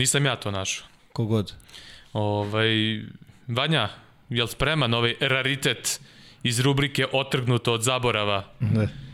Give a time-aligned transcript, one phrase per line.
[0.00, 0.86] Nisam ja to našao.
[1.12, 1.54] Kogod.
[2.12, 2.70] Ovaj,
[3.48, 3.88] Vanja,
[4.28, 6.00] jel spreman ovaj raritet
[6.42, 8.44] iz rubrike Otrgnuto od zaborava?
[8.60, 9.09] Ne.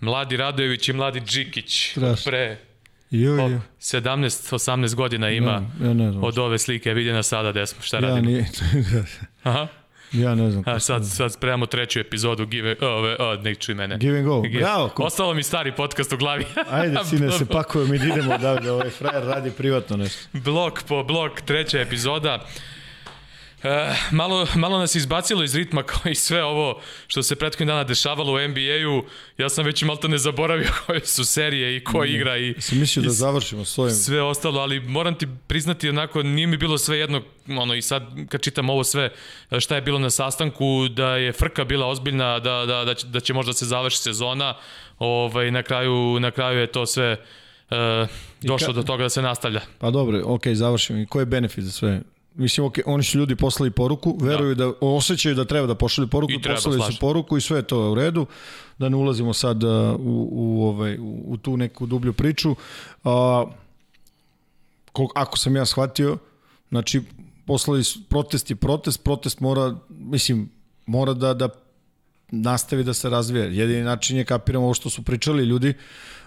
[0.00, 1.90] Mladi Radojević i mladi Džikić.
[1.90, 2.30] Strašno.
[2.30, 2.58] Pre
[3.10, 3.60] Jo, jo.
[3.80, 5.50] 17-18 godina ima
[5.80, 6.24] Ja, ja ne znam.
[6.24, 6.94] od ove slike.
[6.94, 8.20] Vidi nas sada gde smo, šta ja, radimo.
[8.22, 8.46] nije,
[9.42, 9.66] Aha.
[10.12, 10.64] ja ne znam.
[10.66, 13.98] A sad, sad spremamo treću epizodu Give, ove, o, nek čuj mene.
[13.98, 14.34] Give and go.
[14.34, 14.88] Give- Bravo.
[14.88, 16.44] ko- Ostalo mi stari podcast u glavi.
[16.70, 20.28] Ajde, sine, se pakujemo i da idemo da, da ovaj frajer radi privatno nešto.
[20.34, 22.46] blok po blok, treća epizoda.
[23.66, 27.66] E, malo, malo nas je izbacilo iz ritma kao i sve ovo što se prethodnih
[27.68, 29.04] dana dešavalo u NBA-u.
[29.38, 33.02] Ja sam već malta ne zaboravio koje su serije i ko igra i, Sam mislio
[33.02, 33.94] da i završimo s ovim.
[33.94, 38.02] sve ostalo, ali moram ti priznati onako nije mi bilo sve jedno, ono i sad
[38.28, 39.10] kad čitam ovo sve
[39.58, 43.20] šta je bilo na sastanku, da je frka bila ozbiljna, da, da, da, će, da
[43.20, 44.54] će možda se završi sezona,
[44.98, 47.16] ovaj, na, kraju, na kraju je to sve
[47.70, 48.06] e,
[48.42, 49.60] došlo ka- do toga da se nastavlja.
[49.78, 50.98] Pa dobro, okej, završimo.
[50.98, 52.00] I koji je benefit za sve?
[52.36, 56.32] Mislim, okej, oni su ljudi poslali poruku, veruju da, osjećaju da treba da pošalju poruku,
[56.32, 56.92] I treba, poslali slažem.
[56.92, 58.26] su poruku i sve je to u redu,
[58.78, 62.56] da ne ulazimo sad uh, u, u, ovaj, u, u tu neku dublju priču.
[63.04, 63.44] A,
[64.92, 66.18] kol, ako sam ja shvatio,
[66.68, 67.02] znači,
[67.46, 70.50] poslali su, protest je protest, protest mora, mislim,
[70.86, 71.48] mora da, da
[72.30, 73.44] nastavi da se razvija.
[73.44, 75.74] Jedini način je kapiramo ovo što su pričali ljudi,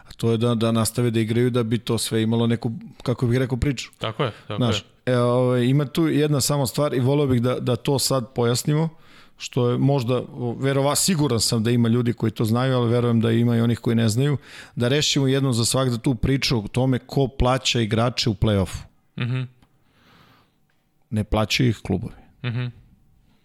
[0.10, 2.72] a to je da, da nastave da igraju da bi to sve imalo neku,
[3.04, 3.92] kako bih rekao, priču.
[3.98, 5.14] Tako je, tako Znaš, je.
[5.14, 8.90] e, ovaj, ima tu jedna samo stvar i voleo bih da, da to sad pojasnimo,
[9.38, 10.22] što je možda,
[10.60, 13.80] verova, siguran sam da ima ljudi koji to znaju, ali verujem da ima i onih
[13.80, 14.38] koji ne znaju,
[14.76, 18.78] da rešimo jednom za svak da tu priču o tome ko plaća igrače u play-offu.
[19.20, 19.42] Mhm.
[21.10, 22.14] Ne plaćaju ih klubovi.
[22.46, 22.66] Mhm.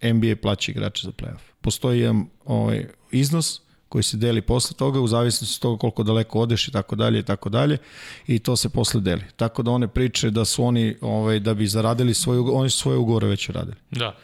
[0.03, 1.45] NBA plaća igrače za play-off.
[1.61, 3.61] Postoji jedan ovaj, iznos
[3.95, 7.19] koji se deli posle toga u zavisnosti od toga koliko daleko odeš i tako dalje
[7.19, 7.79] i tako dalje
[8.27, 9.23] i to se posle deli.
[9.37, 12.99] Tako da one priče da su oni ovaj da bi zaradili svoje oni su svoje
[12.99, 13.77] ugovore već uradili.
[13.91, 14.17] Da,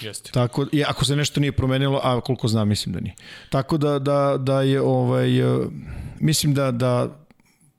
[0.00, 0.30] jeste.
[0.32, 3.14] Tako i ako se nešto nije promenilo, a koliko znam mislim da nije.
[3.50, 5.30] Tako da da da je ovaj
[6.20, 7.08] mislim da da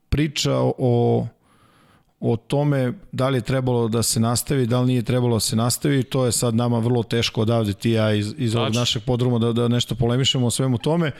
[0.08, 1.26] priča o
[2.26, 5.56] o tome da li je trebalo da se nastavi, da li nije trebalo da se
[5.56, 9.38] nastavi, to je sad nama vrlo teško odavde ti ja iz, iz ovog našeg podruma
[9.38, 11.10] da, da nešto polemišemo o svemu tome.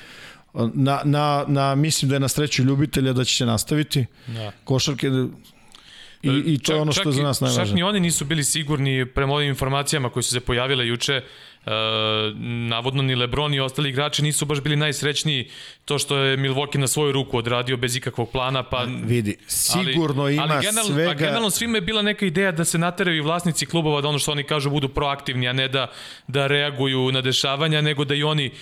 [0.55, 4.07] Na, na, na, mislim da je na sreću ljubitelja da će se nastaviti.
[4.27, 4.53] Da.
[4.65, 5.11] Košarke
[6.23, 7.75] i, i to je ono što je za nas Čak najvažnije.
[7.75, 11.23] ni oni nisu bili sigurni prema ovim informacijama koje su se pojavile juče.
[11.67, 11.71] E,
[12.69, 15.51] navodno ni Lebron i ostali igrači nisu baš bili najsrećniji
[15.85, 20.35] to što je Milwaukee na svoju ruku odradio bez ikakvog plana, pa Vidi, sigurno ali,
[20.35, 21.11] ima ali generalno, svega...
[21.11, 24.33] A generalno svima je bila neka ideja da se nateraju vlasnici klubova da ono što
[24.33, 25.91] oni kažu budu proaktivni, a ne da,
[26.29, 28.53] da reaguju na dešavanja, nego da i oni e,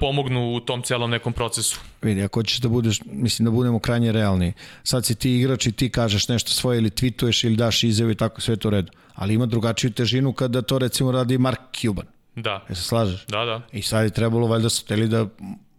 [0.00, 1.80] pomognu u tom celom nekom procesu.
[2.02, 4.52] Vidi, ako ćeš da budeš, mislim da budemo krajnje realni,
[4.82, 8.14] sad si ti igrač i ti kažeš nešto svoje ili tweetuješ ili daš izjavu i
[8.14, 8.92] tako, sve to redu.
[9.14, 12.15] Ali ima drugačiju težinu kada to recimo radi Mark Cuban.
[12.36, 13.26] Da, Je se slažeš?
[13.26, 13.62] da, da.
[13.72, 15.26] I sad je trebalo, valjda su teli da,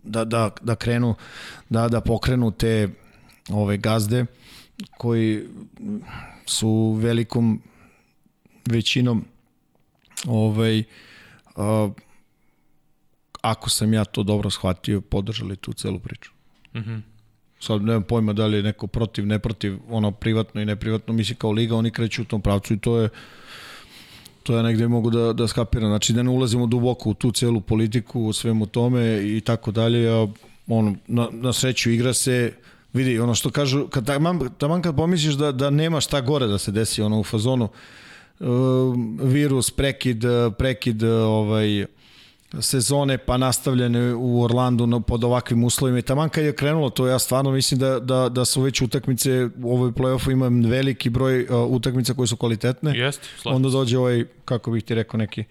[0.03, 1.15] da, da, da krenu,
[1.69, 2.89] da, da pokrenu te
[3.49, 4.25] ove gazde
[4.97, 5.43] koji
[6.45, 7.61] su velikom
[8.65, 9.25] većinom
[10.27, 10.83] ovaj,
[11.55, 11.89] a,
[13.41, 16.31] ako sam ja to dobro shvatio, podržali tu celu priču.
[16.75, 16.97] Mhm.
[17.59, 21.35] Sad nemam pojma da li je neko protiv, ne protiv, ono privatno i neprivatno, misli
[21.35, 23.09] kao liga, oni kreću u tom pravcu i to je
[24.47, 25.89] to ja negde mogu da, da skapiram.
[25.89, 30.09] Znači da ne ulazimo duboko u tu celu politiku, u svemu tome i tako dalje.
[30.09, 30.27] A,
[30.67, 32.53] ono, na, na sreću igra se,
[32.93, 36.57] vidi, ono što kažu, kad, taman, taman kad pomisliš da, da nema šta gore da
[36.57, 37.69] se desi ono, u fazonu,
[38.39, 38.47] uh,
[39.21, 40.23] virus, prekid,
[40.57, 41.85] prekid ovaj,
[42.59, 47.07] sezone pa nastavljene u Orlandu na, pod ovakvim uslovima i taman kad je krenulo to
[47.07, 51.43] ja stvarno mislim da, da, da su već utakmice u ovoj play-offu ima veliki broj
[51.43, 55.43] uh, utakmica koje su kvalitetne Jeste, slažem onda dođe ovaj, kako bih ti rekao, neki,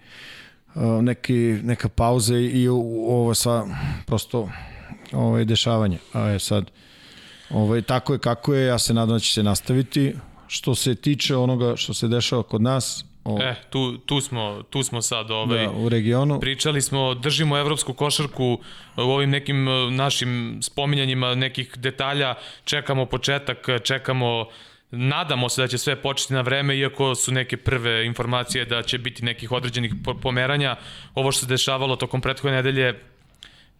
[0.75, 1.33] uh, neki,
[1.63, 3.65] neka pauza i u- ovo sa
[4.05, 4.49] prosto
[5.11, 5.97] ovaj, dešavanje.
[6.13, 6.71] A je sad,
[7.49, 10.15] ovaj, tako je kako je, ja se nadam da će se nastaviti.
[10.47, 14.83] Što se tiče onoga što se dešava kod nas, o, E, tu, tu, smo, tu
[14.83, 18.59] smo sad ovaj, da, u regionu, Pričali smo, držimo evropsku košarku
[18.97, 24.45] u ovim nekim e, našim spominjanjima nekih detalja, čekamo početak, čekamo
[24.91, 28.97] Nadamo se da će sve početi na vreme, iako su neke prve informacije da će
[28.97, 30.75] biti nekih određenih po- pomeranja.
[31.15, 32.99] Ovo što se dešavalo tokom prethodne nedelje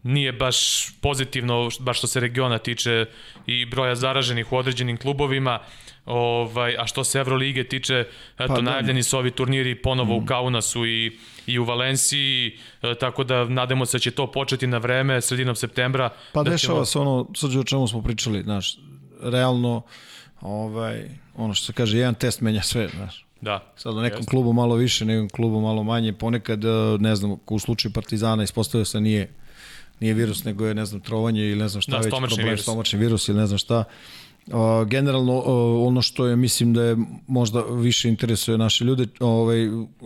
[0.04, 3.06] nije baš pozitivno, baš što se regiona tiče
[3.46, 5.60] i broja zaraženih u određenim klubovima,
[6.08, 8.06] ovaj, a što se Evrolige tiče,
[8.40, 10.24] eto, pa, najavljeni su ovi turniri ponovo mm.
[10.24, 11.18] u Kaunasu i,
[11.48, 15.56] i u Valenciji, e, tako da nadamo se da će to početi na vreme, sredinom
[15.56, 16.10] septembra.
[16.34, 16.86] Pa da dešava ćemo...
[16.86, 18.78] se ono, sad o čemu smo pričali, znaš,
[19.22, 19.82] realno,
[20.42, 23.26] ovaj, ono što se kaže, jedan test menja sve, znaš.
[23.42, 23.74] Da.
[23.76, 24.30] Sad u nekom jest.
[24.30, 26.68] klubu malo više, nekom klubu malo manje, ponekad, e,
[27.00, 29.30] ne znam, u slučaju Partizana ispostavio se nije
[30.00, 32.62] nije virus, nego je, ne znam, trovanje ili ne znam šta da, već, problem, virus.
[32.62, 33.84] stomačni virus ili ne znam šta.
[34.88, 35.44] Generalno
[35.88, 36.98] ono što je mislim da je
[37.28, 39.58] možda više interesuje naše ljude, ovaj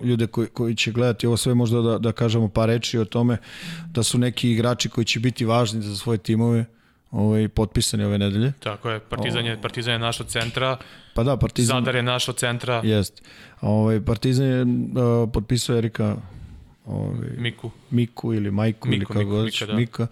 [0.04, 3.38] ljude koji koji će gledati ovo sve možda da da kažemo par reči o tome
[3.86, 6.66] da su neki igrači koji će biti važni za svoje timove
[7.12, 8.54] ovaj potpisani ove nedelje.
[8.60, 10.78] Tako je, Partizan je Partizan je naš od centra.
[11.14, 12.82] Pa da, Partizan Zadar je naš od centra.
[12.84, 13.24] Jest.
[13.62, 16.16] Ovaj Partizan je uh, potpisao Erika
[16.86, 17.72] ovaj Miku.
[17.92, 19.74] Miku ili Majku Miku, ili kako god Mika, da.
[19.74, 20.08] Mika.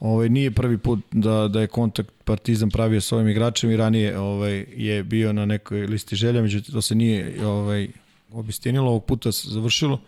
[0.00, 4.18] Ovaj nije prvi put da da je kontakt Partizan pravio sa ovim igračem i ranije
[4.18, 7.88] ovaj je bio na nekoj listi želja, međutim to se nije ovaj
[8.32, 10.00] obistinilo, ovog puta se završilo.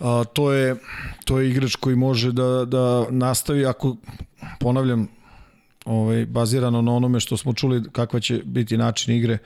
[0.00, 0.76] A, to je
[1.24, 3.96] to je igrač koji može da da nastavi ako
[4.60, 5.08] ponavljam
[5.84, 9.38] ovaj bazirano na onome što smo čuli kakva će biti način igre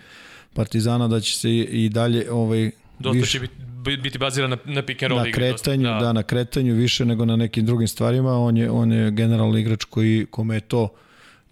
[0.52, 4.82] Partizana da će se i, dalje ovaj Dosta više, će biti biti baziran na, na
[4.82, 5.98] pick and roll na kretanju, da.
[5.98, 6.12] da.
[6.12, 8.38] na kretanju više nego na nekim drugim stvarima.
[8.38, 10.88] On je on je generalni igrač koji kome je to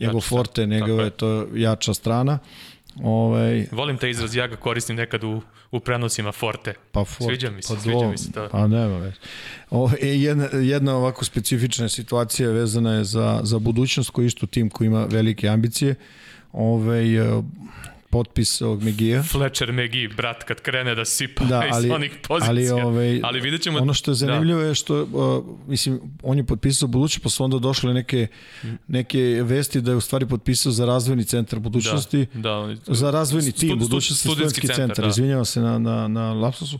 [0.01, 2.39] njegov jača forte, njegov je to jača strana.
[3.03, 5.43] Ovaj volim taj izraz ja ga koristim nekad u
[5.73, 6.75] u prenosima forte.
[6.93, 7.25] Pa forte.
[7.25, 8.49] Sviđa mi se, pa sviđa mi se to.
[8.51, 9.15] Pa nema već.
[9.71, 14.87] O, jedna, jedna ovako specifična situacija vezana je za, za budućnost koji isto tim koji
[14.87, 15.95] ima velike ambicije.
[16.53, 17.43] Ove, ovaj,
[18.13, 19.23] potpis ovog Megija.
[19.23, 22.51] Fletcher Megi, brat, kad krene da sipa da, ali, iz onih pozicija.
[22.51, 23.79] Ali, ovaj, ali vidjet ćemo...
[23.79, 24.67] Ono što je zanimljivo da.
[24.67, 28.27] je što, uh, mislim, on je potpisao buduće, pa su onda došle neke,
[28.89, 32.27] neke vesti da je u stvari potpisao za razvojni centar budućnosti.
[32.35, 32.95] Da, da.
[32.95, 35.09] Za razvojni tim budućnosti, studentski centar, centar da.
[35.09, 36.79] izvinjavam se na, na, na lapsusu.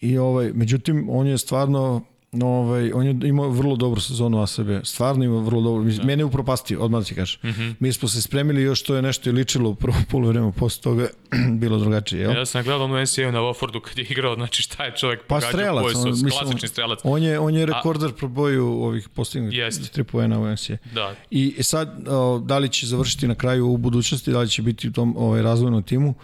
[0.00, 5.24] I ovaj, međutim, on je stvarno ovaj, on je imao vrlo dobru sezonu ASB, stvarno
[5.24, 6.04] ima vrlo dobro, da.
[6.04, 7.38] mene je upropastio, odmah ti kažeš.
[7.42, 7.74] Mm -hmm.
[7.80, 11.08] Mi smo se spremili još to je nešto i ličilo u prvo polovreme, posle toga
[11.60, 12.36] bilo drugačije, jel?
[12.36, 15.26] Ja sam gledao u NCAA na Woffordu kad je igrao, znači šta je čovjek pa
[15.26, 16.98] pogađao, strelac, koji su on, mislim, klasični strelac.
[17.04, 20.76] On je, on je rekorder pro boju ovih postignutih tri poena u NCAA.
[20.94, 21.14] Da.
[21.30, 24.88] I sad, o, da li će završiti na kraju u budućnosti, da li će biti
[24.88, 26.14] u tom ovaj, razvojnom timu,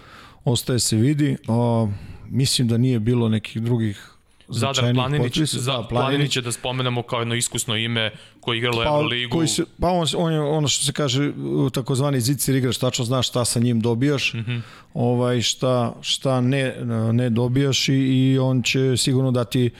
[0.45, 1.37] ostaje se vidi.
[1.49, 1.89] O,
[2.29, 4.16] mislim da nije bilo nekih drugih
[4.49, 8.11] Zadar Planinić, za, da, Planinić je da spomenemo kao jedno iskusno ime
[8.41, 9.33] koji je igralo pa, Euroligu.
[9.33, 11.33] Koji se, pa on, on je ono što se kaže
[11.73, 14.61] takozvani zicir igrač, tačno znaš šta sa njim dobijaš, mm -hmm.
[14.95, 16.75] ovaj, šta, šta ne,
[17.13, 19.71] ne dobijaš i, i on će sigurno dati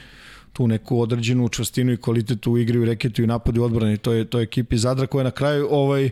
[0.53, 3.97] tu neku određenu čvrstinu i kvalitetu u igri, u reketu i napadu i odbrani.
[3.97, 6.09] To je, to je ekipi Zadra koja je na kraju ovaj,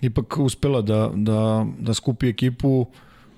[0.00, 2.86] ipak uspela da, da, da skupi ekipu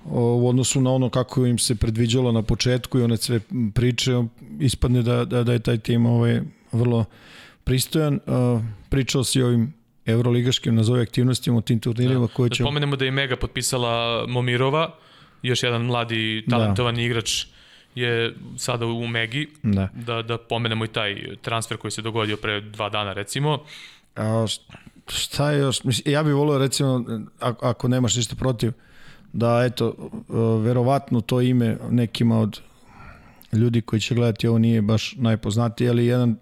[0.05, 3.39] u odnosu na ono kako im se predviđalo na početku i one sve
[3.73, 4.11] priče,
[4.59, 6.41] ispadne da, da, da je taj tim ovaj,
[6.71, 7.05] vrlo
[7.63, 8.19] pristojan.
[8.89, 9.73] Pričao si o ovim
[10.05, 12.33] evroligaškim nazove aktivnostima u tim turnirima da.
[12.33, 12.63] koje će...
[12.63, 14.95] Da pomenemo da je Mega potpisala Momirova,
[15.41, 16.57] još jedan mladi da.
[16.57, 17.01] talentovan da.
[17.01, 17.45] igrač
[17.95, 19.89] je sada u Megi, da.
[19.93, 23.63] da, da pomenemo i taj transfer koji se dogodio pre dva dana recimo.
[24.15, 24.45] A,
[25.07, 25.81] šta je još?
[26.05, 27.05] Ja bih volio recimo,
[27.39, 28.71] ako nemaš ništa protiv,
[29.35, 29.95] da eto,
[30.63, 32.59] verovatno to ime nekima od
[33.53, 36.35] ljudi koji će gledati ovo nije baš najpoznatiji, ali jedan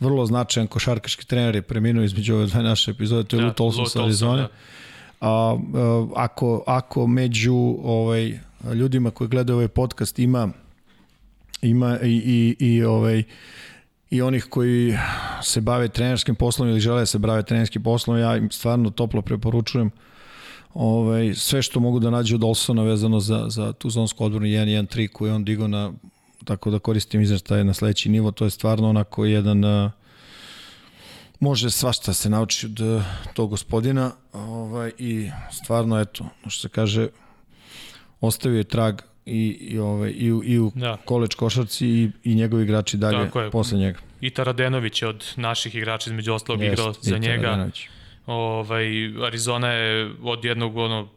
[0.00, 3.54] vrlo značajan košarkaški trener je preminuo između ove dve naše epizode, to je da, Lou
[3.54, 4.42] Tolson sa Arizone.
[4.42, 4.48] Da.
[5.20, 5.58] A,
[6.16, 8.38] ako, ako među ovaj,
[8.74, 10.48] ljudima koji gledaju ovaj podcast ima
[11.62, 13.22] ima i, i, i ovaj
[14.10, 14.98] i onih koji
[15.42, 19.22] se bave trenerskim poslom ili žele da se bave trenerskim poslom, ja im stvarno toplo
[19.22, 19.92] preporučujem uh,
[20.74, 25.08] ovaj, sve što mogu da nađu od Olsona vezano za, za tu zonsku odbranu 1-1-3
[25.08, 25.92] koju on digao na,
[26.44, 29.90] tako da koristim izraštaj na sledeći nivo, to je stvarno onako jedan uh,
[31.40, 33.02] može svašta se nauči od
[33.34, 37.08] tog gospodina ovaj, i stvarno eto, što se kaže
[38.20, 40.96] ostavio je trag i, i, ovaj, i, u, i u da.
[41.04, 43.98] koleč košarci i, i njegovi igrači dalje posle njega.
[44.20, 47.42] I Taradenović je od naših igrača između ostalog igrao za njega.
[47.42, 47.88] Taradenović
[48.26, 48.86] Ovaj,
[49.26, 51.08] Arizona je od jednog ono,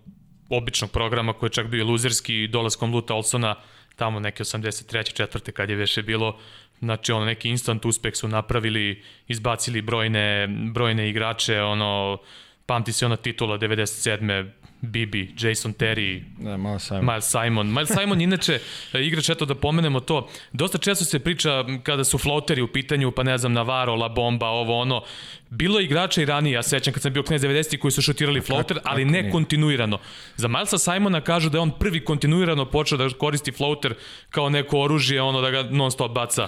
[0.50, 3.56] običnog programa koji je čak bio luzerski dolaskom Luta Olsona
[3.96, 5.14] tamo neke 83.
[5.14, 6.40] četvrte kad je veše bilo
[6.80, 12.18] znači ono neki instant uspeh su napravili izbacili brojne brojne igrače ono
[12.66, 14.50] pamti se ona titula 97
[14.82, 17.06] Bibi, Jason Terry, Ne, malo Simon.
[17.06, 17.74] Miles Simon.
[17.74, 18.60] Miles Simon inače
[18.94, 23.12] e, igrač, eto da pomenemo to, dosta često se priča kada su floateri u pitanju,
[23.12, 25.04] pa ne znam, Navarro, La Bomba, ovo ono.
[25.50, 28.02] Bilo je igrača i ranije, ja se sećam kad sam bio knez 90 koji su
[28.02, 30.00] šutirali floater, ali ne kontinuirano.
[30.36, 33.94] Za Milesa Simona kažu da je on prvi kontinuirano počeo da koristi floater
[34.30, 36.48] kao neko oružje, ono da ga non stop baca.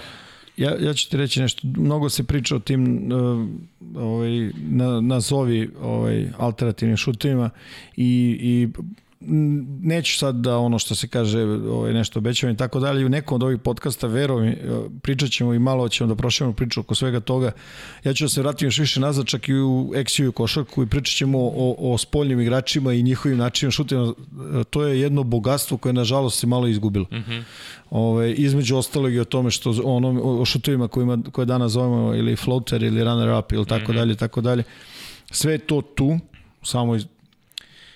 [0.58, 3.48] Ja, ja ću ti reći nešto, mnogo se priča o tim uh,
[3.96, 7.50] ovaj, na, nazovi ovaj, alternativnim šutovima
[7.96, 8.68] i, i
[9.20, 13.34] neću sad da ono što se kaže ovaj, nešto obećavam i tako dalje, u nekom
[13.34, 14.56] od ovih podcasta mi,
[15.02, 17.52] pričat ćemo i malo ćemo da prošljamo priču oko svega toga.
[18.04, 21.16] Ja ću da se vratim još više nazad, čak i u Exiju košarku i pričat
[21.16, 24.12] ćemo o, o spoljnim igračima i njihovim načinima šutima.
[24.70, 27.06] To je jedno bogatstvo koje nažalost se malo izgubilo.
[27.12, 27.42] Mm -hmm.
[27.90, 32.36] Ove, između ostalog i o tome što ono, o šutovima kojima, koje danas zovemo ili
[32.36, 34.62] floater ili runner up ili tako dalje, tako dalje.
[35.30, 36.18] Sve je to tu,
[36.62, 36.98] samo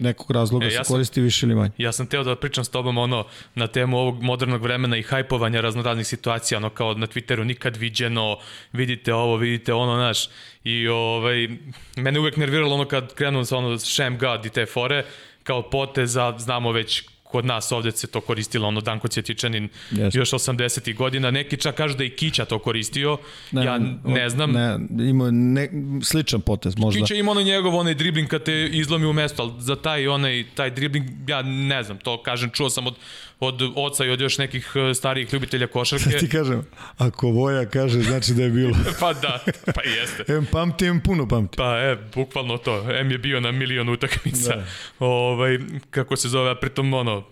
[0.03, 1.71] nekog razloga E, ja ja sam- se koristi više ili manje.
[1.79, 5.61] Ja sam teo da pričam s tobom ono na temu ovog modernog vremena i hajpovanja
[5.61, 8.39] raznoraznih situacija, ono kao na Twitteru nikad viđeno,
[8.73, 10.29] vidite ovo, vidite ono, znaš,
[10.65, 11.49] i ovaj,
[11.97, 15.05] mene uvek nerviralo ono kad krenu sa ono Sham God i te fore,
[15.43, 20.19] kao poteza, znamo već kod nas ovde se to koristilo, ono Danko Cvjetičanin Jeste.
[20.19, 20.95] još 80.
[20.97, 23.19] godina, neki čak kažu da i Kića to koristio,
[23.53, 25.69] ja ne znam, Ne, ima ne,
[26.03, 27.01] sličan potez možda.
[27.01, 30.45] Kića ima ono njegov onaj dribling kad te izlomi u mesto, ali za taj onaj
[30.55, 32.95] taj dribling ja ne znam, to kažem čuo sam od
[33.43, 36.11] od oca i od još nekih eh, starijih ljubitelja košarke.
[36.21, 36.67] Ti kažem,
[36.99, 38.77] ako Voja kaže, znači da je bilo.
[39.01, 39.45] pa da,
[39.75, 40.33] pa jeste.
[40.33, 41.57] Em pamti, em puno pamti.
[41.57, 42.91] Pa e, bukvalno to.
[42.91, 44.57] M je bio na milion utakmica.
[44.57, 44.65] Da.
[44.99, 45.59] Ovaj,
[45.91, 47.25] kako se zove, a pritom ono,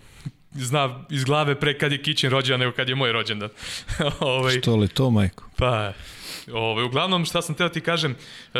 [0.52, 3.49] zna iz glave pre kad je Kićin rođendan nego kad je moj rođendan.
[4.21, 5.45] ovaj, Što li to, majko?
[5.57, 5.93] Pa,
[6.52, 8.16] ovaj, uglavnom, šta sam teo ti kažem,
[8.54, 8.59] e,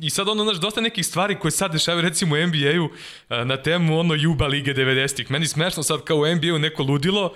[0.00, 2.90] i sad ono, znaš, dosta nekih stvari koje sad dešavaju, recimo u NBA-u,
[3.30, 5.30] e, na temu ono Juba Lige 90-ih.
[5.30, 7.34] Meni smešno sad kao u NBA-u neko ludilo,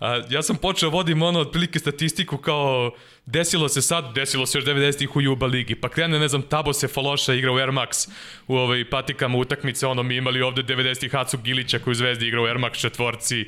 [0.00, 2.92] A, ja sam počeo vodim ono otprilike statistiku kao
[3.26, 6.72] desilo se sad, desilo se još 90-ih u Juba ligi, pa krene, ne znam, Tabo
[6.72, 8.08] se Faloša igra u Air Max
[8.46, 12.42] u ovaj, patikama utakmice, ono mi imali ovde 90-ih Hacu Gilića koji u Zvezdi igra
[12.42, 13.44] u Air Max četvorci,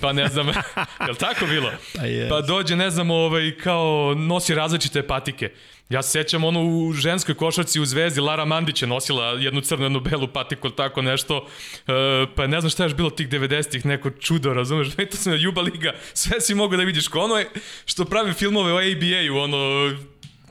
[0.00, 0.48] pa ne znam,
[1.06, 1.70] je li tako bilo?
[1.96, 2.28] Pa jest.
[2.28, 5.50] Pa dođe, ne znam, ovaj, kao nosi različite patike.
[5.90, 9.84] Ja se sećam ono u ženskoj košarci u Zvezdi, Lara Mandić je nosila jednu crnu,
[9.84, 11.46] jednu belu patiku ili tako nešto,
[11.86, 11.92] e,
[12.36, 15.36] pa ne znam šta je još bilo tih 90-ih, neko čudo, razumeš, to se na
[15.36, 17.50] Juba Liga, sve si mogu da vidiš, ko ono je
[17.84, 19.90] što pravi filmove o ABA-u, ono,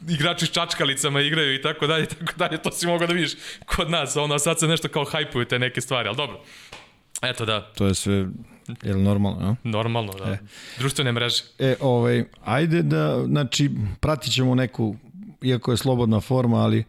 [0.10, 3.32] igrači s čačkalicama igraju i tako dalje, tako dalje, to si mogao da vidiš
[3.66, 6.42] kod nas, ono, a sad se nešto kao hajpuju te neke stvari, ali dobro.
[7.22, 8.14] Eto da, To je sve,
[8.84, 9.56] je li normalno, ja?
[9.64, 10.38] normalno, da.
[10.78, 11.44] Društvene mreže.
[11.60, 13.70] E, ovaj, ajde da, znači,
[14.00, 14.96] pratit ćemo neku,
[15.42, 16.84] iako je slobodna forma, ali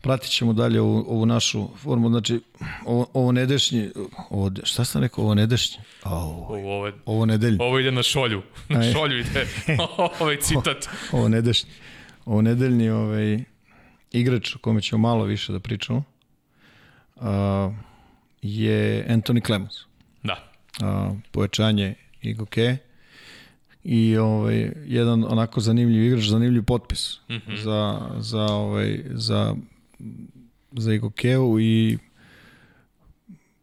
[0.00, 2.40] pratit ćemo dalje ovu, ovu našu formu, znači,
[2.86, 3.90] ovo, ovo nedešnje,
[4.30, 5.82] ovo, šta sam rekao, ovo nedešnje?
[6.04, 7.64] Ovo, je, ovo nedeljno.
[7.64, 8.92] ovo ide na šolju, na Aj.
[8.92, 9.46] šolju ide
[10.20, 10.88] ovaj citat.
[11.12, 11.70] ovo nedešnji,
[12.24, 13.44] ovo nedeljni ovaj,
[14.12, 16.02] igrač o kome ćemo malo više da pričamo
[17.16, 17.24] uh,
[18.42, 19.74] je Anthony Clemens.
[20.22, 20.50] Da.
[20.82, 22.76] Uh, pojačanje Igoke
[23.84, 27.62] i ovaj, jedan onako zanimljiv igrač, zanimljiv potpis mm -hmm.
[27.62, 29.56] za, za, ovaj, za,
[30.72, 31.98] za Igokeu i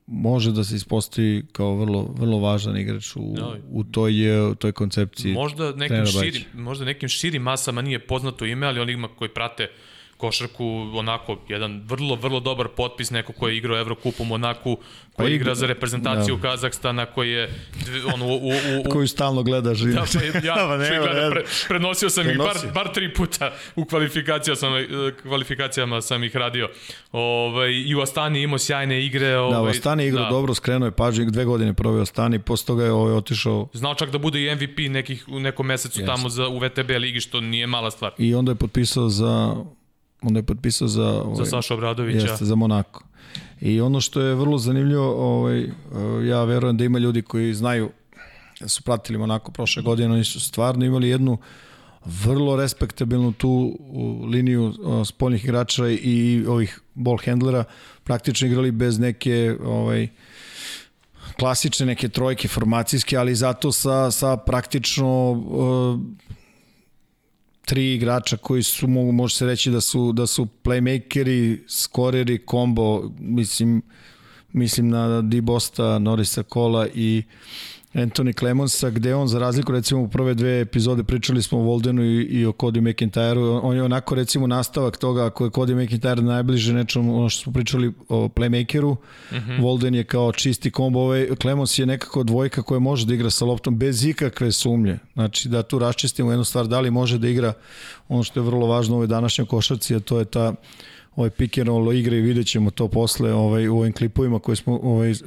[0.07, 3.35] može da se ispostavi kao vrlo, vrlo važan igrač u,
[3.71, 5.33] u toj, eh, toj koncepciji.
[5.33, 9.69] Možda nekim, širim, možda nekim širim masama nije poznato ime, ali onima koji prate
[10.19, 14.83] košarku, onako, jedan vrlo, vrlo dobar potpis, neko ko je igrao Evrokup u Monaku, koji
[15.15, 16.41] Pa igra igra- za reprezentaciju da.
[16.41, 17.49] Kazahstana, koji je
[18.13, 19.79] on, u, u, u, u, koju stalno gledaš.
[19.79, 21.29] Da, pa ja, Pa gledam, ne.
[21.31, 22.71] pre, prenosio sam ih bar, Prenosio.
[22.73, 24.85] bar tri puta u kvalifikacijama sam, eh,
[25.21, 26.69] kvalifikacijama sam ih radio.
[27.11, 29.37] Ovaj, I u Astani imao sjajne igre.
[29.37, 30.29] Ovaj, Da, u Astani igrao da.
[30.29, 33.95] dobro, skrenuo je pažnju, dve godine proveo u Astani, posle toga je ovaj, otišao Znao
[33.95, 36.05] čak da bude i MVP nekih, u nekom mesecu Jeste.
[36.07, 38.11] tamo za, u VTB ligi, što nije mala stvar.
[38.17, 39.55] i onda je potpisao za
[40.21, 42.27] onda je potpisao za ovaj, Za Saša Obradovića.
[42.27, 43.03] Jeste, za Monako.
[43.61, 45.69] I ono što je vrlo zanimljivo, ovaj, eh,
[46.27, 47.89] ja verujem da ima ljudi koji znaju
[48.59, 51.37] da su pratili Monako prošle godine, oni su stvarno imali jednu
[52.05, 53.79] vrlo respektabilnu tu
[54.31, 54.73] liniju
[55.05, 57.63] spoljnih igrača i ovih ball handlera,
[58.03, 60.07] praktično igrali bez neke ovaj,
[61.39, 65.99] klasične neke trojke formacijske, ali zato sa, sa praktično uh,
[67.69, 73.11] tri igrača koji su mogu može se reći da su da su playmakeri, skoreri, kombo,
[73.19, 73.81] mislim
[74.51, 77.23] mislim na Di Bosta, Norisa Kola i
[77.93, 82.03] Anthony Clemonsa, gde on, za razliku recimo u prve dve epizode, pričali smo o Voldenu
[82.03, 86.21] i, i o Cody McIntyre-u, on je onako recimo nastavak toga, ako je Cody McIntyre
[86.21, 88.95] najbliže nečemu, ono što smo pričali o playmakeru,
[89.31, 89.61] mm -hmm.
[89.61, 93.45] Volden je kao čisti kombo, ovaj Clemons je nekako dvojka koja može da igra sa
[93.45, 94.99] loptom bez ikakve sumnje.
[95.13, 97.53] Znači da tu raščistimo jednu stvar, da li može da igra
[98.07, 100.53] ono što je vrlo važno u ovoj današnjoj košarci, a to je ta
[101.15, 104.55] ovaj pick and roll igre i vidjet ćemo to posle ovaj, u ovim klipovima koje
[104.55, 105.17] smo ovaj, uh,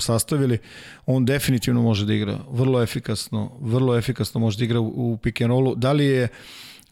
[0.00, 0.58] sastavili,
[1.06, 5.40] on definitivno može da igra vrlo efikasno, vrlo efikasno može da igra u, u pick
[5.40, 5.74] and rollu.
[5.74, 6.28] Da li je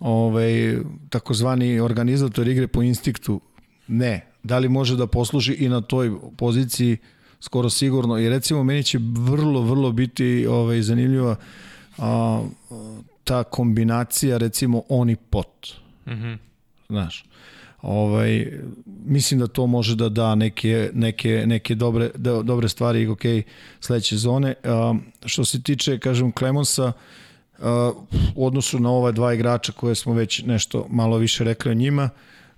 [0.01, 0.79] ovaj,
[1.11, 3.41] takozvani organizator igre po instinktu?
[3.89, 4.27] Ne.
[4.43, 6.97] Da li može da posluži i na toj poziciji?
[7.41, 8.19] Skoro sigurno.
[8.19, 11.37] I recimo, meni će vrlo, vrlo biti ovaj, zanimljiva
[11.99, 12.43] a,
[13.25, 15.67] ta kombinacija, recimo, oni pot.
[16.07, 16.39] Mm -hmm.
[16.89, 17.25] Znaš,
[17.83, 18.53] ovaj,
[18.87, 23.23] mislim da to može da da neke, neke, neke dobre, da, dobre stvari ok,
[23.81, 24.55] sledeće zone.
[24.65, 26.93] Uh, što se tiče, kažem, Klemonsa,
[27.59, 27.65] uh,
[28.35, 32.11] u odnosu na ova dva igrača koje smo već nešto malo više rekli o njima,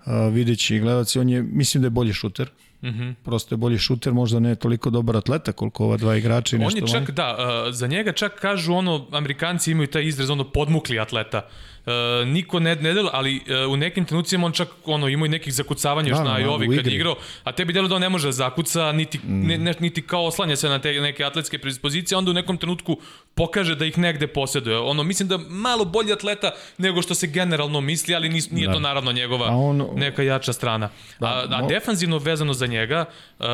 [0.05, 2.49] uh, videći i gledalci, on je, mislim da je bolji šuter.
[2.81, 3.13] Mm -hmm.
[3.23, 6.79] Prosto je bolji šuter, možda ne toliko dobar atleta koliko ova dva igrača i nešto.
[6.79, 10.43] On je čak, da, uh, za njega čak kažu ono, Amerikanci imaju taj izraz, ono,
[10.43, 11.41] podmukli atleta.
[11.85, 15.29] Uh, niko ne, ne delo, ali uh, u nekim trenucima on čak ono, imao i
[15.29, 18.09] nekih zakucavanja još da, na Jovi kad je igrao, a tebi delo da on ne
[18.09, 19.47] može da zakuca, niti, mm.
[19.47, 22.97] ne, ne, niti kao oslanja se na te neke atletske predispozicije, onda u nekom trenutku
[23.35, 24.77] pokaže da ih negde posjeduje.
[24.79, 28.73] Ono, mislim da malo bolji atleta nego što se generalno misli, ali nis, nije da.
[28.73, 30.89] to naravno njegova on, neka jača strana.
[31.19, 33.05] Da, a, a defanzivno vezano za njega,
[33.39, 33.45] uh,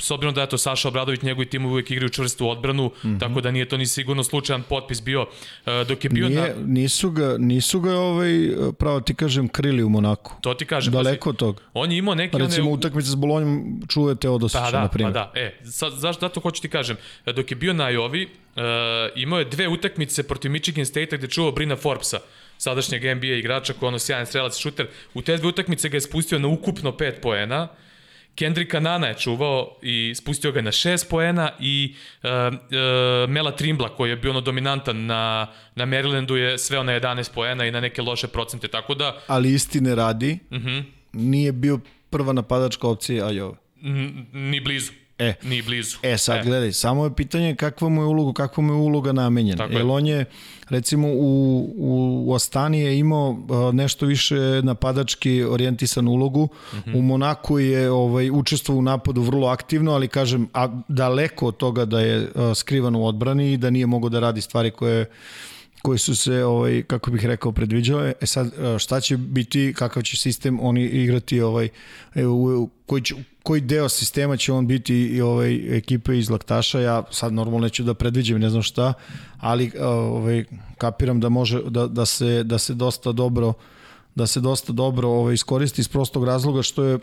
[0.00, 3.20] s obzirom da je to Saša Obradović, njegovi timovi uvijek igraju čvrstu odbranu, mm -hmm.
[3.20, 5.22] tako da nije to ni sigurno slučajan potpis bio.
[5.22, 6.66] Uh, dok je bio nije, na...
[6.66, 8.30] nisu ga, nisu ga ovaj,
[8.78, 10.34] pravo ti kažem, krili u Monaku.
[10.40, 10.92] To ti kažem.
[10.92, 11.62] Daleko od toga.
[11.74, 12.32] On je imao neke...
[12.32, 12.78] Pa recimo one...
[12.78, 15.12] utakmice s Bolonjom čuje Teodosića, pa, da, na primjer.
[15.12, 16.96] Pa da, e, sad, zašto, zato hoću ti kažem.
[17.26, 18.62] Dok je bio na Jovi, uh,
[19.16, 22.18] imao je dve utakmice protiv Michigan State-a gde čuvao Brina Forbesa
[22.58, 24.86] sadašnjeg NBA igrača koji je ono sjajan strelac šuter.
[25.14, 27.68] U te dve utakmice ga je spustio na ukupno 5 poena.
[28.40, 33.88] Kendrika Nana je čuvao i spustio ga na 6 poena i uh, uh, Mela Trimbla
[33.96, 37.80] koji je bio ono dominantan na, na Marylandu je sveo na 11 poena i na
[37.80, 39.20] neke loše procente, tako da...
[39.26, 40.68] Ali istine radi, uh mhm.
[40.68, 40.82] -huh.
[41.12, 41.80] nije bio
[42.10, 43.54] prva napadačka opcija Ajove.
[44.32, 44.92] Ni blizu.
[45.20, 45.98] E, ni blizu.
[46.02, 46.42] E, sad e.
[46.44, 49.64] gledaj, samo je pitanje kakva mu je uloga, kakva mu je uloga namenjena.
[49.70, 50.24] Jer on je,
[50.68, 53.36] recimo, u, u, u Astani je imao
[53.72, 56.48] nešto više napadački orijentisan ulogu.
[56.72, 56.98] Mm -hmm.
[56.98, 61.84] U Monaku je ovaj, učestvo u napadu vrlo aktivno, ali kažem, a daleko od toga
[61.84, 65.06] da je skrivan u odbrani i da nije mogo da radi stvari koje
[65.82, 68.12] koji su se, ovaj, kako bih rekao, predviđale.
[68.20, 71.68] E sad, šta će biti, kakav će sistem oni igrati, ovaj,
[72.14, 76.80] e, u, koji, će, koji deo sistema će on biti i ovaj, ekipe iz Laktaša,
[76.80, 78.92] ja sad normalno neću da predviđam, ne znam šta,
[79.38, 80.44] ali ovaj,
[80.78, 83.52] kapiram da može, da, da, se, da se dosta dobro
[84.14, 86.98] da se dosta dobro ovaj, iskoristi iz prostog razloga što je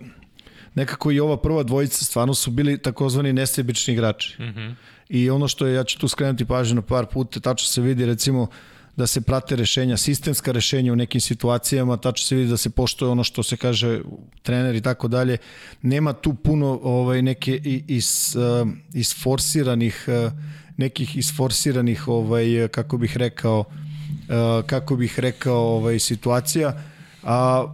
[0.76, 4.42] nekako i ova prva dvojica stvarno su bili takozvani nesebični igrači.
[4.42, 4.74] Mm -hmm
[5.10, 8.06] i ono što je, ja ću tu skrenuti pažnju na par puta, tačno se vidi
[8.06, 8.48] recimo
[8.96, 13.12] da se prate rešenja, sistemska rešenja u nekim situacijama, tačno se vidi da se poštoje
[13.12, 14.02] ono što se kaže
[14.44, 15.38] trener i tako dalje.
[15.82, 20.32] Nema tu puno ovaj, neke is, uh, isforsiranih uh,
[20.78, 26.84] nekih isforsiranih ovaj kako bih rekao uh, kako bih rekao ovaj situacija
[27.24, 27.66] a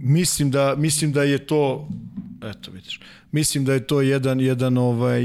[0.00, 1.88] mislim da mislim da je to
[2.42, 3.00] eto vidiš
[3.32, 5.22] mislim da je to jedan jedan ovaj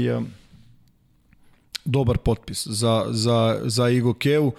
[1.84, 4.52] dobar potpis za, za, za Igo Keu.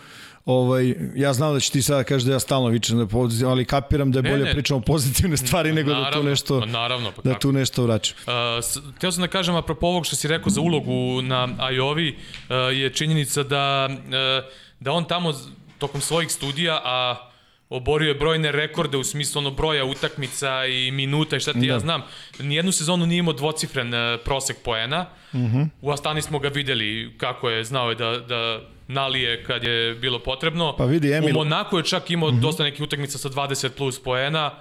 [0.46, 3.66] Ovaj, ja znam da će ti sada kažeš da ja stalno vičem da pozitivno, ali
[3.66, 4.54] kapiram da je bolje ne, ne.
[4.54, 8.18] pričamo pozitivne stvari nego naravno, da tu nešto naravno, pa da tu nešto vraćam.
[8.28, 12.56] Uh, teo sam da kažem apropo ovog što si rekao za ulogu na Ajovi uh,
[12.78, 15.34] je činjenica da uh, da on tamo
[15.78, 17.31] tokom svojih studija, a
[17.72, 21.66] oborio je brojne rekorde u smislu ono broja utakmica i minuta i šta ti da.
[21.66, 22.02] ja znam.
[22.40, 25.06] Nijednu sezonu nije imao dvocifren uh, prosek poena.
[25.34, 25.58] Uh mhm.
[25.58, 25.68] -huh.
[25.82, 30.20] U Astani smo ga videli kako je znao je da, da nalije kad je bilo
[30.20, 30.76] potrebno.
[30.78, 31.30] Pa vidi Emil.
[31.30, 32.42] U Monaku je čak imao uh mhm.
[32.42, 32.48] -huh.
[32.48, 34.52] dosta nekih utakmica sa 20 plus poena.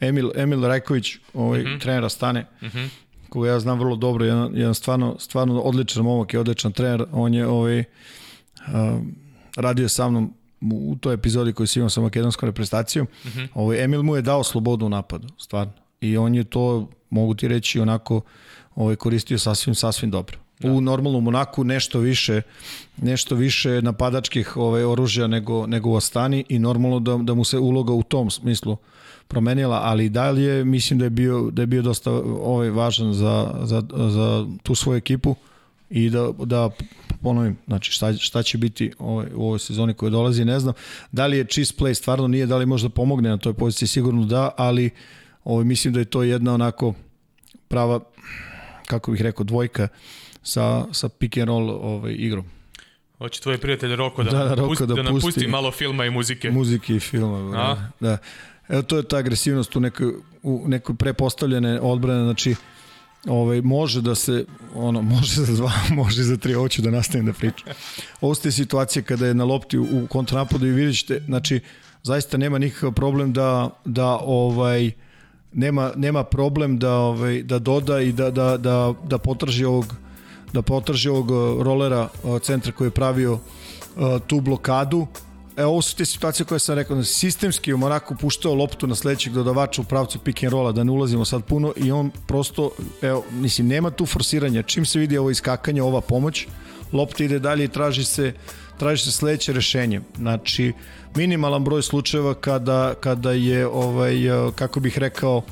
[0.00, 1.74] Emil, Emil Rajković, ovaj uh mhm.
[1.74, 1.80] -huh.
[1.80, 2.88] trener Astane, uh -huh.
[3.28, 7.04] koga ja znam vrlo dobro, jedan, jedan stvarno, stvarno odličan momak i odličan trener.
[7.12, 7.84] On je ovaj, uh,
[9.56, 13.48] radio sa mnom u toj epizodi koju si imao sa makedonskom reprezentacijom, mm -hmm.
[13.54, 15.72] ovaj, Emil mu je dao slobodu u napadu, stvarno.
[16.00, 18.20] I on je to, mogu ti reći, onako
[18.74, 20.38] ovaj, koristio sasvim, sasvim dobro.
[20.60, 20.72] Da.
[20.72, 22.42] U normalnom Monaku nešto više
[22.96, 27.58] nešto više napadačkih ovaj oružja nego nego u Astani i normalno da, da mu se
[27.58, 28.76] uloga u tom smislu
[29.28, 33.60] promenila, ali i dalje mislim da je bio da je bio dosta ovaj važan za,
[33.62, 35.34] za, za tu svoju ekipu
[35.90, 36.70] i da, da
[37.22, 40.74] ponovim, znači šta, šta će biti ovaj, u ovoj sezoni koja dolazi, ne znam.
[41.12, 44.24] Da li je čist play, stvarno nije, da li možda pomogne na toj poziciji, sigurno
[44.24, 44.90] da, ali
[45.44, 46.94] ovaj, mislim da je to jedna onako
[47.68, 48.00] prava,
[48.86, 49.88] kako bih rekao, dvojka
[50.42, 52.44] sa, sa pick and roll ovaj, igrom.
[53.18, 55.70] Hoće tvoj prijatelj Roko da, da, da, Roko pusti, da, da nam pusti, pusti malo
[55.70, 56.50] filma i muzike.
[56.50, 57.50] Muzike i filma.
[57.50, 57.90] Da.
[58.00, 58.18] da.
[58.68, 62.54] Evo to je ta agresivnost u nekoj, u nekoj prepostavljene odbrane, znači
[63.28, 67.32] ovaj, može da se, ono, može za dva, može za tri, hoću da nastavim da
[67.32, 67.72] pričam.
[68.20, 71.60] Ovo ste situacije kada je na lopti u kontranapadu i vidjet ćete, znači,
[72.02, 74.90] zaista nema nikakav problem da, da ovaj,
[75.52, 79.94] nema, nema problem da, ovaj, da doda i da, da, da, da potraži ovog
[80.52, 81.30] da potraži ovog
[81.62, 82.08] rolera
[82.42, 83.38] centra koji je pravio
[84.26, 85.06] tu blokadu
[85.56, 89.32] E, ovo su te situacije koje sam rekao, sistemski u Monaku puštao loptu na sledećeg
[89.32, 92.70] dodavača u pravcu pick and rolla, da ne ulazimo sad puno i on prosto,
[93.02, 94.62] evo, mislim, nema tu forsiranja.
[94.62, 96.46] Čim se vidi ovo iskakanje, ova pomoć,
[96.92, 98.32] lopta ide dalje i traži se,
[98.78, 100.00] traži se sledeće rešenje.
[100.16, 100.72] Znači,
[101.14, 104.16] minimalan broj slučajeva kada, kada je, ovaj,
[104.54, 105.42] kako bih rekao,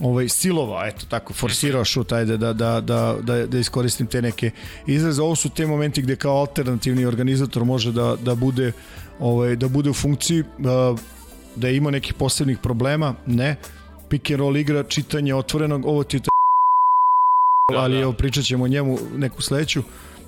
[0.00, 4.50] ovaj silova, eto tako, forsirao šut, ajde da, da, da, da, da iskoristim te neke
[4.86, 5.22] izraze.
[5.22, 8.72] Ovo su te momenti gde kao alternativni organizator može da, da bude
[9.20, 10.94] ovaj, da bude u funkciji da,
[11.56, 13.56] da ima nekih posebnih problema, ne.
[14.08, 18.02] Pick and roll igra, čitanje otvorenog, ovo ti je da, ali da.
[18.02, 19.82] evo pričat ćemo o njemu neku sledeću.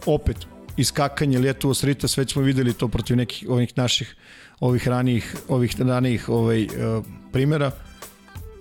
[0.06, 0.36] Opet,
[0.76, 4.16] iskakanje ljetuvo srita, sve smo videli to protiv nekih ovih naših
[4.60, 7.70] ovih ranijih ovih ranijih ovaj uh, primera.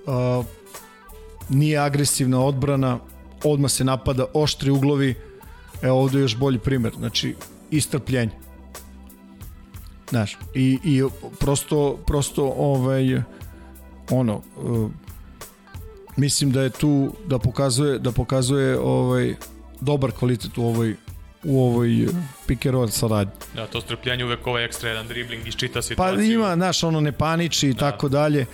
[0.06, 0.46] Uh,
[1.50, 3.00] nije agresivna odbrana,
[3.44, 5.16] odma se napada, oštri uglovi.
[5.82, 7.36] Evo ovde je još bolji primer, znači
[7.72, 8.49] istrpljenje
[10.10, 11.04] Znaš, i, i
[11.40, 13.22] prosto, prosto ovaj,
[14.12, 14.92] ono, uh,
[16.18, 19.36] mislim da je tu, da pokazuje, da pokazuje ovaj,
[19.82, 20.96] dobar kvalitet u ovoj
[21.44, 22.08] u ovoj
[22.48, 23.34] pick and roll saradnji.
[23.56, 26.18] Da, to strpljanje uvek ovaj ekstra jedan dribling iščita situaciju.
[26.18, 27.80] Pa ima, znaš, ono ne paniči i da.
[27.80, 28.46] tako dalje.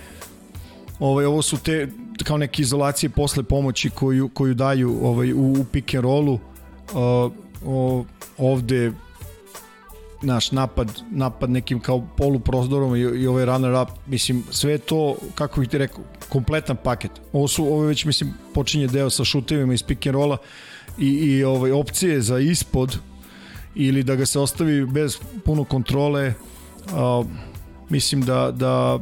[0.98, 1.88] Ovaj, ovo su te
[2.24, 6.34] kao neke izolacije posle pomoći koju, koju daju ovaj, u, u pick and rollu.
[6.34, 7.32] Uh,
[7.66, 8.04] o,
[8.38, 8.92] ovde
[10.22, 15.60] naš napad, napad nekim kao poluprozdorom i, i ovaj runner up, mislim, sve to, kako
[15.60, 17.10] bih ti rekao, kompletan paket.
[17.32, 20.36] Ovo su, ovo već, mislim, počinje deo sa šutevima iz pick and rolla
[20.98, 22.98] i, i ovaj, opcije za ispod
[23.74, 26.34] ili da ga se ostavi bez puno kontrole,
[26.92, 27.22] a,
[27.88, 29.00] mislim da, da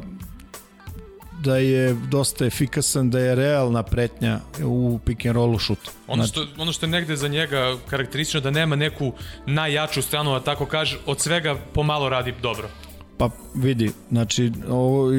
[1.45, 5.79] da je dosta efikasan, da je realna pretnja u pick and rollu šut.
[6.07, 9.13] Ono što, znači, ono što je negde za njega karakteristično da nema neku
[9.45, 12.69] najjaču stranu, a tako kaže, od svega pomalo radi dobro.
[13.17, 15.11] Pa vidi, znači ovo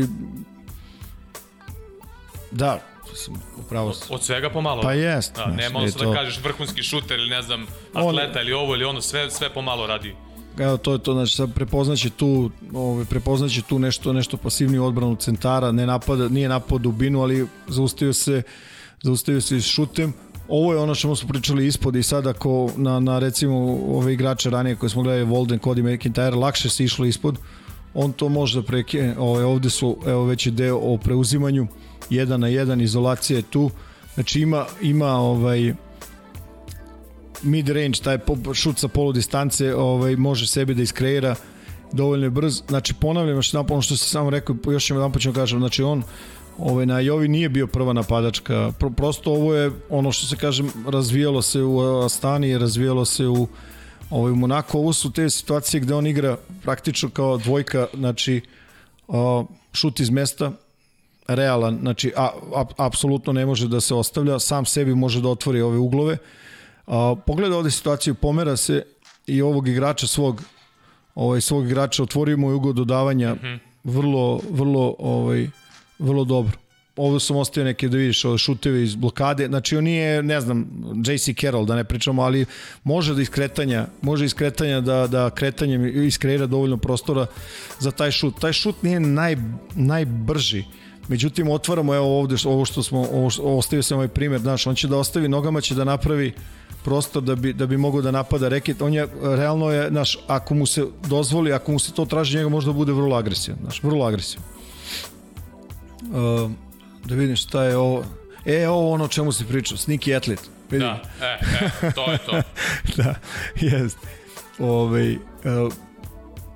[2.51, 2.81] da,
[3.57, 4.83] upravo od, od svega pomalo.
[4.83, 5.37] Pa jest.
[5.37, 8.47] Da, nema ono da kažeš vrhunski šuter ili ne znam, atleta On...
[8.47, 10.15] ili ovo ili ono, sve, sve pomalo radi
[10.59, 15.17] evo to je to znači sad prepoznaće tu ovaj prepoznaće tu nešto nešto pasivniju odbranu
[15.17, 18.43] centara ne napada nije napao dubinu ali zaustavio se
[19.03, 20.13] zaustavio se šutem.
[20.49, 23.57] Ovo je ono što smo pričali ispod i sad ako na, na recimo
[23.89, 27.39] ove igrače ranije koje smo gledali Volden, Cody McIntyre lakše se išlo ispod.
[27.95, 31.67] On to može da preke ovaj, ovde su evo već je deo o preuzimanju.
[32.11, 33.71] Jedan na jedan izolacija je tu.
[34.15, 35.75] Znači ima ima ovaj
[37.43, 38.19] mid range, taj
[38.55, 41.35] šut sa polu distance ovaj, može sebi da iskreira
[41.93, 42.63] dovoljno je brz.
[42.69, 46.03] Znači, ponavljam još ono što se samo rekao, još jedan počeo kažem, znači on
[46.59, 50.73] ovaj, na Jovi nije bio prva napadačka, Pro, prosto ovo je ono što se kažem,
[50.89, 53.49] razvijalo se u Astani, razvijalo se u
[54.11, 58.41] ovaj, u Monako, ovo su te situacije gde on igra praktično kao dvojka, znači
[59.09, 60.53] a, šut iz mesta,
[61.29, 65.61] realan, znači a, a, apsolutno ne može da se ostavlja, sam sebi može da otvori
[65.61, 66.19] ove uglove,
[66.87, 68.83] A, pogleda ovde situaciju, pomera se
[69.27, 70.43] i ovog igrača svog
[71.17, 73.59] ovaj svog igrača otvorio mu ugod dodavanja mm -hmm.
[73.85, 75.49] vrlo vrlo ovaj
[75.99, 76.59] vrlo dobro.
[76.97, 79.47] Ovo sam ostavio neke da vidiš ove šuteve iz blokade.
[79.47, 80.67] Znači on nije, ne znam,
[81.07, 82.47] JC Carroll da ne pričamo, ali
[82.85, 87.27] može da iskretanja, može iskretanja da da kretanjem iskreira dovoljno prostora
[87.79, 88.41] za taj šut.
[88.41, 89.37] Taj šut nije naj
[89.75, 90.65] najbrži.
[91.09, 94.89] Međutim otvaramo evo ovde ovo što smo ovo ostavio sam ovaj primer, znaš, on će
[94.89, 96.33] da ostavi nogama će da napravi
[96.87, 98.83] prostor da bi, da bi mogao da napada reket.
[98.83, 102.49] On je, realno je, znaš, ako mu se dozvoli, ako mu se to traži, njega
[102.49, 104.45] možda bude vrlo agresivan, znaš, vrlo agresivan.
[106.03, 106.51] Uh,
[107.05, 108.05] da vidim šta je ovo.
[108.45, 110.43] E, ovo ono čemu se pričao, sneaky athlete.
[110.71, 110.87] Vidim.
[110.87, 111.39] Da, e,
[111.87, 112.43] e, to je to.
[113.03, 113.15] da,
[113.61, 113.99] jest.
[114.59, 115.73] Ove, uh,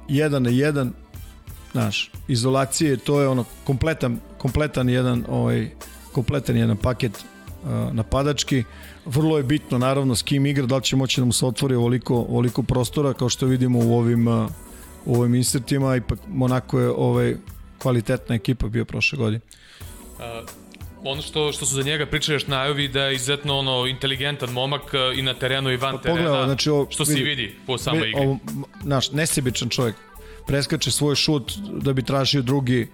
[0.09, 0.93] jedan na jedan,
[1.73, 5.71] znaš, izolacije, to je ono kompletan, kompletan jedan, ovaj,
[6.13, 7.25] kompletan jedan paket
[7.93, 8.65] napadački.
[9.05, 11.75] Vrlo je bitno naravno s kim igra, da li će moći da mu se otvori
[11.75, 14.29] ovoliko, ovoliko prostora kao što vidimo u ovim
[15.07, 17.37] u ovim insertima, ipak Monako je ovaj
[17.79, 19.41] kvalitetna ekipa bio prošle godine.
[20.19, 20.49] Uh,
[21.05, 24.83] ono što što su za njega pričali još najovi da je izuzetno ono inteligentan momak
[25.17, 26.45] i na terenu i van pa, terena.
[26.45, 28.27] Znači ovo, što vidi, se vidi po samoj igri.
[28.27, 28.39] Ovo,
[28.83, 29.97] naš nesebičan čovjek
[30.47, 32.89] preskače svoj šut da bi tražio drugi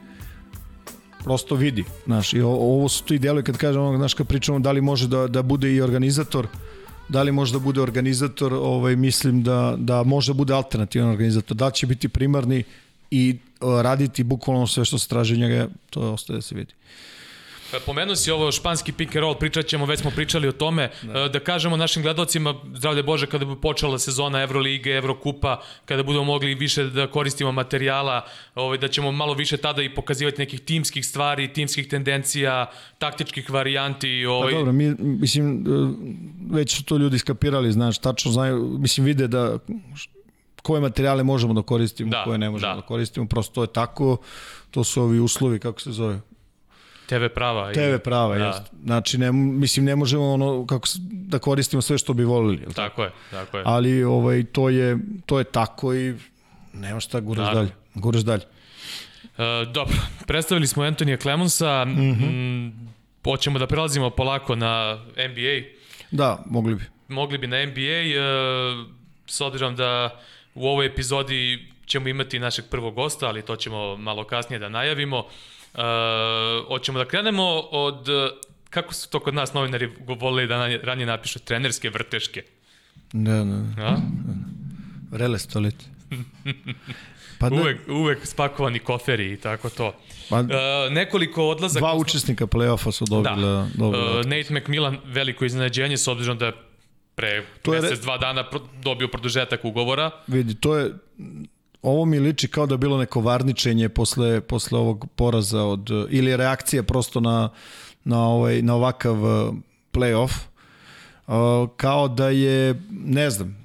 [1.26, 4.72] prosto vidi, znaš, i ovo su ti delovi kad kažem, ono, znaš, kad pričamo da
[4.72, 6.46] li može da, da bude i organizator,
[7.08, 11.56] da li može da bude organizator, ovaj, mislim da, da može da bude alternativan organizator,
[11.56, 12.62] da će biti primarni
[13.10, 13.36] i
[13.82, 16.72] raditi bukvalno sve što se traži njega, to ostaje da se vidi.
[17.72, 20.90] E, pomenuo si ovo španski pick and roll, pričat ćemo, već smo pričali o tome,
[21.02, 26.02] da, e, da kažemo našim gledalcima, zdravlje Bože, kada bi počela sezona Evrolige, Evrokupa, kada
[26.02, 28.24] budemo mogli više da koristimo materijala,
[28.54, 34.26] ovaj, da ćemo malo više tada i pokazivati nekih timskih stvari, timskih tendencija, taktičkih varijanti.
[34.26, 34.52] Ovaj...
[34.52, 39.28] Pa dobro, mi, mislim, e, već su to ljudi skapirali, znaš, tačno znaju, mislim, vide
[39.28, 39.58] da
[40.62, 42.80] koje materijale možemo da koristimo, da, koje ne možemo da.
[42.80, 44.16] da koristimo, prosto to je tako,
[44.70, 46.20] to su ovi uslovi, kako se zove,
[47.06, 47.72] TV prava.
[47.72, 48.46] TV prava, da.
[48.46, 48.62] jest.
[48.84, 52.58] Znači, ne, mislim, ne možemo ono, kako, da koristimo sve što bi volili.
[52.58, 53.62] Tako, tako je, tako je.
[53.66, 56.14] Ali ovaj, to, je, to je tako i
[56.72, 57.70] nema šta, guraš dalje.
[57.94, 58.42] Guraš dalje.
[59.38, 62.72] E, dobro, predstavili smo Antonija Clemonsa, mm -hmm.
[63.24, 65.68] hoćemo da prelazimo polako na NBA.
[66.10, 66.84] Da, mogli bi.
[67.08, 68.16] Mogli bi na NBA, e,
[69.26, 70.20] s obzirom da
[70.54, 75.24] u ovoj epizodi ćemo imati našeg prvog gosta, ali to ćemo malo kasnije da najavimo.
[75.76, 75.82] Uh,
[76.68, 78.08] hoćemo da krenemo od,
[78.70, 82.42] kako su to kod nas novinari volili da ranije napišu, trenerske vrteške.
[83.12, 83.84] Da, da.
[83.84, 83.96] A?
[85.10, 85.74] Vrele stolit.
[87.38, 87.56] Pa da.
[87.56, 89.94] uvek, uvek spakovani koferi i tako to.
[90.30, 90.46] Pa, uh,
[90.90, 91.80] nekoliko odlazaka...
[91.80, 93.42] Dva učesnika play-offa su dobili.
[93.42, 93.68] Da.
[93.74, 96.52] dobili uh, Nate McMillan, veliko iznenađenje s obzirom da
[97.14, 97.96] pre to mesec, re...
[97.96, 98.44] dva dana
[98.82, 100.10] dobio produžetak ugovora.
[100.26, 100.94] Vidi, to je
[101.86, 106.36] ovo mi liči kao da je bilo neko varničenje posle, posle ovog poraza od, ili
[106.36, 107.48] reakcija prosto na,
[108.04, 109.54] na, ovaj, na ovakav uh,
[109.92, 110.32] play-off.
[111.26, 113.56] Uh, kao da je, ne znam,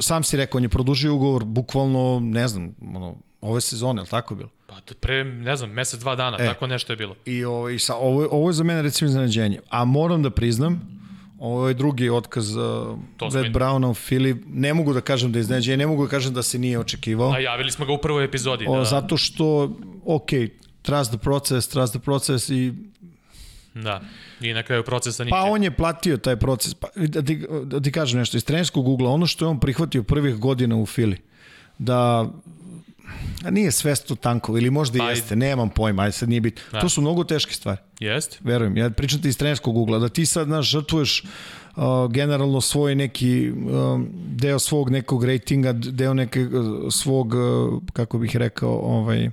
[0.00, 4.34] sam si rekao, on je produžio ugovor bukvalno, ne znam, ono, ove sezone, ali tako
[4.34, 4.50] je bilo?
[4.66, 7.14] Pa pre, ne znam, mesec, dva dana, e, tako nešto je bilo.
[7.24, 9.60] I ovaj, sa, ovo, ovo je za mene recimo iznenađenje.
[9.70, 11.01] A moram da priznam,
[11.42, 12.98] Ovo je drugi otkaz uh,
[13.34, 14.42] Red Browna u Fili.
[14.46, 17.32] Ne mogu da kažem da je iznenađenje, ne mogu da kažem da se nije očekivao.
[17.32, 18.66] A javili smo ga u prvoj epizodi.
[18.68, 18.84] O, da.
[18.84, 20.30] Zato što, ok,
[20.82, 22.72] trust the process, trust the process i
[23.74, 24.00] Da,
[24.40, 25.30] i na kraju procesa nije.
[25.30, 26.74] Pa on je platio taj proces.
[26.74, 30.02] Pa, da, ti, da ti kažem nešto, iz trenerskog ugla, ono što je on prihvatio
[30.02, 31.18] prvih godina u Fili,
[31.78, 32.30] da
[33.50, 36.60] nije sve sto tankova, ili možda pa, jeste, nemam pojma, aj sad nije bit.
[36.72, 36.80] Da.
[36.80, 37.80] To su mnogo teške stvari.
[38.00, 38.38] Jeste.
[38.40, 41.24] Verujem, ja pričam ti iz trenerskog ugla, da ti sad, znaš, žrtvuješ
[41.76, 48.18] uh, generalno svoj neki uh, deo svog nekog rejtinga, deo neke uh, svog, uh, kako
[48.18, 49.30] bih rekao, ovaj,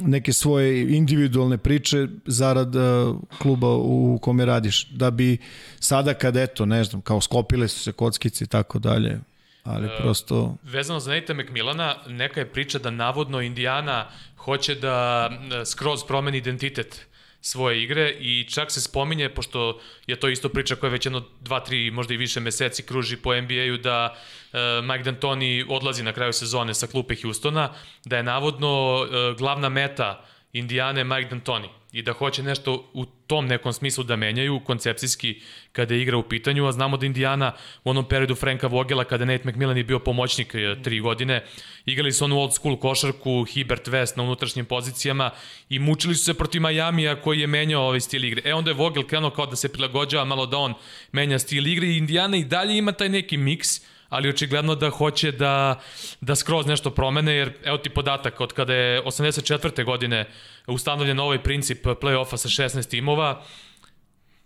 [0.00, 4.88] neke svoje individualne priče zarad uh, kluba u kome radiš.
[4.90, 5.38] Da bi
[5.80, 9.20] sada kad eto, ne znam, kao skopile su se kockice i tako dalje,
[9.64, 10.56] ali e, prosto...
[10.62, 15.30] Vezano za Nate McMillana, neka je priča da navodno Indiana hoće da
[15.64, 17.06] skroz promeni identitet
[17.40, 21.60] svoje igre i čak se spominje, pošto je to isto priča koja već jedno dva,
[21.60, 24.16] tri, možda i više meseci kruži po NBA-u, da
[24.52, 27.72] e, Mike D'Antoni odlazi na kraju sezone sa klupe Houstona,
[28.04, 33.46] da je navodno e, glavna meta Indijane Mike D'Antoni i da hoće nešto u tom
[33.46, 35.40] nekom smislu da menjaju koncepcijski
[35.72, 37.52] kada je igra u pitanju, a znamo da Indijana
[37.84, 41.44] u onom periodu Franka Vogela kada Nate McMillan je bio pomoćnik e, tri godine,
[41.86, 45.30] igrali su onu old school košarku, Hibert West na unutrašnjim pozicijama
[45.68, 48.42] i mučili su se protiv Majamija koji je menjao ovaj stil igre.
[48.44, 50.74] E onda je Vogel krenuo kao da se prilagođava malo da on
[51.12, 55.32] menja stil igre i Indijana i dalje ima taj neki miks, ali očigledno da hoće
[55.32, 55.80] da,
[56.20, 59.84] da skroz nešto promene, jer evo ti podatak, od kada je 84.
[59.84, 60.24] godine
[60.66, 63.42] ustanovljen ovaj princip play-offa sa 16 timova,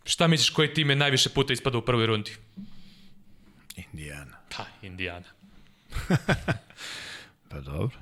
[0.05, 2.33] šta misliš koji tim je najviše puta ispada u prvoj rundi?
[3.77, 4.37] Indijana.
[4.57, 5.27] Pa, Indijana.
[7.51, 7.99] pa dobro.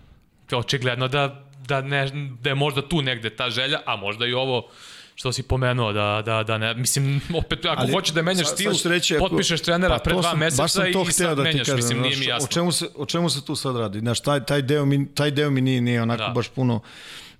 [0.52, 4.70] Očigledno da, da, ne, da je možda tu negde ta želja, a možda i ovo
[5.14, 8.54] što si pomenuo da da da ne mislim opet ako Ali, hoćeš da menjaš sa,
[8.54, 12.00] stil reći, ako, potpišeš trenera pa, pre dva meseca i sad da menjaš kažem, mislim
[12.00, 14.62] nije mi jasno o čemu se o čemu se tu sad radi znaš taj taj
[14.62, 16.28] deo mi taj deo mi nije nije onako da.
[16.28, 16.80] baš puno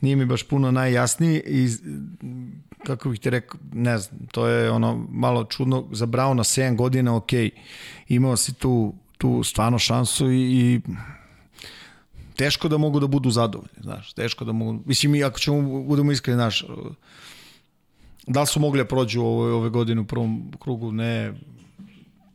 [0.00, 1.68] nije mi baš puno najjasniji i
[2.86, 7.16] kako bih ti rekao, ne znam, to je ono malo čudno za Brauna 7 godina,
[7.16, 7.30] ok,
[8.08, 10.80] imao si tu, tu stvarno šansu i, i
[12.36, 16.36] teško da mogu da budu zadovoljni, znaš, teško da mogu, mislim, ako ćemo, budemo iskreni,
[16.36, 16.64] znaš,
[18.26, 20.92] Da li su mogli da prođu ove, ove godine u prvom krugu?
[20.92, 21.32] Ne,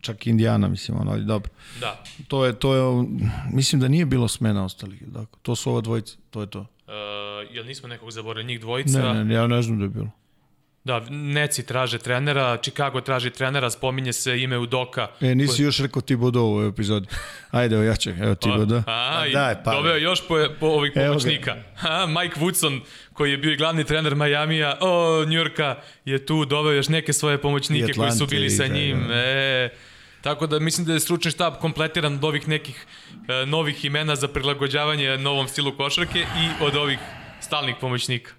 [0.02, 1.52] čak Indijana, mislim, ono, ali dobro.
[1.80, 2.04] Da.
[2.28, 3.08] To je, to je,
[3.54, 6.60] mislim da nije bilo smena ostalih, dakle, to su ova dvojica, to je to.
[6.60, 9.14] Uh, jel nismo nekog zaboravili, njih dvojica?
[9.14, 10.10] Ne, ne, ja ne znam da je bilo.
[10.88, 15.08] Da, Neci traže trenera, Chicago traži trenera, spominje se ime Udoka.
[15.22, 15.66] E, nisi koji...
[15.66, 17.08] još rekao Tibodo u ovoj epizodi.
[17.52, 18.84] Ajde, evo ja ću, evo Tibodo.
[18.88, 19.72] A, a, daj, pa.
[19.72, 21.56] Doveo još po, po ovih pomoćnika.
[21.82, 22.80] A, Mike Woodson,
[23.14, 27.38] koji je bio i glavni trener Majamija, o, Njurka, je tu doveo još neke svoje
[27.38, 29.00] pomoćnike koji su bili sa njim.
[29.02, 29.14] Da, da.
[29.16, 29.70] E,
[30.22, 32.86] Tako da mislim da je stručni štab kompletiran od ovih nekih
[33.28, 37.00] e, novih imena za prilagođavanje novom stilu košarke i od ovih
[37.42, 38.37] stalnih pomoćnika.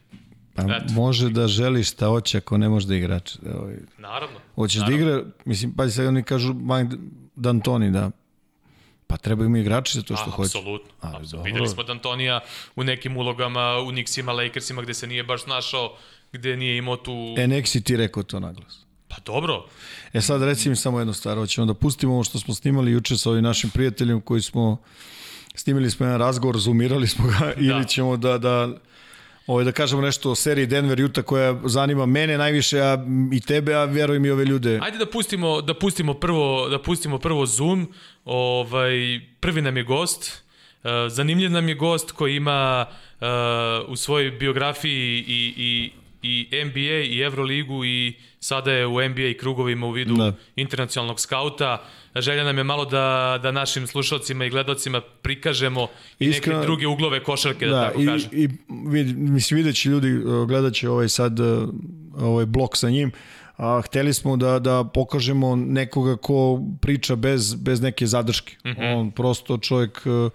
[0.66, 0.92] Pa Eto.
[0.92, 3.36] može da želiš šta hoće ako ne može da igrač.
[3.54, 3.76] Ovaj.
[3.98, 4.38] Naravno.
[4.54, 4.96] Hoćeš naravno.
[4.96, 6.96] da igra, mislim, pa se oni kažu Mike
[7.36, 8.10] D'Antoni, da
[9.08, 10.58] Pa trebaju mi igrači za to što hoće.
[10.58, 10.90] Apsolutno.
[11.00, 11.42] apsolutno.
[11.42, 12.40] Videli smo D'Antonija
[12.76, 15.96] u nekim ulogama, u Knicksima, Lakersima, gde se nije baš našao,
[16.32, 17.34] gde nije imao tu...
[17.38, 18.84] E, nek si ti rekao to naglas.
[19.08, 19.66] Pa dobro.
[20.12, 23.16] E sad reci mi samo jednu stvar, hoćemo da pustimo ovo što smo snimali juče
[23.16, 24.76] sa ovim našim prijateljem koji smo
[25.54, 27.52] snimili smo jedan razgovor, zoomirali smo ga da.
[27.56, 28.68] ili ćemo da, da
[29.48, 32.98] ovaj, da kažemo nešto o seriji Denver Utah koja zanima mene najviše a
[33.32, 34.78] i tebe, a verujem i ove ljude.
[34.82, 37.92] Ajde da pustimo da pustimo prvo da pustimo prvo Zoom.
[38.24, 40.42] Ovaj prvi nam je gost.
[40.84, 42.86] Uh, zanimljiv nam je gost koji ima
[43.20, 43.26] uh,
[43.88, 45.90] u svojoj biografiji i, i
[46.22, 50.32] i NBA i Euroligu i sada je u NBA krugovima u vidu da.
[50.56, 51.82] internacionalnog skauta.
[52.16, 55.86] Želja nam je malo da, da našim slušalcima i gledalcima prikažemo
[56.18, 58.30] i Iskreno, neke druge uglove košarke, da, da tako i, kažem.
[58.32, 58.48] I,
[58.88, 61.68] vid, mislim, vidjet će ljudi, uh, gledat će ovaj sad uh,
[62.20, 63.12] ovaj blok sa njim,
[63.56, 68.56] a hteli smo da da pokažemo nekoga ko priča bez bez neke zadrške.
[68.64, 68.96] Mm -hmm.
[68.96, 70.32] On prosto čovjek uh,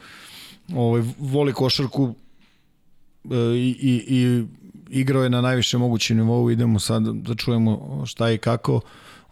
[0.75, 2.15] ovaj voli košarku
[3.55, 4.43] i i i
[4.93, 8.81] igrao je na najviše mogućem nivou, idemo sad da čujemo šta i kako.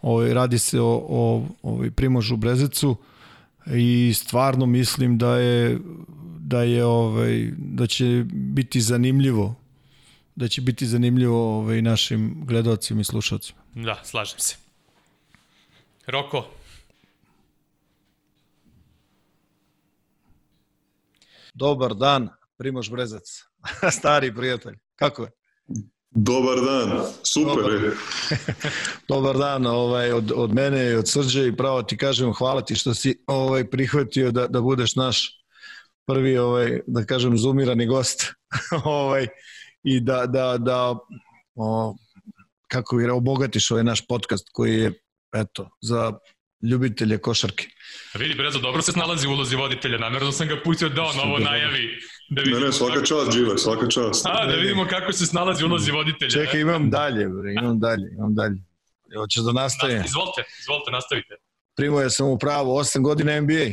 [0.02, 2.96] Ovaj, radi se o, o ovaj, Primožu Brezecu
[3.66, 5.78] i stvarno mislim da je
[6.38, 9.54] da je ovaj da će biti zanimljivo
[10.36, 13.60] da će biti zanimljivo ovaj našim gledaocima i slušaocima.
[13.74, 14.56] Da, slažem se.
[16.06, 16.46] Roko.
[21.54, 23.44] Dobar dan, Primož Brezac.
[23.98, 24.78] Stari prijatelj.
[24.96, 25.30] Kako je?
[26.14, 27.90] Dobar dan, super Dobar, je.
[29.08, 32.74] Dobar dan ovaj, od, od mene i od Srđe i pravo ti kažem hvala ti
[32.74, 35.42] što si ovaj, prihvatio da, da budeš naš
[36.06, 38.32] prvi, ovaj, da kažem, zoomirani gost
[38.84, 39.26] ovaj,
[39.82, 40.94] i da, da, da
[41.54, 41.96] o,
[42.68, 44.92] kako bi obogatiš ovaj naš podcast koji je
[45.34, 46.12] eto, za
[46.70, 47.66] ljubitelje košarke.
[48.18, 51.38] Vidi, Brezo, dobro se snalazi u ulozi voditelja, namjerno sam ga pustio da on ovo
[51.38, 51.88] najavi.
[52.34, 54.26] Da ne, ne, svaka čast, žive, svaka čast.
[54.26, 56.30] A, da vidimo kako se snalazi u ulozi voditelja.
[56.30, 58.56] Čekaj, imam dalje, bre, imam dalje, imam dalje.
[59.16, 60.02] Hoćeš da nastavim?
[60.04, 61.34] Izvolite, izvolite, nastavite.
[61.76, 63.68] Primo je sam u pravo, 8 godina NBA.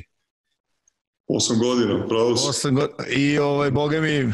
[1.30, 2.68] 8 godina, pravo si.
[2.68, 4.34] 8 godina, i ovaj, boga mi,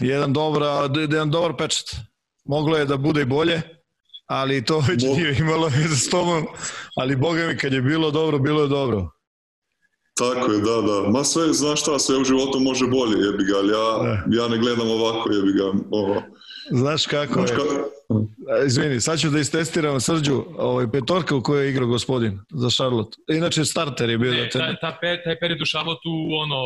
[0.00, 1.86] jedan, dobra, jedan dobar pečat.
[2.44, 3.62] Moglo je da bude i bolje,
[4.26, 5.14] ali to već Bo...
[5.14, 6.46] nije imalo za s tobom,
[6.96, 9.13] ali boga mi kad je bilo dobro, bilo je dobro.
[10.18, 11.10] Tako je, da, da.
[11.10, 14.42] Ma sve, znaš šta, sve u životu može bolje, jebi ga, ali ja, da.
[14.42, 15.64] ja ne gledam ovako, jebi ga.
[15.90, 16.22] Ovo.
[16.70, 17.56] Znaš kako znaš je?
[17.56, 17.62] Ka...
[18.66, 23.16] Izvini, sad ću da istestiram Srđu, ovaj, petorka u kojoj je igrao gospodin za Charlotte.
[23.28, 24.32] Inače, starter je bio.
[24.32, 24.58] Ne, da te...
[24.58, 26.08] ta, ta, pe, taj period u Charlotte,
[26.42, 26.60] ono,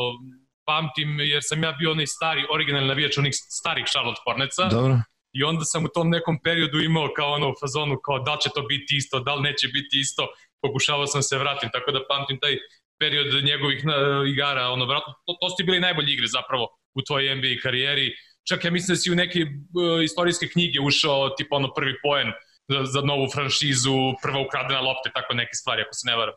[0.67, 4.65] pamtim, jer sam ja bio onaj stari, originalni navijač onih starih Charlotte Hornetsa.
[4.69, 4.97] Dobro.
[5.33, 8.49] I onda sam u tom nekom periodu imao kao ono u fazonu kao da će
[8.55, 10.27] to biti isto, da li neće biti isto,
[10.63, 12.55] pokušavao sam se vratim, tako da pamtim taj
[12.99, 13.85] period njegovih
[14.33, 18.13] igara, ono, vratno, to, to su bili najbolji igre zapravo u tvojoj NBA karijeri.
[18.49, 22.29] Čak ja mislim da si u neke uh, istorijske knjige ušao, tipa ono prvi poen
[22.69, 26.35] za, za novu franšizu, prva ukradena lopta, tako neke stvari, ako se ne varam.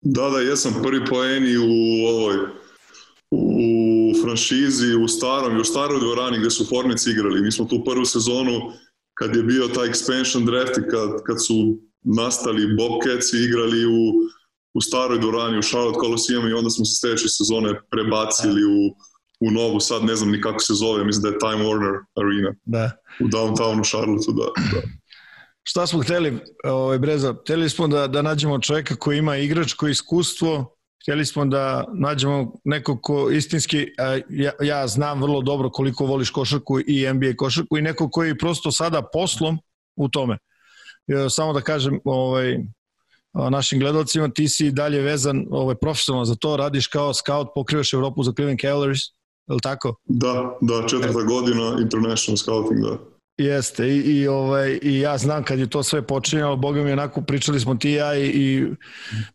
[0.00, 2.36] Da, da, jesam prvi poen i u ovoj
[3.30, 7.42] u franšizi, u starom i u staroj dvorani gde su Hornets igrali.
[7.42, 8.72] Mi smo tu prvu sezonu
[9.14, 14.12] kad je bio taj expansion draft i kad, kad su nastali Bobcats i igrali u,
[14.76, 18.78] u staroj dvorani u Charlotte Coliseum i onda smo se sledeće sezone prebacili u,
[19.40, 22.54] u novu, sad ne znam ni kako se zove, mislim da je Time Warner Arena.
[22.64, 22.90] Da.
[23.20, 24.48] U downtownu Charlotte, da.
[24.72, 24.86] da.
[25.62, 27.34] Šta smo hteli, ovaj, Breza?
[27.42, 33.00] Hteli smo da, da nađemo čoveka koji ima igračko iskustvo, htjeli smo da nađemo neko
[33.00, 33.86] ko istinski,
[34.28, 38.70] ja, ja znam vrlo dobro koliko voliš košarku i NBA košarku i neko koji prosto
[38.70, 39.58] sada poslom
[39.96, 40.38] u tome.
[41.30, 42.58] Samo da kažem ovaj,
[43.50, 48.22] našim gledalcima, ti si dalje vezan ovaj, profesionalno za to, radiš kao scout, pokrivaš Evropu
[48.22, 49.00] za Cleveland Cavaliers,
[49.48, 49.94] je li tako?
[50.04, 52.98] Da, da, četvrta godina international scouting, da.
[53.38, 57.20] Jeste i, i, ovaj, i ja znam kad je to sve počinjalo, boga mi onako
[57.20, 58.66] pričali smo ti i ja i, i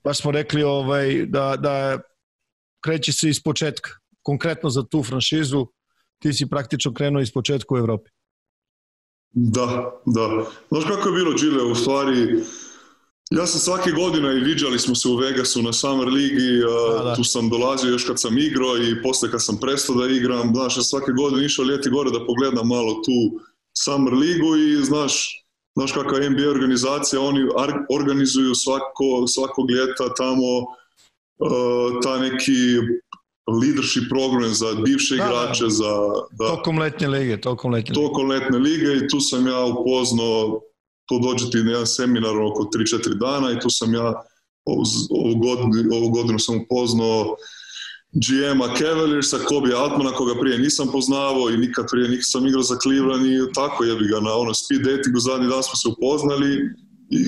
[0.03, 1.99] baš smo rekli ovaj, da, da
[2.83, 3.89] kreće se iz početka.
[4.21, 5.67] Konkretno za tu franšizu
[6.19, 8.09] ti si praktično krenuo iz početka u Evropi.
[9.33, 10.45] Da, da.
[10.69, 12.43] Znaš kako je bilo, Gile, u stvari,
[13.31, 16.59] ja sam svake godine i viđali smo se u Vegasu na Summer Ligi,
[16.97, 17.15] da, da.
[17.15, 20.77] tu sam dolazio još kad sam igrao i posle kad sam prestao da igram, znaš,
[20.77, 23.39] ja svake godine išao ljeti gore da pogledam malo tu
[23.83, 25.43] Summer Ligu i znaš,
[25.75, 27.39] znaš kakva NBA organizacija, oni
[27.99, 30.51] organizuju svako, svakog ljeta tamo
[31.39, 32.59] uh, ta neki
[33.61, 35.29] leadership program za bivše da, da.
[35.29, 35.91] igrače, za...
[36.31, 38.07] Da, tokom letnje lige, tokom letnje lige.
[38.07, 40.61] Tokom letnje lige i tu sam ja upoznao,
[41.11, 44.13] tu dođe ti na jedan seminar oko 3-4 dana i tu sam ja
[44.65, 47.35] ovu godinu, ovu godinu sam upoznao
[48.23, 53.25] GM-a Cavaliersa, Kobe Altmana, koga prije nisam poznavao i nikad prije nisam igrao za Cleveland
[53.25, 56.51] i tako jebi ga na ono speed datingu, zadnji dan smo se upoznali
[57.09, 57.21] i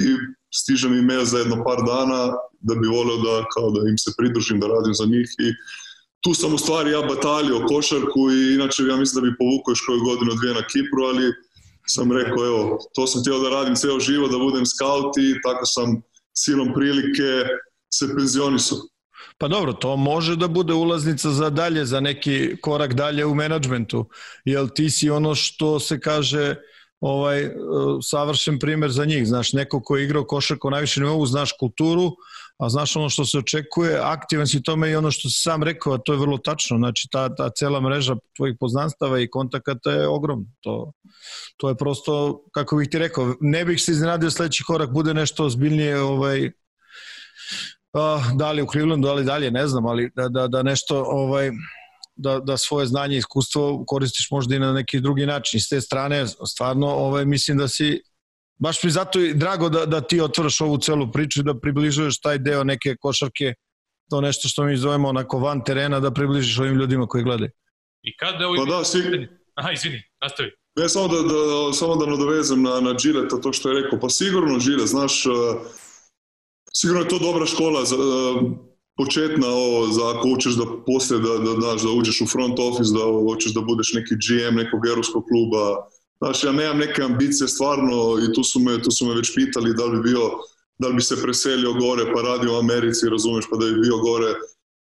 [0.60, 2.22] stiže mi mail za jedno par dana
[2.60, 5.48] da bi volio da, kao da im se pridružim, da radim za njih i
[6.24, 9.86] tu sam u stvari ja batalio košarku i inače ja mislim da bi povukao još
[9.86, 11.26] koju godinu dvije na Kipru, ali
[11.88, 15.66] sam rekao, evo, to sam htio da radim ceo život, da budem scout i tako
[15.66, 16.02] sam
[16.34, 17.48] silom prilike
[17.94, 18.78] se penzionisao.
[19.38, 24.06] Pa dobro, to može da bude ulaznica za dalje, za neki korak dalje u menadžmentu,
[24.46, 26.56] jer ti si ono što se kaže
[27.00, 27.50] ovaj
[28.04, 32.12] savršen primer za njih, znaš, neko ko je igrao košarku na najvišem nivou, znaš kulturu,
[32.64, 35.94] a znaš ono što se očekuje, aktivan si tome i ono što si sam rekao,
[35.94, 40.08] a to je vrlo tačno, znači ta, ta cela mreža tvojih poznanstava i kontakata je
[40.08, 40.92] ogromna, to,
[41.58, 45.46] to je prosto, kako bih ti rekao, ne bih se iznenadio sledeći korak bude nešto
[45.46, 46.46] ozbiljnije ovaj,
[47.94, 51.04] uh, da li u Clevelandu, da li dalje, ne znam, ali da, da, da nešto
[51.08, 51.52] ovaj,
[52.16, 55.60] da, da svoje znanje i iskustvo koristiš možda i na neki drugi način.
[55.60, 58.02] S te strane, stvarno, ovaj, mislim da si
[58.60, 62.20] baš mi zato i drago da, da ti otvaraš ovu celu priču i da približuješ
[62.20, 63.54] taj deo neke košarke,
[64.10, 67.52] to nešto što mi zovemo onako van terena, da približiš ovim ljudima koji gledaju.
[68.04, 68.66] I kada ovo...
[68.66, 69.28] Pa da, svi...
[69.56, 70.52] Aha, izvini, nastavi.
[70.76, 74.00] Ne, samo da, da, samo da nadovezem na, na Gilleta, to što je rekao.
[74.00, 75.34] Pa sigurno Gillet, znaš, uh,
[76.74, 78.42] sigurno je to dobra škola za, uh,
[78.98, 82.94] početna ovo, za ako hoćeš da posle da, da, da, da uđeš u front office,
[82.94, 85.64] da hoćeš da budeš neki GM nekog europskog kluba,
[86.24, 89.74] Znaš, ja nemam neke ambicije stvarno i tu su me, tu su me već pitali
[89.74, 90.22] da li bi bio,
[90.80, 93.98] da li bi se preselio gore pa radio u Americi, razumeš, pa da bi bio
[93.98, 94.32] gore.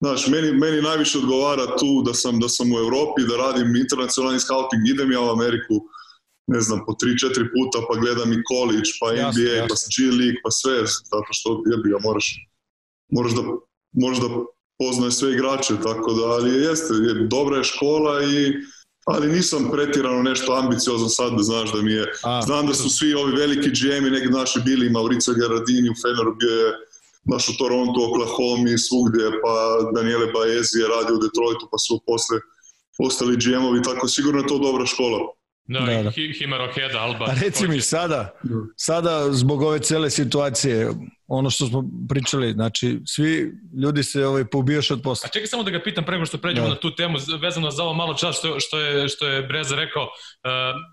[0.02, 4.40] Znaš, meni, meni najviše odgovara tu da sam, da sam u Evropi, da radim internacionalni
[4.40, 5.74] scouting, idem ja u Ameriku,
[6.46, 9.68] ne znam, po 3-4 puta, pa gledam i college, pa jasne, NBA, jasne.
[9.68, 10.76] pa G League, pa sve,
[11.12, 12.26] zato što jebi ga, moraš,
[13.16, 13.42] moraš da,
[14.02, 14.28] moraš da
[14.78, 18.38] poznaje sve igrače, tako da, ali jeste, je, dobra je škola i
[19.14, 22.88] ali nisam pretirano nešto ambiciozan sad da znaš da mi je, A, znam da su
[22.90, 26.72] svi ovi veliki GM-i neki naši bili, Mauricio Garadini u Feneru bio je
[27.24, 29.54] naš u Toronto, Oklahoma i svugdje, pa
[29.94, 32.36] Daniele Baezi je radio u Detroitu, pa su posle
[32.98, 35.18] ostali GM-ovi, tako sigurno je to dobra škola.
[35.64, 36.10] Da, da, da.
[36.38, 37.24] Himaro Heda, Alba.
[37.24, 38.38] A reci mi sada,
[38.76, 40.90] sada zbog ove cele situacije,
[41.28, 43.52] ono što smo pričali, znači svi
[43.82, 45.26] ljudi se ovaj pobijaš od posla.
[45.26, 46.74] A čekaj samo da ga pitam prego što pređemo da.
[46.74, 50.02] na tu temu vezano za ovo malo čas što, što, je, što je Breza rekao.
[50.02, 50.10] Uh,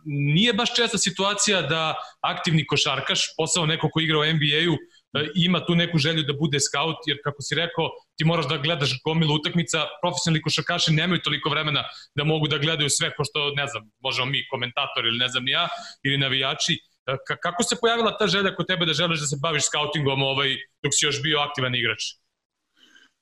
[0.05, 4.75] nije baš česta situacija da aktivni košarkaš, posao neko ko igra u NBA-u,
[5.15, 8.57] E, ima tu neku želju da bude scout, jer kako si rekao, ti moraš da
[8.57, 11.83] gledaš gomilu utakmica, profesionalni košarkaši nemaju toliko vremena
[12.15, 15.43] da mogu da gledaju sve ko što, ne znam, možemo mi, komentatori ili ne znam
[15.43, 15.67] ni ja,
[16.03, 16.77] ili navijači.
[17.07, 20.49] E, kako se pojavila ta želja kod tebe da želiš da se baviš scoutingom ovaj,
[20.83, 22.01] dok si još bio aktivan igrač?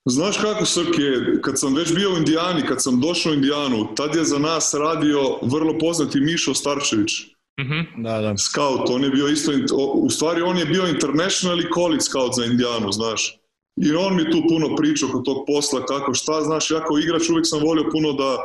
[0.05, 1.07] Znaš kako, Srke,
[1.41, 4.73] kad sam već bio u Indijani, kad sam došao u Indijanu, tad je za nas
[4.73, 7.11] radio vrlo poznati Mišo Starčević.
[7.59, 8.03] Mm -hmm.
[8.03, 8.37] da, da.
[8.37, 9.51] Scout, on je bio isto,
[9.93, 13.39] u stvari on je bio international i college scout za Indijanu, znaš.
[13.81, 17.29] I on mi tu puno pričao kod tog posla, kako šta, znaš, ja kao igrač
[17.29, 18.37] uvijek sam volio puno da,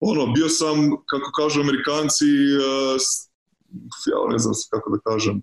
[0.00, 0.76] ono, bio sam,
[1.06, 3.00] kako kažu amerikanci, uh,
[4.12, 5.42] ja ne znam kako da kažem,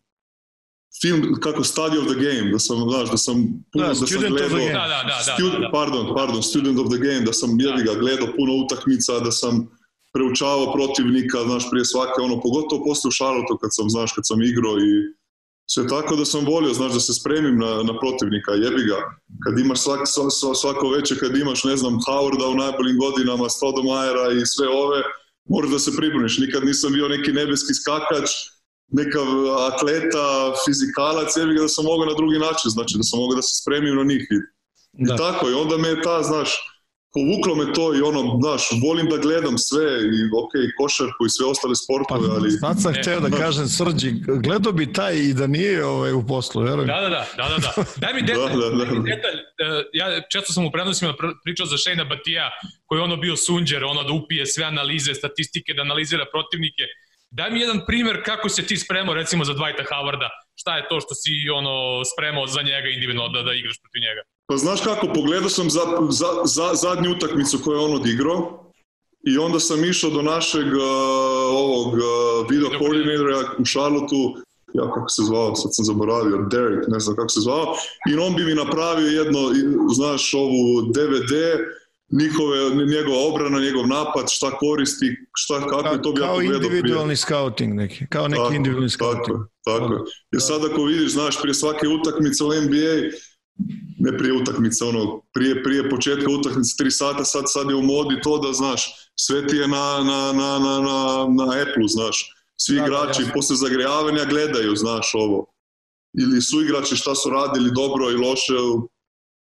[1.02, 3.36] film kako study of the game, da sam, znaš, da sam
[3.72, 5.70] puno, da, da sam gledao, da, da, da, da, da, da.
[5.72, 9.68] pardon, pardon, student of the game, da sam, jebi ga, gledao puno utakmica, da sam
[10.14, 14.42] preučavao protivnika, znaš, prije svake, ono, pogotovo posle u Charlotte kad sam, znaš, kad sam
[14.42, 14.92] igrao i
[15.74, 19.00] sve tako da sam volio, znaš, da se spremim na, na protivnika, jebi ga.
[19.44, 20.02] Kad imaš svak,
[20.62, 25.02] svako veće, kad imaš, ne znam, Howarda u najboljim godinama, Stodomajera i sve ove,
[25.50, 26.38] moraš da se pribruniš.
[26.38, 28.30] Nikad nisam bio neki nebeski skakač,
[28.92, 29.20] neka
[29.72, 33.42] atleta, fizikalac, jebi ga da sam mogao na drugi način, znači da sam mogao da
[33.42, 34.28] se spremim na njih.
[34.32, 34.38] I,
[35.08, 35.14] da.
[35.14, 36.50] i tako, i onda me je ta, znaš,
[37.14, 39.86] povuklo me to i ono, znaš, volim da gledam sve
[40.18, 42.51] i ok, košarku i sve ostale sportove, pa, ali...
[42.51, 44.12] Sad sam hteo da kažem, Srđi,
[44.45, 46.88] gledao bi taj i da nije ovaj, u poslu, verujem.
[46.88, 47.72] Da, da, da, da, da, da.
[47.97, 48.99] Daj mi detalj, da, da, da.
[49.12, 49.39] detalj.
[49.39, 52.51] Uh, ja često sam u prenosima pričao za Shayna Batija,
[52.86, 56.84] koji je ono bio sunđer, ono da upije sve analize, statistike, da analizira protivnike.
[57.32, 60.30] Daj mi jedan primer kako se ti spremao recimo za Dwighta Howarda.
[60.55, 64.22] Šta je to što si ono spremao za njega individualno da, da igraš protiv njega?
[64.52, 68.72] Pa znaš kako, pogledao sam za, za, za zadnju utakmicu koju je on odigrao
[69.28, 70.84] i onda sam išao do našeg uh,
[71.52, 72.02] ovog uh,
[72.49, 74.36] video koordinatora u Charlotteu
[74.74, 77.76] ja kako se zvao, sad sam zaboravio, Derek, ne znam kako se zvao,
[78.10, 79.39] i on bi mi napravio jedno,
[79.95, 81.34] znaš, ovu DVD,
[82.22, 87.74] njihove, njegova obrana, njegov napad, šta koristi, šta, kako je to bi Kao individualni scouting
[87.74, 89.38] neki, kao neki tako, individualni scouting.
[89.66, 90.06] Tako, tako.
[90.32, 92.95] Jer sad ako vidiš, znaš, prije svake utakmice u NBA,
[93.99, 98.22] ne prije utakmice, ono, prije, prije početka utakmice, tri sata, sad, sad je u modi
[98.24, 102.76] to da, znaš, sve ti je na, na, na, na, na, na Apple, znaš, svi
[102.76, 105.45] da, igrači da, posle zagrejavanja gledaju, znaš, ovo.
[106.20, 108.53] Ili su igrači šta su radili dobro i loše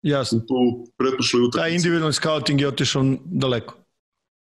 [0.03, 0.39] Jasno.
[0.39, 1.63] u tu pretpošloj utakmici.
[1.63, 3.75] Taj individualni scouting je otišao daleko.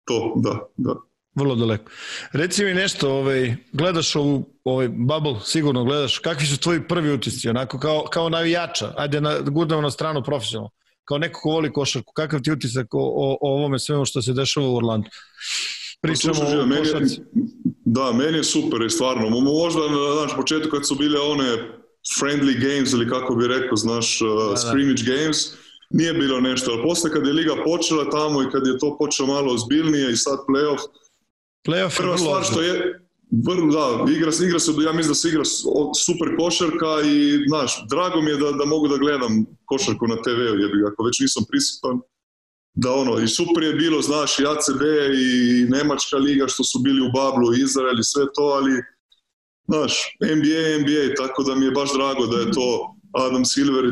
[0.06, 0.96] To, da, da.
[1.36, 1.92] Vrlo daleko.
[2.32, 7.50] Reci mi nešto, ovaj, gledaš ovu ovaj bubble, sigurno gledaš, kakvi su tvoji prvi utisci,
[7.50, 10.70] onako kao, kao navijača, ajde na, gudamo na stranu profesionalno,
[11.06, 14.34] kao neko ko voli košarku, kakav ti utisak o, o, o ovome svemu što se
[14.34, 15.10] dešava u Orlandu?
[16.02, 16.94] Pričamo pa, slušaj, o meni je,
[17.86, 19.30] Da, meni je super, stvarno.
[19.30, 19.82] Možda,
[20.18, 21.46] znaš, početku kad su bile one
[22.20, 24.58] friendly games ili kako bi rekao, znaš, uh, da, da.
[24.58, 25.38] scrimmage games,
[25.90, 29.28] nije bilo nešto, ali posle kad je liga počela tamo i kad je to počelo
[29.28, 30.82] malo ozbiljnije i sad playoff,
[31.68, 33.02] playoff prva stvar što je,
[33.48, 35.44] vrlo, da, igra, igra se, ja mislim da se igra
[36.06, 40.60] super košarka i, znaš, drago mi je da, da mogu da gledam košarku na TV-u,
[40.64, 42.00] jebi ako već nisam prisutan,
[42.74, 44.82] da ono, i super je bilo, znaš, i ACB
[45.28, 45.28] i
[45.70, 48.72] Nemačka liga što su bili u Bablu, Izrael i sve to, ali,
[49.68, 52.96] znaš, NBA, NBA, tako da mi je baš drago da je to
[53.26, 53.86] Adam Silver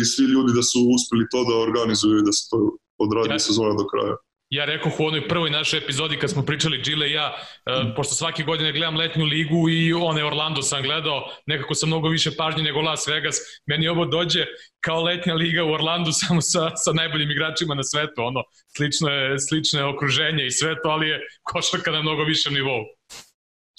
[0.00, 2.58] i svi ljudi da su uspeli to da organizuju i da se to
[2.98, 4.16] odradi ja, sezona do kraja
[4.50, 8.14] ja rekao u onoj prvoj našoj epizodi kad smo pričali Gile i ja, uh, pošto
[8.14, 12.62] svake godine gledam letnju ligu i one Orlando sam gledao, nekako sa mnogo više pažnje
[12.62, 13.36] nego Las Vegas,
[13.66, 14.46] meni ovo dođe
[14.80, 18.42] kao letnja liga u Orlandu samo sa, sa najboljim igračima na svetu, ono,
[18.76, 22.84] slično je, slično je okruženje i sve to, ali je košarka na mnogo višem nivou.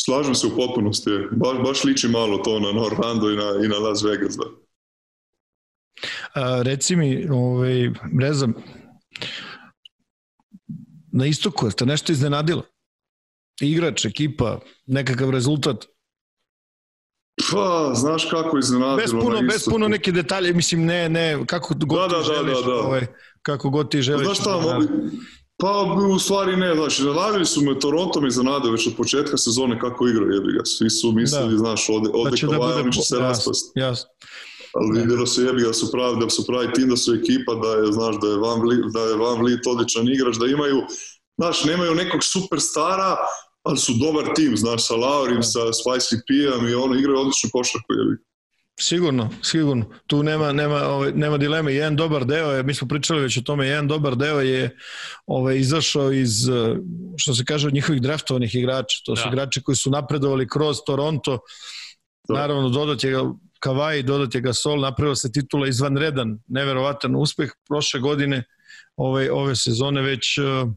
[0.05, 3.77] Slažem se u potpunosti, baš, baš liči malo to na Orlando i na, i na
[3.77, 4.45] Las Vegas, da.
[6.33, 8.47] A, reci mi, ovaj, Breza,
[11.11, 12.63] na istoku, ste nešto iznenadilo?
[13.61, 15.85] Igrač, ekipa, nekakav rezultat?
[17.51, 21.99] Pa, znaš kako iznenadilo bez puno, bez puno neke detalje, mislim, ne, ne, kako god
[21.99, 22.79] da, da, ti da, želiš, da, da.
[22.79, 23.07] Ovaj,
[23.41, 24.25] kako god ti želiš.
[24.25, 24.79] Znaš šta, da,
[25.61, 29.79] Pa, u stvari ne, znači, iznenadili su me, Toronto mi iznenade već od početka sezone
[29.79, 30.65] kako igra, jebi ga.
[30.65, 31.57] Svi su mislili, da.
[31.57, 33.71] znaš, ode, ode da će da bude, će se jasno, raspast.
[33.75, 34.09] Jasno.
[34.73, 37.71] Ali vidjelo se jebi da su pravi, da su pravi tim, da su ekipa, da
[37.71, 40.81] je, znaš, da je Van Vliet, da je Van Vliet odličan igrač, da imaju,
[41.37, 43.15] znaš, nemaju nekog superstara,
[43.63, 47.93] ali su dobar tim, znaš, sa Laurim, sa Spicy P-om i ono, igraju odličnu košarku,
[47.93, 48.17] jebi.
[48.79, 49.85] Sigurno, sigurno.
[50.07, 51.73] Tu nema, nema, ovaj, nema dileme.
[51.73, 54.77] Jedan dobar deo je, mi smo pričali već o tome, jedan dobar deo je
[55.25, 56.31] ovaj, izašao iz,
[57.17, 58.97] što se kaže, od njihovih draftovanih igrača.
[59.05, 59.29] To su da.
[59.29, 61.39] igrači koji su napredovali kroz Toronto.
[62.27, 62.33] Da.
[62.33, 63.21] Naravno, dodat je ga
[63.61, 68.43] Kavaj, dodat je ga Sol, napravila se titula izvanredan, neverovatan uspeh prošle godine,
[68.95, 70.71] ove, ove sezone već uh,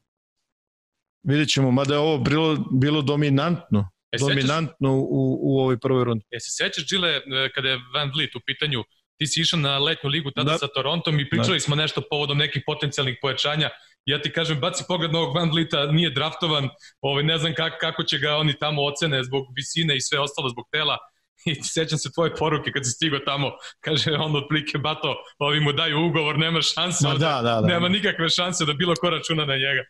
[1.22, 6.05] vidjet ćemo, mada je ovo bilo, bilo dominantno, e, dominantno sećaš, u, u ovoj prvoj
[6.05, 6.24] rundi.
[6.30, 7.22] E se sećaš, Gile, e,
[7.55, 8.85] kada je Van Vliet u pitanju,
[9.16, 10.59] ti si išao na letnju ligu tada da.
[10.59, 11.61] sa Torontom i pričali da.
[11.61, 13.70] smo nešto povodom nekih potencijalnih pojačanja.
[14.05, 16.68] Ja ti kažem, baci pogled na ovog Van Vlita, nije draftovan,
[17.01, 20.49] ovaj, ne znam kako, kako će ga oni tamo ocene zbog visine i sve ostalo
[20.49, 20.99] zbog tela
[21.51, 25.73] i sećam se tvoje poruke kad si stigao tamo, kaže on otplike, bato, ovi mu
[25.73, 29.55] daju ugovor, nema šanse, da, da, da, nema nikakve šanse da bilo ko računa na
[29.55, 29.83] njega.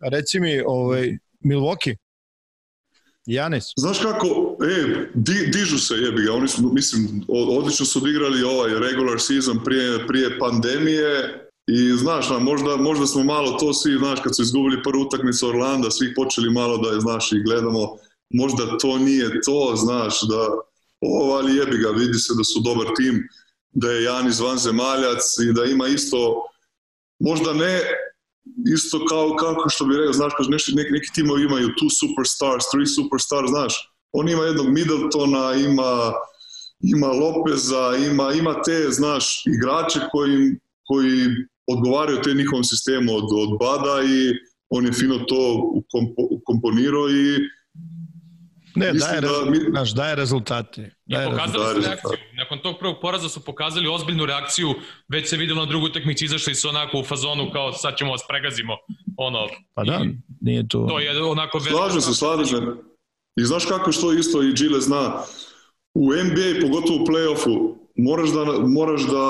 [0.00, 1.96] A reci mi, ovaj, Milwaukee,
[3.26, 3.64] Janis.
[3.76, 8.70] Znaš kako, e, di, dižu se jebi ga, oni su, mislim, odlično su odigrali ovaj
[8.70, 14.20] regular season prije, prije pandemije i znaš, na, možda, možda smo malo to svi, znaš,
[14.20, 17.96] kad su izgubili prvu utakmicu Orlanda, svi počeli malo da je, znaš, i gledamo,
[18.30, 20.48] možda to nije to, znaš, da,
[21.00, 23.28] ovo, ali jebi ga, vidi se da su dobar tim,
[23.72, 26.42] da je Janis vanzemaljac i da ima isto,
[27.18, 27.80] možda ne
[28.74, 32.86] isto kao, kako što bi rekao, znaš, neki, neki, neki timovi imaju two superstars, three
[32.86, 33.74] superstars, znaš,
[34.12, 36.12] on ima jednog Middletona, ima,
[36.80, 41.28] ima Lopeza, ima, ima te, znaš, igrače koji, koji
[41.66, 44.34] odgovaraju te njihovom sistemu od, od Bada i
[44.70, 45.72] on je fino to
[46.30, 47.38] ukomponirao i
[48.74, 49.58] Ne, daje, da, mi...
[49.58, 50.94] naš, daje rezultate.
[51.06, 52.18] Daje I pokazali su reakciju.
[52.36, 54.74] Nakon tog prvog poraza su pokazali ozbiljnu reakciju,
[55.08, 58.22] već se videlo na drugu utakmici, izašli su onako u fazonu kao sad ćemo vas
[58.28, 58.76] pregazimo.
[59.16, 60.04] Ono, pa da,
[60.40, 60.86] nije to...
[60.88, 61.60] To je onako...
[61.60, 62.56] Slažem se, slažem se.
[63.36, 65.22] I znaš kako što isto i Gile zna,
[65.94, 69.24] u NBA, pogotovo u play-offu, moraš da, moraš da,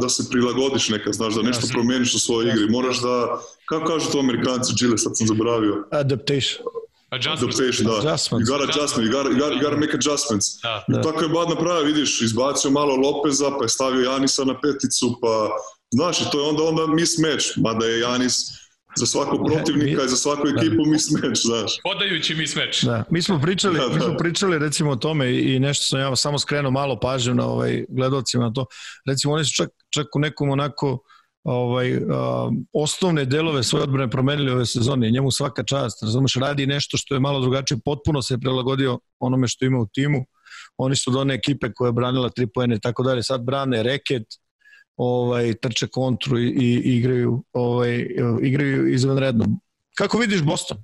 [0.00, 2.70] da se prilagodiš nekad, znaš, da nešto promeniš u svojoj igri.
[2.70, 3.38] Moraš da,
[3.68, 5.88] kako kažu to amerikanci, Gile, sad sam zaboravio.
[5.90, 6.66] Adaptation.
[7.12, 7.54] Adjustment.
[7.54, 7.98] Adaptation, da.
[7.98, 8.50] Adjustments.
[8.50, 10.60] You got adjustment, you got, you got, you got make adjustments.
[10.62, 10.84] Da.
[10.88, 11.02] da.
[11.02, 15.50] Tako je Bad napravio, vidiš, izbacio malo Lopeza, pa je stavio Janisa na peticu, pa
[15.90, 18.34] znaš, to je onda, onda mismatch, mada je Janis
[18.96, 20.60] za svakog protivnika i za svaku da.
[20.60, 20.90] ekipu da.
[20.90, 21.78] mismatch, znaš.
[21.82, 22.84] Podajući mismatch.
[22.84, 23.04] Da.
[23.10, 23.94] Mi smo pričali, da, da.
[23.94, 27.46] mi smo pričali recimo o tome i nešto sam ja samo skrenuo malo pažnju na
[27.46, 28.66] ovaj gledalcima na to.
[29.06, 30.98] Recimo oni su čak, čak u nekom onako
[31.44, 32.02] ovaj, uh,
[32.72, 35.10] osnovne delove svoje odbrane promenili ove sezone.
[35.10, 39.48] Njemu svaka čast, razumeš, radi nešto što je malo drugačije, potpuno se je prilagodio onome
[39.48, 40.24] što ima u timu.
[40.76, 43.22] Oni su do one ekipe koja je branila tri poene i tako dalje.
[43.22, 44.22] Sad brane reket,
[44.96, 46.48] ovaj, trče kontru i,
[46.84, 48.06] i igraju, ovaj,
[48.42, 49.46] igraju izvanredno.
[49.94, 50.78] Kako vidiš Boston?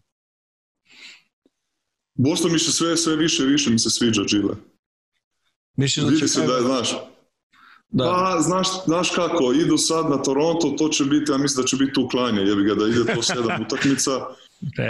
[2.15, 4.55] Boston mi se sve, sve više više mi se sviđa, Gile.
[5.77, 6.93] Misliš da Vidi se da je, znaš,
[7.89, 8.05] Da.
[8.05, 11.77] Pa, znaš, znaš kako, idu sad na Toronto, to će biti, ja mislim da će
[11.77, 14.11] biti uklanje, jebi ga, da ide to sedam utakmica,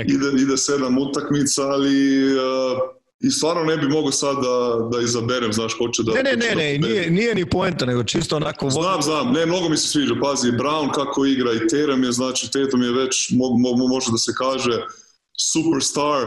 [0.07, 2.43] ide, ide sedam utakmica, ali uh,
[3.21, 6.13] i stvarno ne bi mogao sad da, da izaberem, znaš, ko će da...
[6.13, 8.71] Ne, ne, ne, da ne, nije, nije ni poenta, nego čisto onako...
[8.71, 12.51] Znam, znam, ne, mnogo mi se sviđa, pazi, Brown kako igra i Tatum je, znači,
[12.53, 14.83] Tatum je već, mo, mo, može da se kaže,
[15.53, 16.27] superstar,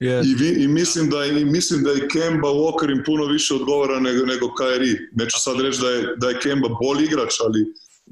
[0.00, 0.24] Yes.
[0.26, 4.00] I, vi, I mislim da i mislim da je Kemba Walker im puno više odgovara
[4.00, 4.96] nego nego Kyrie.
[5.12, 7.66] Neću sad reći da je da je Kemba bolji igrač, ali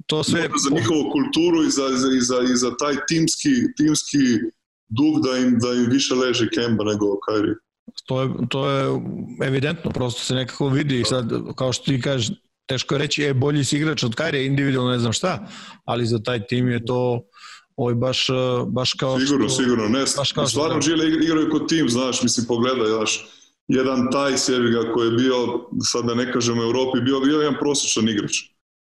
[0.06, 1.82] to sve za njihovu kulturu i za,
[2.18, 4.24] i za, i za taj timski, timski
[4.88, 7.54] duh da im, da im više leži Kemba nego Kyrie.
[8.06, 9.00] To je, to je
[9.44, 12.30] evidentno, prosto se nekako vidi sad, kao što ti kažeš,
[12.66, 15.48] teško je reći, e, bolji si igrač od Kyrie, individualno ne znam šta,
[15.84, 17.20] ali za taj tim je to
[17.78, 18.32] Ovaj baš, e,
[18.66, 19.88] baš kao Sigurno, što, sigurno.
[19.88, 23.26] Ne, baš kao stvarno Žile igraju kod tim, znaš, mislim, pogledaj, znaš,
[23.68, 25.36] jedan taj sjeviga koji je bio,
[25.92, 28.32] sad da ne kažem u Europi, bio, bio jedan prosječan igrač.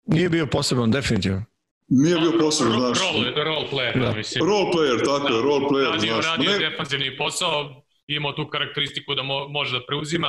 [0.07, 1.45] Nije bio poseban, definitivno.
[1.89, 2.99] Nije bio poseban, znaš.
[3.01, 4.13] Role, role player, da.
[4.13, 4.45] mislim.
[4.45, 6.27] Role player, tako da, je, role player, radio, znaš.
[6.27, 6.59] Radio ne...
[6.59, 10.29] defanzivni posao, imao tu karakteristiku da mo, može da preuzima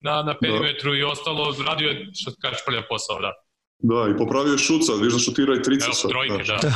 [0.00, 0.38] na, na da.
[0.40, 0.98] perimetru da.
[0.98, 3.32] i ostalo, radio je, što kažeš, prlja posao, da.
[3.86, 6.10] Da, i popravio je šut sad, viš da šutira i trica sad.
[6.10, 6.58] Trojke, da.
[6.62, 6.72] da.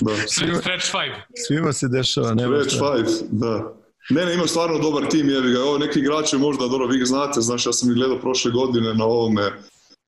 [0.00, 0.16] da.
[0.60, 1.26] Stretch five.
[1.46, 2.34] Svima se dešava.
[2.34, 3.74] Nema Stretch five, da.
[4.10, 5.62] Ne, ne, ima stvarno dobar tim, jevi ga.
[5.62, 9.04] Ovo neki igrači možda, dobro, vi znate, znaš, ja sam ih gledao prošle godine na
[9.04, 9.52] ovome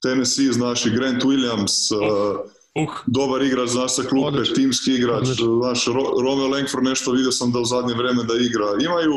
[0.03, 2.41] Tennessee, znaš, i Grant Williams, uh,
[2.75, 2.91] uh.
[3.07, 4.55] dobar igrač, znaš, sa klupe, Odlično.
[4.55, 5.61] timski igrač, Odlično.
[5.63, 5.87] znaš,
[6.25, 8.67] Romeo Langford nešto vidio sam da u zadnje vreme da igra.
[8.81, 9.15] Imaju,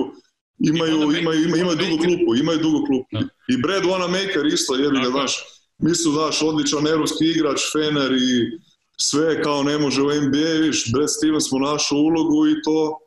[0.60, 3.08] imaju, imaju, imaju, imaju dugu klupu, imaju dugu klupu.
[3.12, 3.20] Da.
[3.54, 8.60] I Brad Wanamaker isto, jevi ga, znaš, mi su, znaš, odličan evropski igrač, Fener i
[9.02, 13.00] sve kao ne može u NBA, viš, Brad Stevens smo našu ulogu i to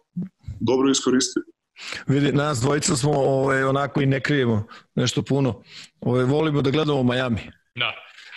[0.61, 1.43] dobro iskoristio.
[2.07, 5.63] Vidi, nas dvojica smo ovaj, onako i ne krijemo nešto puno.
[6.01, 7.41] Ovaj, volimo da gledamo Miami.
[7.75, 7.95] Da.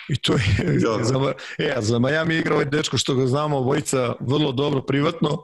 [0.08, 1.04] I to je, ja.
[1.10, 5.38] za, e, za Miami igra ovaj dečko što ga znamo obojica vrlo dobro privatno.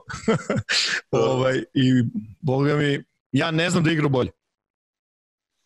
[1.11, 1.19] da.
[1.19, 2.03] ovaj, I
[2.41, 4.31] boga mi, ja ne znam da igra bolje.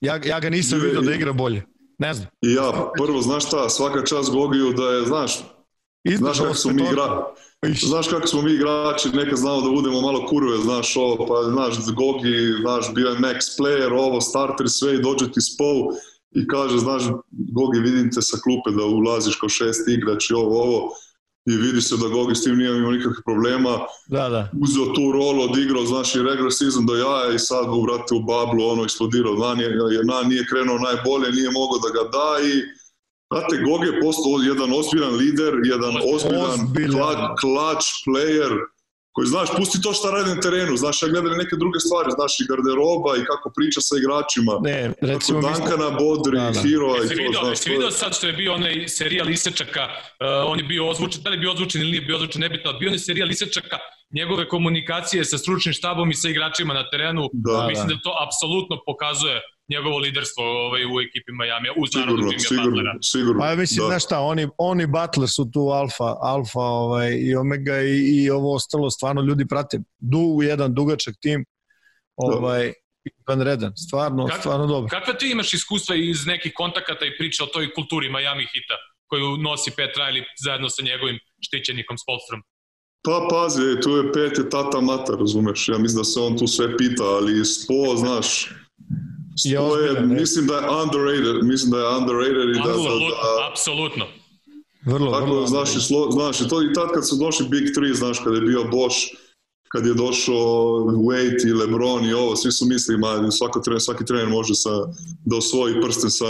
[0.01, 1.63] Ja, ja ga nisam vidio da igra bolje.
[1.97, 2.27] Ne znam.
[2.41, 5.39] I ja, prvo, znaš šta, svaka čast Gogiju da je, znaš,
[6.17, 7.25] znaš kako su mi igra,
[7.83, 11.75] znaš kako smo mi igrači, neka znamo da budemo malo kurve, znaš ovo, pa znaš,
[11.95, 15.77] Gogi, znaš, bio je max player, ovo, starter, sve i dođe ti spol
[16.31, 20.61] i kaže, znaš, Gogi, vidim te sa klupe da ulaziš kao šest igrač i ovo,
[20.63, 20.89] ovo,
[21.45, 23.73] i vidi se da Gogi s tim nije imao nikakvih problema.
[24.07, 24.51] Da, da.
[24.61, 28.23] Uzeo tu rolu, odigrao, znaš, i regular season do jaja i sad ga uvrate u
[28.23, 29.35] bablu, ono, eksplodirao.
[29.35, 29.69] Na nije,
[30.03, 32.53] na nije krenuo najbolje, nije mogao da ga da i
[33.33, 37.35] Znate, Gog je postao jedan ozbiljan lider, jedan ozbiljan, ozbiljan.
[37.41, 38.51] klač player,
[39.15, 42.33] koji, znaš, pusti to šta radi na terenu, znaš, ja gledam neke druge stvari, znaš,
[42.39, 44.53] i garderoba i kako priča sa igračima.
[44.69, 44.79] Ne,
[45.11, 45.41] recimo...
[45.41, 46.61] Kako Dankana bodri, da, da.
[46.63, 47.53] Hero i to, vidio, znaš.
[47.55, 51.29] Jesi vidio sad što je bio onaj serijal Isečaka, uh, on je bio ozvučen, da
[51.29, 53.77] li je bio ozvučen ili nije bio ozvučen, nebitno, bio je serijal Isečaka,
[54.19, 58.11] njegove komunikacije sa stručnim štabom i sa igračima na terenu, da, mislim da, da to
[58.25, 62.93] apsolutno pokazuje njegovo liderstvo ovaj, u ekipi Miami, uz naravno Jimmy sigurno, Butlera.
[63.01, 63.85] Sigurno, Pa mislim, da.
[63.85, 68.55] znaš šta, oni, oni Butler su tu alfa, alfa ovaj, i omega i, i ovo
[68.55, 69.79] ostalo stvarno ljudi prate.
[69.97, 71.45] Du, jedan dugačak tim,
[72.15, 72.73] ovaj,
[73.27, 74.89] Van Redan, stvarno, Kak, stvarno dobro.
[74.89, 78.77] Kakve ti imaš iskustva iz nekih kontakata i priča o toj kulturi Miami hita?
[79.07, 82.41] koju nosi Pat Riley zajedno sa njegovim štićenikom Spolstrom?
[83.05, 85.67] Pa pazi, tu je pet je tata mata, razumeš?
[85.69, 88.49] Ja mislim da se on tu sve pita, ali Spo, znaš,
[89.37, 92.69] Spo je, je mislim da je underrated, mislim da je underrated i da...
[92.69, 94.05] Da, apsolutno.
[94.85, 95.47] Vrlo, tako, vrlo.
[95.47, 98.33] Znaš, i slo, znaš, i, to, i tad kad su došli Big Three, znaš, kad
[98.33, 98.97] je bio Bosch,
[99.71, 100.35] kad je došao
[101.07, 104.69] Wade i LeBron i ovo, svi su mislili, ma, svako trener, svaki trener može sa,
[105.25, 106.25] da osvoji prsten sa,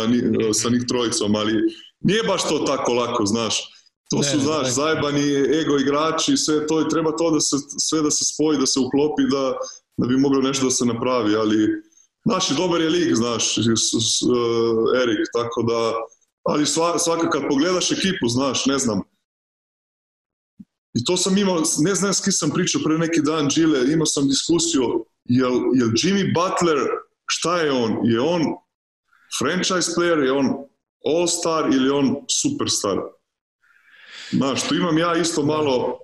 [0.54, 1.54] sa njih trojicom, ali
[2.00, 3.72] nije baš to tako lako, znaš.
[4.10, 4.72] To ne, su, znaš, ne.
[4.72, 5.32] zajebani
[5.62, 8.80] ego igrači, sve to i treba to da se, sve da se spoji, da se
[8.80, 9.54] uklopi, da,
[9.98, 11.82] da bi moglo nešto da se napravi, ali
[12.26, 13.58] naši dobar je lig, znaš,
[15.02, 15.94] Erik, tako da,
[16.44, 16.66] ali
[17.00, 19.02] svaka kad pogledaš ekipu, znaš, ne znam,
[20.96, 24.06] I to sam imao, ne znam s kim sam pričao pre neki dan, Gile, imao
[24.06, 26.78] sam diskusiju, jel, jel Jimmy Butler,
[27.28, 27.92] šta je on?
[28.04, 28.42] Je on
[29.40, 30.46] franchise player, je on
[31.06, 32.98] all-star ili on superstar?
[34.32, 36.00] Znaš, tu imam ja isto malo,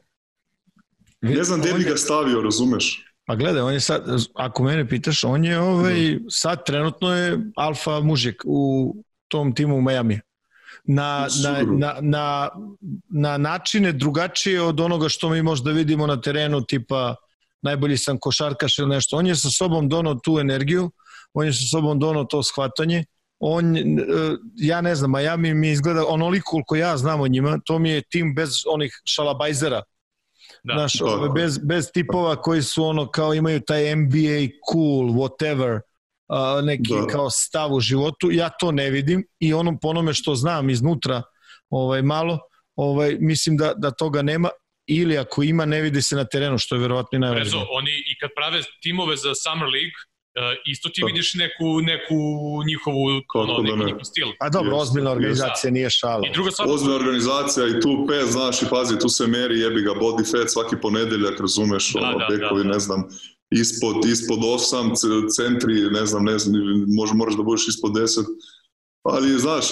[1.22, 3.11] ne znam gde bi ga stavio, razumeš?
[3.32, 4.04] Pa gledaj, on je sad,
[4.36, 8.96] ako mene pitaš, on je ovaj, sad trenutno je alfa mužik u
[9.28, 10.20] tom timu u Miami.
[10.84, 12.50] Na, na, na, na,
[13.10, 17.16] na načine drugačije od onoga što mi možda vidimo na terenu, tipa
[17.62, 19.18] najbolji sam košarkaš ili nešto.
[19.18, 20.92] On je sa sobom donao tu energiju,
[21.34, 23.06] on je sa sobom donao to shvatanje,
[23.40, 23.82] on, e,
[24.56, 28.02] ja ne znam, Miami mi izgleda onoliko koliko ja znam o njima, to mi je
[28.02, 29.82] tim bez onih šalabajzera,
[30.64, 30.74] Da.
[30.74, 30.94] Znaš,
[31.36, 35.80] bez, bez tipova koji su ono kao imaju taj NBA cool, whatever,
[36.28, 37.08] uh, neki da.
[37.08, 38.32] kao stav u životu.
[38.32, 41.22] Ja to ne vidim i onom po onome što znam iznutra
[41.70, 42.40] ovaj, malo,
[42.76, 44.50] ovaj, mislim da, da toga nema
[44.88, 47.44] ili ako ima ne vidi se na terenu što je verovatno i najvažnije.
[47.44, 49.98] Rezo, oni i kad prave timove za Summer League,
[50.66, 52.16] isto ti vidiš neku, neku
[52.68, 54.28] njihovu ono, neki, da njihov stil.
[54.40, 55.74] A dobro, ozbiljna organizacija da.
[55.74, 56.28] nije šala.
[56.28, 56.70] I druga stvar...
[56.70, 60.50] Ozbiljna organizacija i tu pet, znaš, i pazi, tu se meri, jebi ga, body fat
[60.50, 62.74] svaki ponedeljak, razumeš, da, ono, da, bekovi, da, da.
[62.74, 63.04] ne znam,
[63.52, 66.54] ispod, ispod 8, centri, ne znam, ne znam,
[66.88, 68.26] može, moraš da budeš ispod 10,
[69.04, 69.66] ali znaš,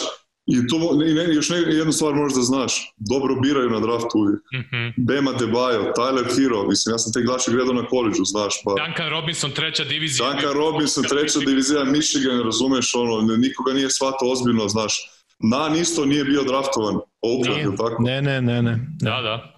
[0.51, 4.13] I to, i ne, još ne, jednu stvar možeš da znaš, dobro biraju na draftu
[4.13, 4.39] uvijek.
[4.53, 4.93] Mm -hmm.
[4.97, 8.71] Bema Debajo, Tyler Hero, mislim, ja sam te glaši gledao na koleđu, znaš, pa...
[8.85, 10.31] Duncan Robinson, treća divizija.
[10.31, 14.93] Duncan Robinson, treća divizija, Michigan, razumeš, ono, nikoga nije shvatao ozbiljno, znaš.
[15.39, 18.03] Nan isto nije bio draftovan, Oakland, tako?
[18.03, 18.79] Ne, ne, ne, ne.
[19.01, 19.53] Da, da.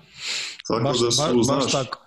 [0.68, 1.64] Tako baš, da su, baš, znaš...
[1.64, 2.01] Baš tako.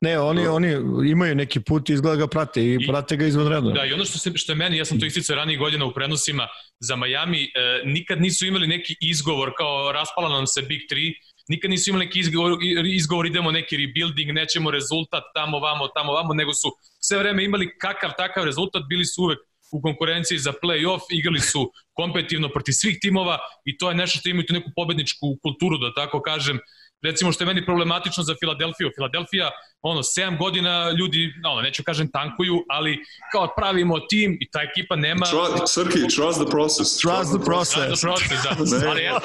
[0.00, 0.68] Ne, oni, oni
[1.10, 3.70] imaju neki put i izgleda ga prate i, I prate ga izvanredno.
[3.70, 5.92] Da, i ono što, se, što je meni, ja sam to isticao ranije godina u
[5.92, 6.48] prenosima
[6.80, 7.48] za Miami, e,
[7.84, 11.12] nikad nisu imali neki izgovor kao raspala nam se Big 3,
[11.48, 16.34] nikad nisu imali neki izgovor, izgovor idemo neki rebuilding, nećemo rezultat tamo, vamo, tamo, vamo,
[16.34, 16.68] nego su
[17.00, 19.38] sve vreme imali kakav takav rezultat, bili su uvek
[19.72, 24.28] u konkurenciji za play-off, igrali su kompetitivno protiv svih timova i to je nešto što
[24.28, 26.58] imaju tu neku pobedničku kulturu, da tako kažem,
[27.02, 28.90] recimo što je meni problematično za Filadelfiju.
[28.96, 29.50] Filadelfija,
[29.82, 32.98] ono, 7 godina ljudi, ono, neću kažem tankuju, ali
[33.32, 35.26] kao pravimo tim i ta ekipa nema...
[35.26, 36.98] Trust, Srki, trust the process.
[37.04, 38.00] Trust the process.
[38.00, 38.88] Trust the process, da.
[38.90, 39.18] ali ja,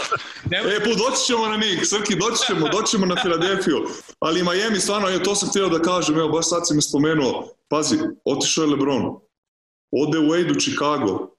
[0.52, 0.70] nema...
[0.70, 3.78] E, put, doći ćemo na njih, Srki, doći ćemo, doći ćemo na Filadelfiju.
[4.20, 7.48] Ali Miami, stvarno, je, to sam htio da kažem, evo, baš sad si me spomenuo,
[7.70, 9.04] pazi, otišao je Lebron,
[9.92, 11.36] ode Wade u Chicago,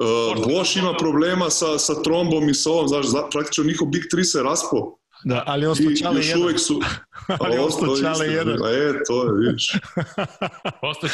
[0.00, 4.24] Uh, Boš ima problema sa, sa trombom i sa ovom, znaš, praktično njihov Big 3
[4.24, 4.98] se raspo.
[5.24, 6.42] Da, ali ostao Čale jedan.
[6.42, 6.80] uvek su...
[7.40, 8.64] ali ostao Čale jedan.
[8.64, 9.72] A e, to je, vidiš.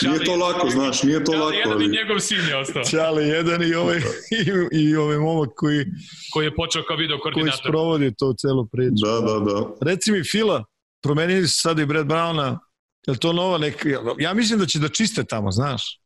[0.09, 1.53] nije to lako, znaš, nije to lako.
[1.53, 1.85] Jedan ali...
[1.85, 2.85] i njegov sin je ostao.
[2.85, 3.99] Čale jedan i ovaj,
[4.73, 5.87] i, i ovaj momak koji...
[6.33, 7.61] Koji je počeo kao video koordinator.
[7.61, 9.05] Koji sprovodi to celu priču.
[9.05, 9.67] Da, da, da.
[9.81, 10.65] Reci mi, Fila,
[11.03, 12.59] promenili su sad i Brad Browna,
[13.07, 13.89] je li to nova neka...
[14.19, 16.01] Ja mislim da će da čiste tamo, znaš.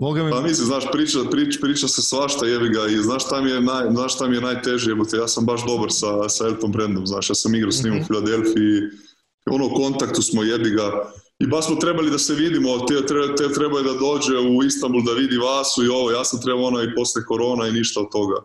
[0.00, 0.30] Boga mi...
[0.30, 3.60] Pa mislim, znaš, priča, priča, priča se svašta, jebi ga, i znaš šta mi je,
[3.60, 7.06] naj, znaš šta mi je najteže, jebote, ja sam baš dobar sa, sa Elton Brandom,
[7.06, 7.98] znaš, ja sam igrao s njim mm -hmm.
[7.98, 8.06] u mhm.
[8.06, 8.82] Filadelfiji,
[9.50, 13.14] ono, u kontaktu smo, jebi ga, i baš smo trebali da se vidimo, te, te,
[13.36, 16.82] te trebaju da dođe u Istanbul da vidi Vasu i ovo, ja sam trebao ono
[16.82, 18.44] i posle korona i ništa od toga.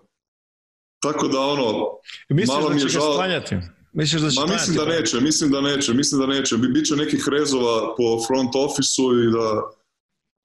[1.02, 1.86] Tako da, ono,
[2.30, 3.14] Misliš malo da mi je žao...
[3.14, 3.56] Stanjati?
[3.94, 6.58] Misliš da će Ma mislim da neće, mislim da neće, mislim da neće.
[6.58, 9.64] Biće nekih rezova po front ofisu i da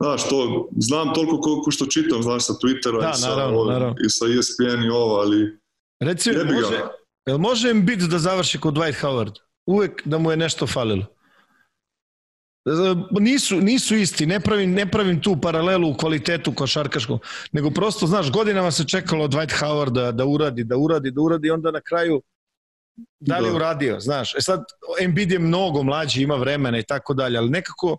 [0.02, 3.72] Znaš, to, znam toliko koliko što čitam, znaš, sa Twittera da, i, sa, naravno, ovim,
[3.72, 3.94] naravno.
[4.06, 5.58] i sa ESPN i ovo, ali...
[6.00, 6.80] Reci, može,
[7.26, 9.32] jel može Embiid da završi kod Dwight Howard?
[9.66, 11.06] Uvek da mu je nešto falilo.
[13.20, 17.18] Nisu, nisu isti, ne pravim, ne pravim tu paralelu u kvalitetu košarkaškom,
[17.52, 21.20] nego prosto, znaš, godinama se čekalo od Dwight Howard da, da uradi, da uradi, da
[21.20, 22.22] uradi, onda na kraju
[23.20, 23.56] da li da.
[23.56, 24.34] uradio, znaš.
[24.34, 24.64] E sad,
[25.00, 27.98] Embiid je mnogo mlađi, ima vremena i tako dalje, ali nekako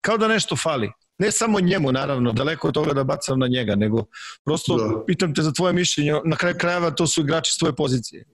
[0.00, 0.92] kao da nešto fali
[1.22, 4.04] ne samo njemu naravno, daleko od toga da bacam na njega, nego
[4.44, 5.04] prosto da.
[5.06, 8.24] pitam te za tvoje mišljenje, na kraju krajeva to su igrači s tvoje pozicije.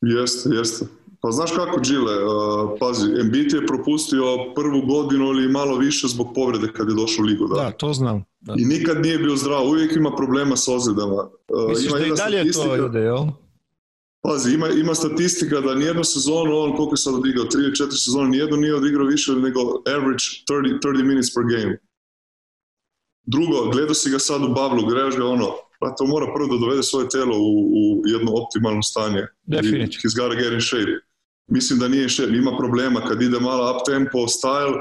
[0.00, 0.86] Jeste, jeste.
[1.22, 4.24] Pa znaš kako, Đile, uh, pazi, Embiid je propustio
[4.54, 7.46] prvu godinu ili malo više zbog povrede kad je došao u ligu.
[7.48, 8.24] Da, da to znam.
[8.40, 8.54] Da.
[8.58, 11.22] I nikad nije bio zdrav, uvijek ima problema sa ozljedama.
[11.22, 12.76] Uh, Misliš ima da i dalje statistika...
[12.76, 13.24] to ide, jel?
[14.22, 18.04] Pazi, ima, ima statistika da nijednu sezonu, on koliko je sad odigrao, 3 ili 4
[18.04, 19.60] sezone, nijednu nije odigrao više nego
[19.96, 21.78] average 30, 30 minutes per game.
[23.26, 25.48] Drugo, gledao si ga sad u bablu, grejaš ga ono,
[25.80, 29.26] pa to mora prvo da dovede svoje telo u, u jedno optimalno stanje.
[29.44, 30.00] Definitivno.
[30.04, 30.92] He's gotta get in shape.
[31.46, 34.78] Mislim da nije shape, ima problema kad ide malo up tempo, style,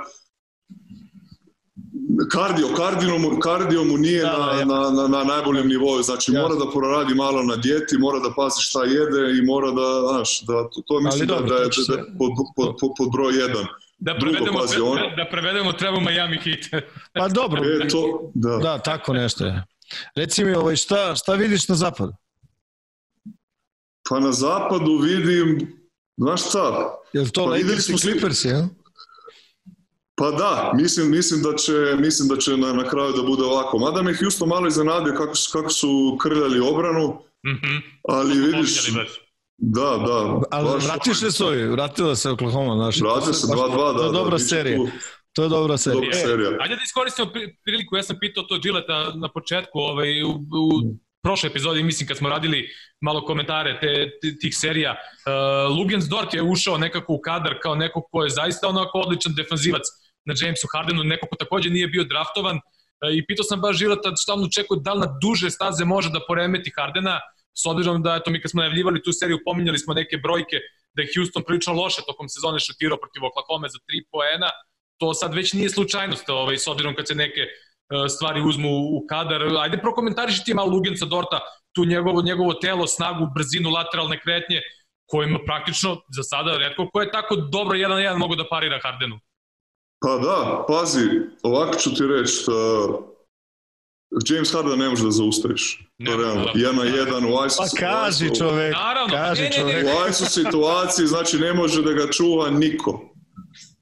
[2.32, 4.66] kardio, kardio mu, kardio mu nije da, na, ja.
[4.66, 6.42] na, na, na najboljem nivou, znači ja.
[6.42, 10.42] mora da poradi malo na dijeti, mora da pazi šta jede i mora da, znaš,
[10.42, 13.66] da, to, to mislim dobro, da, da, da, da, pod, pod, pod, pod broj jedan.
[13.98, 14.98] Da prevedemo, Drugo, pazi, on...
[15.18, 16.84] da prevedemo treba Miami Heat.
[17.14, 18.58] pa dobro, e, to, da.
[18.58, 19.64] da, tako nešto je.
[20.16, 22.14] Reci mi, ovaj, šta, šta vidiš na zapadu?
[24.10, 25.78] Pa na zapadu vidim,
[26.18, 26.96] znaš šta?
[27.14, 28.62] Je li to pa Lakers i Clippers, jel?
[30.16, 33.78] Pa da, mislim, mislim, da će, mislim da će na, na kraju da bude ovako.
[33.78, 37.08] Mada me Houston malo iznenadio kako, kako su krljali obranu,
[37.46, 37.82] mm -hmm.
[38.04, 38.92] ali vidiš...
[39.58, 40.42] Da, da.
[40.52, 43.02] Ali vratiš se svoji, vratila se Oklahoma, znaš.
[43.02, 44.00] Vratio se 2-2, da.
[44.00, 44.80] To je dobra da, serija.
[45.34, 46.02] To je dobra serija.
[46.02, 46.50] Dobra serija.
[46.50, 47.32] E, ajde da iskoristimo
[47.64, 50.70] priliku, ja sam pitao to Gilleta na početku, ovaj, u, u
[51.24, 52.70] prošle epizodi, mislim kad smo radili
[53.02, 54.10] malo komentare te,
[54.42, 58.68] tih serija, uh, Lugens Dort je ušao nekako u kadar kao neko ko je zaista
[58.68, 59.82] onako odličan defanzivac
[60.26, 64.14] na Jamesu Hardenu, neko ko takođe nije bio draftovan, uh, i pitao sam baš Žilata
[64.16, 67.20] šta on očekuje da li na duže staze može da poremeti Hardena,
[67.62, 70.58] s obzirom da, eto, mi kad smo najavljivali tu seriju, pominjali smo neke brojke
[70.94, 74.50] da je Houston prilično loše tokom sezone šutirao protiv Oklahoma za 3 poena,
[75.00, 77.52] to sad već nije slučajnost, ovaj, s obzirom kad se neke uh,
[78.16, 79.42] stvari uzmu u kadar.
[79.60, 81.40] Ajde prokomentariši ti malo Lugenca Dorta,
[81.76, 84.62] tu njegovo, njegovo telo, snagu, brzinu, lateralne kretnje,
[85.12, 88.80] kojima praktično za sada redko ko je tako dobro jedan na jedan mogu da parira
[88.84, 89.20] Hardenu.
[90.00, 91.06] Pa da, pazi,
[91.44, 93.15] ovako ću ti reći, uh,
[94.30, 95.88] James Harden ne može da zaustaviš.
[95.98, 96.46] Ne, to realno.
[96.56, 98.74] Jedan na jedan u ISO Pa kaži čovek.
[98.74, 99.14] Naravno.
[99.16, 103.16] Kaži ne, ne, ne, U ISO situaciji, znači ne može da ga čuva niko.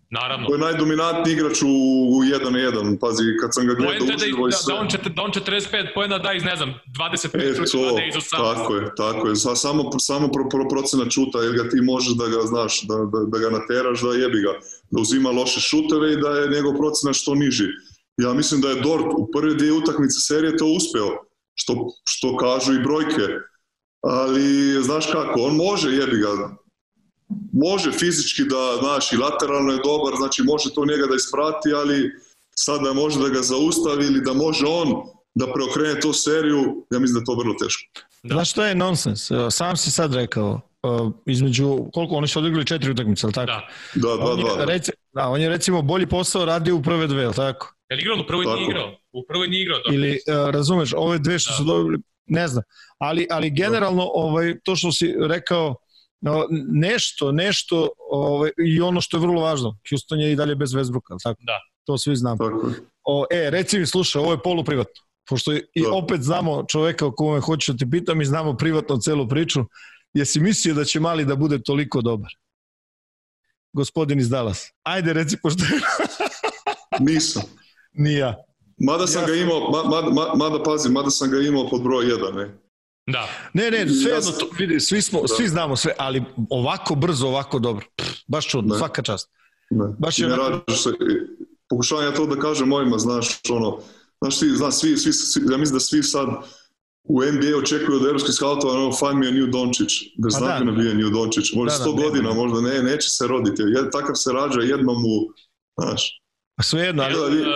[0.09, 0.47] Naravno.
[0.47, 1.67] To je najdominantniji igrač u,
[2.15, 2.99] u 1 na 1.
[3.01, 4.73] Pazi, kad sam ga gledao da, uživo i da, sve.
[4.73, 8.03] Da on, čet, da on 45 pojena da iz, ne znam, 25 e, to, da
[8.03, 8.29] iz 18.
[8.31, 9.35] Tako je, tako je.
[9.35, 12.95] Sa, samo, samo pro, pro procena čuta, jer ga ti možeš da ga, znaš, da,
[12.95, 14.53] da, da ga nateraš, da jebi ga.
[14.91, 17.67] Da uzima loše šuteve i da je njegov procena što niži.
[18.17, 21.09] Ja mislim da je Dort u prve dvije utakmice serije to uspeo,
[21.55, 23.27] što, što kažu i brojke.
[24.01, 26.55] Ali, znaš kako, on može jebi ga,
[27.53, 32.11] može fizički da, znaš, i lateralno je dobar, znači može to njega da isprati, ali
[32.55, 34.87] sada može da ga zaustavi ili da može on
[35.35, 37.83] da preokrene to seriju, ja mislim da je to vrlo teško.
[38.23, 38.33] Da.
[38.35, 39.31] Znaš što je nonsens?
[39.51, 40.61] Sam si sad rekao,
[41.25, 43.51] između, koliko oni su odigrali četiri utakmice, ali tako?
[43.95, 44.23] Da, da, da.
[44.23, 44.65] On je, da.
[44.65, 47.72] Reci, da, on je recimo bolji posao radio u prve dve, ali tako?
[47.93, 48.17] Je li igrao?
[48.21, 48.95] U prvoj nije igrao.
[49.11, 49.79] U prvoj nije igrao.
[49.91, 51.57] Ili, uh, razumeš, ove dve što da.
[51.57, 52.63] su dobili, ne znam.
[52.97, 55.75] Ali, ali generalno, ovaj, to što si rekao,
[56.21, 60.73] no, nešto, nešto ovaj, i ono što je vrlo važno, Houston je i dalje bez
[60.73, 61.41] Westbrooka, tako?
[61.43, 61.59] Da.
[61.85, 62.37] To svi znamo.
[62.37, 62.71] Tako.
[63.03, 65.01] O, e, reci mi, slušaj, ovo je poluprivatno.
[65.29, 69.27] Pošto i opet znamo čoveka o kome hoću da te pitam i znamo privatno celu
[69.27, 69.65] priču,
[70.13, 72.31] jesi mislio da će mali da bude toliko dobar?
[73.73, 74.71] Gospodin iz Dallas.
[74.83, 75.63] Ajde, reci pošto
[76.99, 77.62] Nisam.
[77.93, 78.35] Ni ja.
[78.77, 82.05] Mada sam ja ga imao, mada, mada, mada pazi, mada sam ga imao pod broj
[82.05, 82.57] 1, ne.
[83.07, 83.27] Da.
[83.53, 85.27] Ne, ne, sve jedno, to, vidi, svi, smo, da.
[85.27, 87.85] svi znamo sve, ali ovako brzo, ovako dobro.
[87.95, 88.79] Pff, baš čudno, ne.
[88.79, 89.29] svaka čast.
[89.69, 89.85] Ne.
[89.99, 90.89] Baš je ne radiš se,
[91.69, 93.79] pokušavam ja to da kažem mojima, znaš, ono,
[94.21, 96.27] znaš, svi, znaš, svi, svi, svi, ja mislim da svi sad
[97.03, 99.91] u NBA očekuju od evropskih skautova, ono, find me a new Dončić.
[100.17, 100.59] There's pa not da.
[100.59, 101.53] gonna be a new Dončić.
[101.53, 103.61] Možda da, 100 da, godina, ne, možda ne, neće se roditi.
[103.61, 105.33] Jed, takav se rađa jednom u,
[105.77, 106.21] znaš.
[106.55, 107.41] Pa sve jedno, ali...
[107.41, 107.47] uh,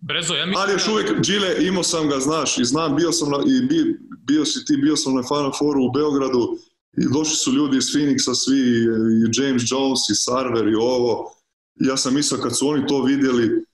[0.00, 0.62] Brezo, ja mislim...
[0.62, 3.98] Ali još uvijek, Gile, imao sam ga, znaš, i znam, bio sam na, i bi,
[4.26, 6.58] bio si ti, bio sam na Final Fouru u Beogradu
[6.96, 11.32] i došli su ljudi iz Phoenixa, svi, i James Jones, i Sarver, i ovo.
[11.74, 13.64] Ja sam mislio kad su oni to vidjeli,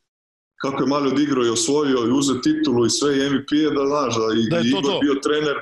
[0.62, 3.86] kako je mali odigrao i osvojio i uzeo titulu i sve i MVP je da
[3.86, 5.00] znaš da, i, da je to Igor to.
[5.00, 5.56] bio trener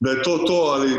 [0.00, 0.90] da je to to, ali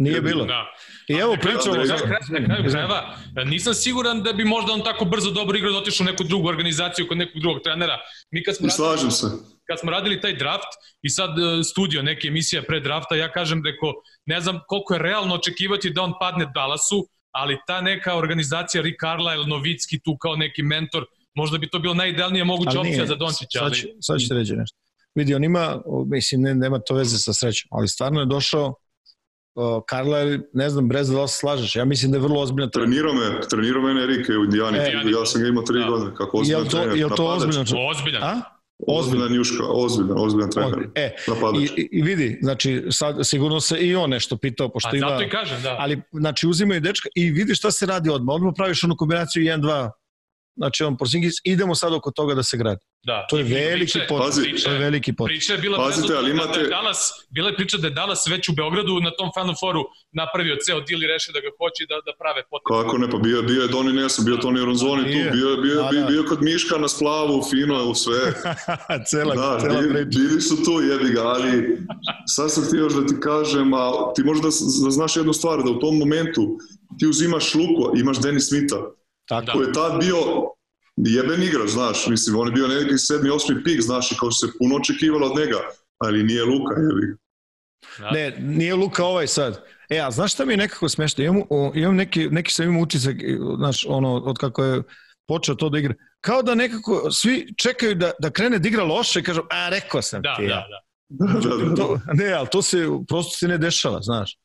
[0.00, 0.44] Nije bilo.
[0.44, 0.66] Da.
[1.08, 1.76] I evo pričamo...
[1.76, 5.72] Na kraju, na kraju krajeva, nisam siguran da bi možda on tako brzo dobro igrao
[5.72, 7.98] da otišao u neku drugu organizaciju kod nekog drugog trenera.
[8.30, 9.26] Mi kad smo I slažem se.
[9.68, 10.68] Kad smo radili taj draft
[11.02, 13.92] i sad e, studio, neke emisije pre drafta, ja kažem reko,
[14.26, 19.00] ne znam koliko je realno očekivati da on padne Dallasu, ali ta neka organizacija Rick
[19.00, 23.58] Carlisle, Novicki tu kao neki mentor, možda bi to bilo najidealnija moguća opcija za Dončića.
[23.62, 23.74] Ali...
[23.74, 24.76] Sad, sad ću ti reći nešto.
[25.14, 28.74] Vidi, on ima, mislim, ne, nema to veze sa srećom, ali stvarno je došao
[29.90, 32.88] Carlisle, ne znam, Brez, da se slažeš, ja mislim da je vrlo ozbiljno trener.
[32.88, 34.82] Trenirao me, trenirao me Enrique u Indijani, E,
[35.12, 35.86] ja sam ga imao tri da.
[35.86, 37.48] godine, kako Je ozbiljan li to, trener, je li to napadač.
[37.56, 37.88] ozbiljno?
[37.88, 38.22] Ozbiljan.
[38.22, 38.40] A?
[38.88, 41.62] Ozbiljan Juška, ozbiljan, ozbiljan trener, E, napadač.
[41.70, 45.08] i, i vidi, znači, sad sigurno se i on nešto pitao, pošto Pa ima...
[45.08, 45.76] zato i kažem, da.
[45.78, 48.34] Ali, znači, uzimaju dečka i vidi šta se radi odmah.
[48.34, 49.90] Odmah praviš onu kombinaciju 1-2,
[50.60, 52.80] znači on Porzingis, idemo sad oko toga da se gradi.
[53.02, 53.26] da.
[53.26, 54.26] To je veliki priče- potez.
[54.26, 54.42] Pazi.
[54.42, 55.30] priče- To je veliki potez.
[55.30, 57.00] Priča je bila Pazite, ali ali imate- da je Dallas,
[57.30, 59.82] bila je priča da je Dallas već u Beogradu na tom Final Fouru
[60.12, 62.68] napravio ceo deal i rešio da ga hoće da, da prave potez.
[62.72, 65.74] Kako ne, pa bio, bio je Doni Nelson, bio Toni Ronzoni tu, bio, je- bio,
[65.76, 66.06] Da, bio, da.
[66.06, 68.20] bio kod Miška na splavu, fino je u sve.
[69.10, 70.18] cela, Da, cela bili, priča.
[70.20, 71.52] bili su tu, jebi ga, ali
[72.26, 73.84] sad sam htio još da ti kažem, a
[74.14, 74.52] ti možda da,
[74.84, 76.42] da znaš jednu stvar, da u tom momentu
[76.98, 78.76] ti uzimaš Luku, imaš Denis Smitha,
[79.30, 79.58] Tako.
[79.58, 79.64] Da.
[79.64, 80.16] je tad bio
[80.96, 84.46] jeben igrač, znaš, mislim, on je bio neki sedmi, osmi pik, znaš, i kao se
[84.58, 85.58] puno očekivalo od njega,
[85.98, 87.16] ali nije Luka, jebi ga.
[87.98, 88.10] Da.
[88.10, 89.64] Ne, nije Luka ovaj sad.
[89.90, 91.24] E, a znaš šta mi je nekako smešno?
[91.24, 93.16] Imam, o, imam neki, neki sam imao utisak,
[93.56, 94.82] znaš, ono, od kako je
[95.28, 95.94] počeo to da igra.
[96.20, 100.02] Kao da nekako svi čekaju da, da krene da igra loše i kažu, a, rekao
[100.02, 100.66] sam Da, ti da, ja.
[100.68, 100.80] da.
[101.08, 104.38] Da, da, da, To, ne, ali to se, prosto se ne dešava, znaš.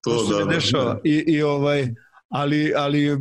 [0.00, 0.94] To, to, se da, ne da, dešava.
[0.94, 1.00] da.
[1.04, 1.88] I, i ovaj,
[2.28, 3.18] ali, ali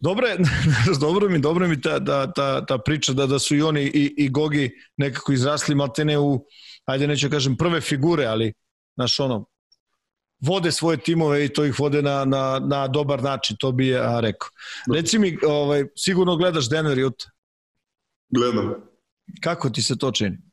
[0.00, 0.38] dobro je,
[1.00, 4.14] dobro mi, dobro mi ta, ta, ta, ta priča da, da su i oni i,
[4.16, 6.46] i Gogi nekako izrasli maltene u,
[6.84, 8.52] ajde neću da kažem prve figure, ali
[8.94, 9.44] znaš ono,
[10.40, 14.00] vode svoje timove i to ih vode na, na, na dobar način, to bi je
[14.00, 14.48] a, rekao.
[14.94, 17.30] Reci mi, ovaj, sigurno gledaš Denver Utah,
[18.28, 18.74] Gledam.
[19.40, 20.47] kako ti se to čini?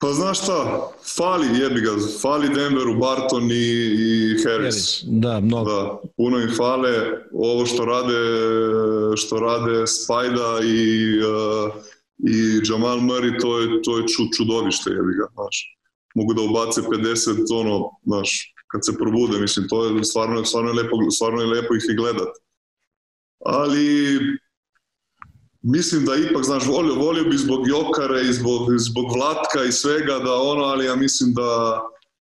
[0.00, 1.90] Pa znaš šta, fali jebi ga,
[2.22, 5.02] fali Denveru, Barton i, i Harris.
[5.04, 5.70] Da, mnogo.
[5.70, 6.92] Da, puno im fale
[7.32, 8.20] ovo što rade,
[9.16, 11.74] što rade Spajda i, uh,
[12.18, 15.76] i Jamal Murray, to je, to je ču, čudovište, jebi ga, znaš.
[16.14, 20.82] Mogu da ubace 50, ono, znaš, kad se probude, mislim, to je stvarno, stvarno, je
[20.82, 22.32] lepo, stvarno je lepo ih i gledat.
[23.44, 24.18] Ali,
[25.62, 30.18] mislim da ipak, znaš, volio, volio bi zbog Jokare i zbog, zbog Vlatka i svega
[30.18, 31.80] da ono, ali ja mislim da,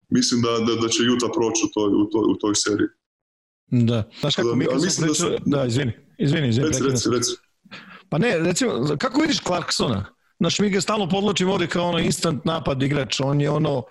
[0.08, 2.88] mislim da, da, da će Utah proći u toj, u toj, u toj seriji.
[3.70, 4.10] Da.
[4.20, 6.68] Znaš kako Da, mi mislim da su- Da, izvini, izvini, izvini.
[6.68, 7.30] Reci, reci, reci.
[8.08, 10.04] Pa ne, recimo, kako vidiš Clarksona?
[10.40, 13.82] Znaš, mi ga stalno podločimo ovde kao ono instant napad igrač, on je ono, uh,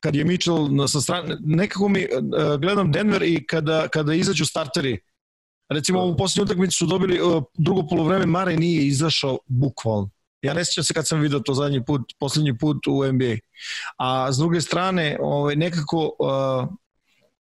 [0.00, 4.44] kad je Mitchell na, sa strane, nekako mi uh, gledam Denver i kada, kada izađu
[4.44, 4.98] starteri,
[5.70, 10.10] recimo u posljednju utakmicu su dobili uh, drugo polovreme, Mare nije izašao bukvalno.
[10.42, 13.36] Ja ne sjećam se kad sam vidio to zadnji put, poslednji put u NBA.
[13.98, 16.68] A s druge strane, ovaj, nekako uh,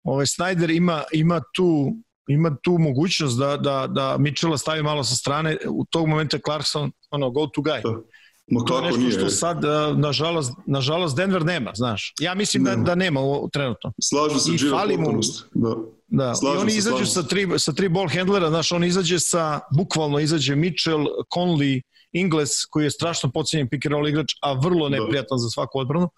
[0.05, 1.93] ovaj Snyder ima, ima tu
[2.29, 6.93] ima tu mogućnost da, da, da Mitchella stavi malo sa strane, u tog momenta Clarkson,
[7.11, 8.03] ono, go to guy.
[8.51, 9.13] Ma To je nešto nije?
[9.13, 12.15] što sad, uh, nažalost, nažalost Denver nema, znaš.
[12.21, 12.85] Ja mislim da, Nema.
[12.85, 13.93] da nema u, trenutno.
[14.03, 15.43] Slažem se, potpunosti.
[15.55, 15.75] Da.
[16.09, 16.35] Da.
[16.35, 19.61] Slažem I oni se, izađu sa tri, sa tri ball handlera, znaš, on izađe sa,
[19.77, 21.05] bukvalno izađe Mitchell,
[21.37, 21.83] Conley,
[22.13, 24.97] Ingles, koji je strašno pocenjen pick and roll igrač, a vrlo Da.
[24.97, 26.09] neprijatan za svaku odbranu.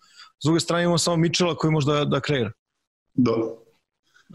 [0.42, 2.52] S druge strane imamo samo Mitchella koji može da, da kreira.
[3.14, 3.32] Da.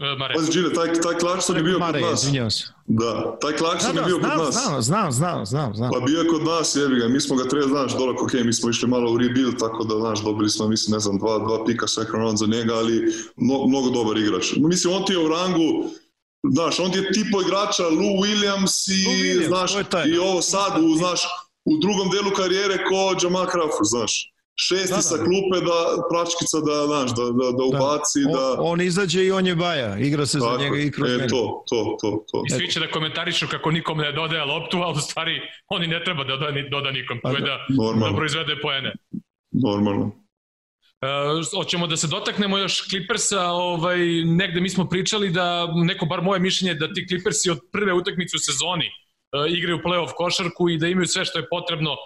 [0.00, 0.34] E, Mare.
[0.34, 2.22] Pazi, Gino, taj, taj Clarkson je bio Mare, kod nas.
[2.22, 2.64] izvinjavam se.
[2.86, 4.54] Da, taj Da, Clarkson da, je bio znam, kod nas.
[4.54, 5.90] znam, znam, znam, znam, znam.
[5.92, 8.52] Pa bio je kod nas, jebi ga, mi smo ga trebali, znaš, dole, ok, mi
[8.52, 11.64] smo išli malo u rebuild, tako da, znaš, dobili smo, mislim, ne znam, dva, dva
[11.64, 14.52] pika second round za njega, ali mnogo, mnogo dobar igrač.
[14.56, 15.84] Mislim, on ti je u rangu,
[16.52, 19.74] znaš, on ti je tipo igrača Lou Williams i, Lou Williams, znaš,
[20.06, 20.22] i da.
[20.22, 21.20] ovo sad, u, znaš,
[21.64, 24.33] u drugom delu karijere ko Jamal Crawford, znaš.
[24.56, 25.02] Šesti Da, da.
[25.02, 25.78] sa klupe da,
[26.10, 28.52] pračkica da, znaš, da, da, da ubaci, da...
[28.52, 31.16] On, on izađe i on je baja, igra se za tako, njega i kroz e,
[31.16, 31.28] mene.
[31.28, 32.42] to, to, to, to.
[32.46, 36.04] I svi će da komentarišu kako nikom ne dodaje loptu, ali u stvari oni ne
[36.04, 37.18] treba da doda, ni- doda nikom.
[37.22, 38.92] Pa To je da, da, Normalno, da proizvede poene.
[39.52, 40.12] normalno.
[41.00, 41.06] E,
[41.56, 46.40] hoćemo da se dotaknemo još Clippersa, ovaj, negde mi smo pričali da, neko bar moje
[46.40, 48.90] mišljenje, da ti Clippersi od prve utakmice u sezoni e,
[49.50, 51.90] igraju playoff košarku i da imaju sve što je potrebno.
[51.90, 51.98] E,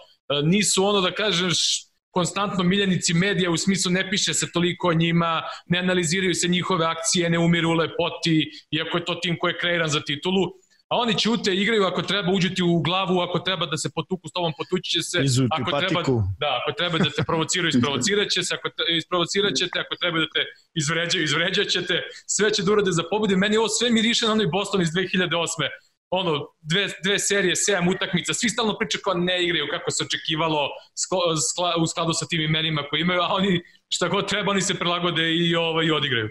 [0.42, 1.87] nisu ono da kažeš
[2.18, 6.86] konstantno miljenici medija u smislu ne piše se toliko o njima, ne analiziraju se njihove
[6.86, 8.36] akcije, ne umiru u lepoti,
[8.70, 10.44] iako je to tim koji je kreiran za titulu.
[10.90, 14.32] A oni ćute, igraju ako treba uđeti u glavu, ako treba da se potuku s
[14.32, 15.18] tobom, potući će se.
[15.24, 16.22] Izuti ako treba, patiku.
[16.42, 20.18] da, ako treba da te provociraju, isprovocirat će se, ako te, isprovocirat ćete, ako treba
[20.24, 20.42] da te
[20.80, 21.94] izvređaju, izvređat ćete,
[22.34, 23.36] sve će da urade za pobedu.
[23.36, 25.68] Meni ovo sve miriše na onaj Boston iz 2008
[26.10, 30.68] ono, dve, dve serije, sedam utakmica, svi stalno pričaju kao ne igraju kako se očekivalo
[31.04, 31.18] skla,
[31.52, 34.74] skla, u skladu sa tim imenima koje imaju, a oni šta god treba, oni se
[34.74, 36.28] prilagode i, ovaj, i odigraju.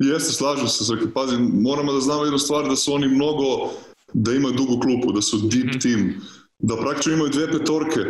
[0.00, 1.04] Jeste, slažem se, Srki.
[1.14, 3.70] Pazi, moramo da znamo jednu stvar, da su oni mnogo,
[4.14, 5.78] da imaju dugu klupu, da su deep Mhm.
[5.78, 6.14] team,
[6.58, 8.00] da praktično imaju dve petorke.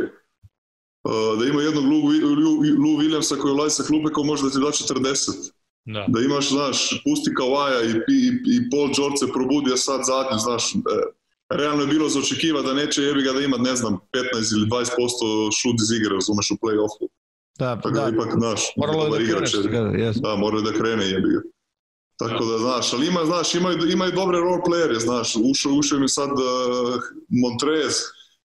[1.38, 2.02] da ima jednog Lou,
[2.44, 5.52] Lou, Lou Williamsa koji ulazi sa klupe ko može da ti da 40.
[5.94, 6.04] Da.
[6.08, 8.20] Da imaš, znaš, pusti Kawaja i, i,
[8.54, 10.78] i Paul George se probudi, a sad zadnji, znaš, e,
[11.60, 14.66] realno je bilo za očekiva da neće jebi ga da ima, ne znam, 15 ili
[14.66, 17.04] 20% šut iz igre, razumeš, u play-offu.
[17.58, 19.66] Da, Tako da, da, ipak, znaš, moralo je da igrač kreneš.
[19.66, 19.80] je.
[19.80, 20.20] Da, yes.
[20.22, 21.42] Da, mora da krene, jebi ga.
[22.22, 26.08] Tako da, znaš, ali ima, znaš, imaju, imaju dobre role playere, znaš, ušao, ušao mi
[26.08, 27.94] sad uh, Montrez,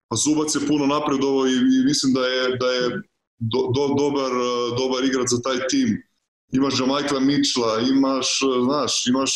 [0.07, 2.83] pa Zubac je puno napredovao i, i mislim da je, da je
[3.39, 5.89] do, do, dobar, uh, dobar igrač za taj tim.
[6.53, 9.31] Imaš Jamaikla Mitchella, imaš, uh, znaš, imaš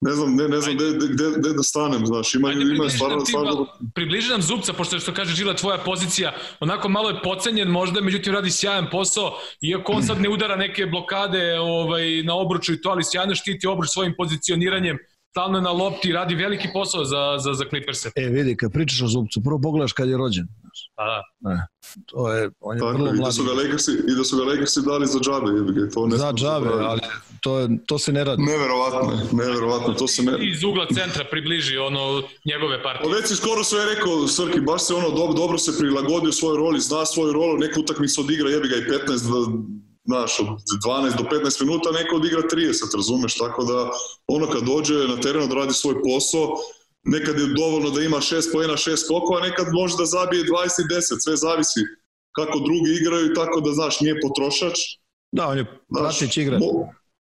[0.00, 0.84] ne znam, ne, ne znam gde,
[1.14, 4.96] gde, gde da stanem, znaš, imaju, Ajde, približi stvarno, stvarno, malo- približi nam Zubca, pošto
[4.96, 9.32] je što kaže Žila tvoja pozicija, onako malo je pocenjen možda, međutim radi sjajan posao,
[9.60, 13.66] iako on sad ne udara neke blokade ovaj, na obruču i to, ali sjajno štiti
[13.66, 14.98] obruč svojim pozicioniranjem,
[15.30, 18.10] stalno je na lopti, radi veliki posao za, za, za Clippers-e.
[18.16, 20.46] E, vidi, kad pričaš o Zubcu, prvo pogledaš kad je rođen.
[20.98, 21.22] Pa da.
[22.06, 23.34] To je, on je tako, vrlo i da mlad.
[23.34, 26.32] su ga Lakersi, i da su ga Lakersi dali za džabe, jebi to ne Za
[26.32, 26.86] džave, zaboraviti.
[26.86, 27.00] ali
[27.40, 28.42] to, je, to se ne radi.
[28.44, 30.32] Neverovatno, neverovatno, to se ne...
[30.42, 32.02] Iz ugla centra približi ono
[32.44, 33.14] njegove Pa partije.
[33.14, 36.80] već si skoro sve rekao, Srki, baš se ono dobro, dobro se prilagodio svojoj roli,
[36.80, 40.46] zna svoju rolu, neku utakmicu odigra, jebi ga i 15, da- znaš, od
[40.82, 42.56] 12 do 15 minuta, neko odigra 30,
[42.94, 43.90] razumeš, tako da
[44.28, 46.48] ono kad dođe na teren da radi svoj posao,
[47.04, 50.48] nekad je dovoljno da ima 6 pojena, 6 skokova, nekad može da zabije 20
[50.82, 51.80] i 10, sve zavisi
[52.36, 54.78] kako drugi igraju i tako da, znaš, nije potrošač,
[55.32, 55.64] Da, on je
[55.98, 56.58] pratić igra.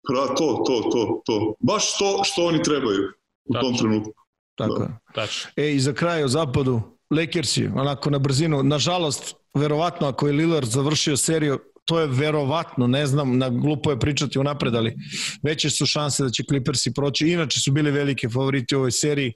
[0.09, 1.55] pra, to, to, to, to.
[1.61, 3.03] Baš to što oni trebaju
[3.45, 3.79] u tom Tačno.
[3.79, 4.13] trenutku.
[4.55, 4.89] Tako je.
[5.15, 5.51] Tačno.
[5.57, 10.69] E, i za kraj o zapadu, Lakersi, onako na brzinu, nažalost, verovatno ako je Lillard
[10.69, 14.95] završio seriju, to je verovatno, ne znam, na glupo je pričati unapred, ali
[15.43, 17.29] veće su šanse da će Clippersi proći.
[17.29, 19.33] Inače su bili velike favoriti u ovoj seriji.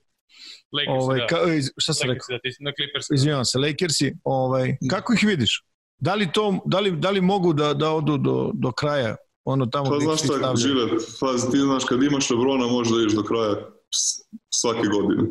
[0.73, 1.27] Lakers, Ovaj, da.
[1.27, 1.37] ka,
[1.79, 2.27] šta sam rekao?
[2.35, 3.07] Lakers, da, ti, na Clippers.
[3.15, 5.65] Izvinjavam se, Lakersi, ovaj, kako ih vidiš?
[5.99, 9.17] Da li, to, da li, da li mogu da, da odu do, do kraja?
[9.45, 10.53] Ono tamo Pa znaš šta?
[10.57, 10.91] Žile,
[11.21, 13.55] pazi, ti znaš, kad imaš Lebrona možeš da ideš do kraja
[14.51, 15.23] svake godine.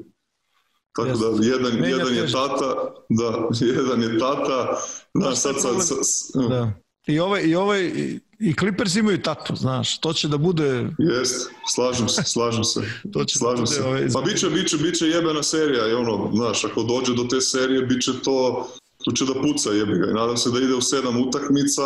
[0.96, 4.78] Tako da, jedan, Menja jedan je tata, da, jedan je tata,
[5.14, 6.72] znaš, sad, sad, sad, sad Da.
[7.08, 7.92] I ovaj, i ovaj,
[8.40, 12.82] i, Clippers imaju tatu, znaš, to će da bude, jest, slažem se, slažem se.
[13.14, 13.82] to će Slažem da se.
[13.82, 17.42] bude, ovaj, Pa biće, biće, biće jebena serija i ono, znaš, ako dođe do te
[17.42, 18.68] serije, biće to,
[19.04, 21.82] tu će da puca jebi ga i nadam se da ide u sedam utakmica,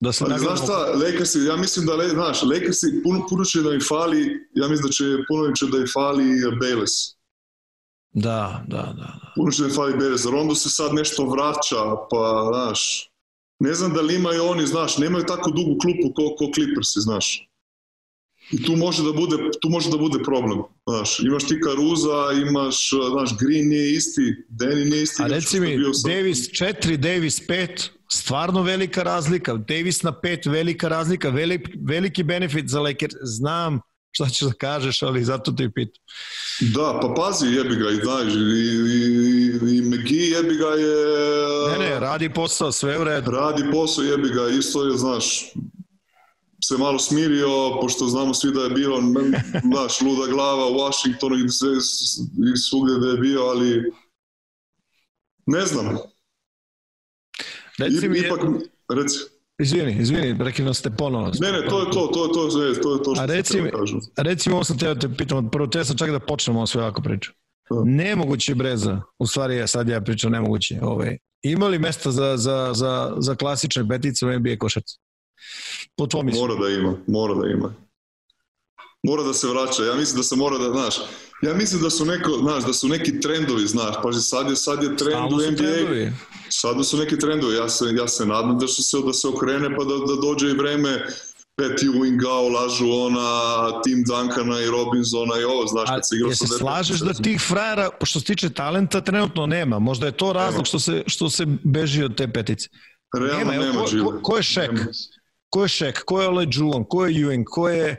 [0.00, 3.74] da se Ali znaš šta, Lakersi, ja mislim da, znaš, Lakersi puno, puno će da
[3.74, 6.24] im fali, ja mislim da će puno će da im fali
[6.62, 7.14] Bayless.
[8.12, 8.92] Da, da, da.
[8.92, 9.32] da.
[9.36, 10.30] Puno će da im fali Bayless.
[10.30, 13.10] Rondo se sad nešto vraća, pa, znaš,
[13.66, 17.48] ne znam da li imaju oni, znaš, nemaju tako dugu klupu ko, ko Clippersi, znaš.
[18.52, 20.58] I tu može da bude, tu može da bude problem,
[20.88, 21.20] znaš.
[21.20, 25.22] Imaš ti Caruza, imaš, znaš, Green nije isti, Danny nije isti.
[25.22, 26.12] A reci mi, sad.
[26.12, 29.54] Davis 4, Davis 5, stvarno velika razlika.
[29.54, 33.14] Davis na 5, velika razlika, velik, veliki benefit za Lakers.
[33.22, 33.80] Znam
[34.14, 36.02] šta ćeš da kažeš, ali zato te pitam.
[36.60, 39.00] Da, pa pazi, jebi ga, i znaš, i, i,
[39.72, 40.96] i, i McGee jebi ga je...
[41.72, 43.30] Ne, ne, radi posao, sve u redu.
[43.30, 45.52] Radi posao, jebi ga, isto je, znaš,
[46.64, 49.02] se malo smirio, pošto znamo svi da je bilo,
[49.72, 51.76] znaš, luda glava u Washingtonu i, sve,
[52.54, 53.92] i svugde da je bio, ali
[55.46, 55.98] ne znam.
[57.78, 58.40] Reci I, mi, ipak,
[58.88, 59.18] reci,
[59.58, 61.30] izvini, izvini, prekinuo ste ponovo.
[61.40, 63.26] ne, ne, to je to, to je to, to je to, je to što A
[63.26, 64.00] reci mi- kažem.
[64.16, 66.66] Reci mi, ovo sam teo da te pitam, prvo te sam čak da počnemo ovo
[66.66, 67.32] sve ovako priču.
[67.70, 67.76] Da.
[67.84, 70.78] Nemoguće breza, u stvari ja sad ja pričam nemoguće.
[70.82, 71.18] Ovaj.
[71.42, 74.98] Ima li mesta za, za, za, za klasične petice u NBA košarci?
[75.96, 76.46] Po tvom mišljenju.
[76.48, 77.74] Mora da ima, mora da ima.
[79.02, 79.84] Mora da se vraća.
[79.84, 80.94] Ja mislim da se mora da, znaš,
[81.44, 84.82] ja mislim da su neko, znaš, da su neki trendovi, znaš, pa sad je, sad
[84.82, 85.56] je trend u NBA.
[85.56, 86.12] trendovi.
[86.48, 87.56] Sada su neki trendovi.
[87.56, 90.50] Ja se, ja se nadam da, što se, da se okrene pa da, da dođe
[90.50, 91.06] i vreme
[91.56, 93.28] Pat Ewinga, lažu ona,
[93.82, 97.88] Tim Duncana i Robinsona i ovo, znaš, kad se se sa slažeš da tih frajera,
[98.02, 99.78] što se tiče talenta, trenutno nema.
[99.78, 102.68] Možda je to razlog što se, što se beži od te petice.
[103.18, 104.72] Realno nema, nema, ko- ko- ko je Shaq?
[104.72, 104.86] Nema.
[105.54, 107.96] Ko je Shaq, ko je Olajuwon, ko je Ewing, ko je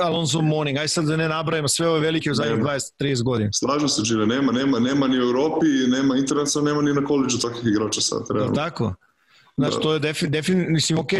[0.00, 2.70] Alonso Mourning, aj sad da ne nabrajamo sve ove velike u zadnjih Nema.
[3.00, 3.50] 20-30 godina.
[3.52, 7.38] Slažem se, Gile, nema, nema, nema ni u Europi, nema internacionalno, nema ni na koleđu
[7.38, 8.54] takvih igrača sad, realno.
[8.54, 8.94] tako?
[9.56, 9.82] Znači, Da.
[9.82, 11.10] to je defi, defin, mislim, ok,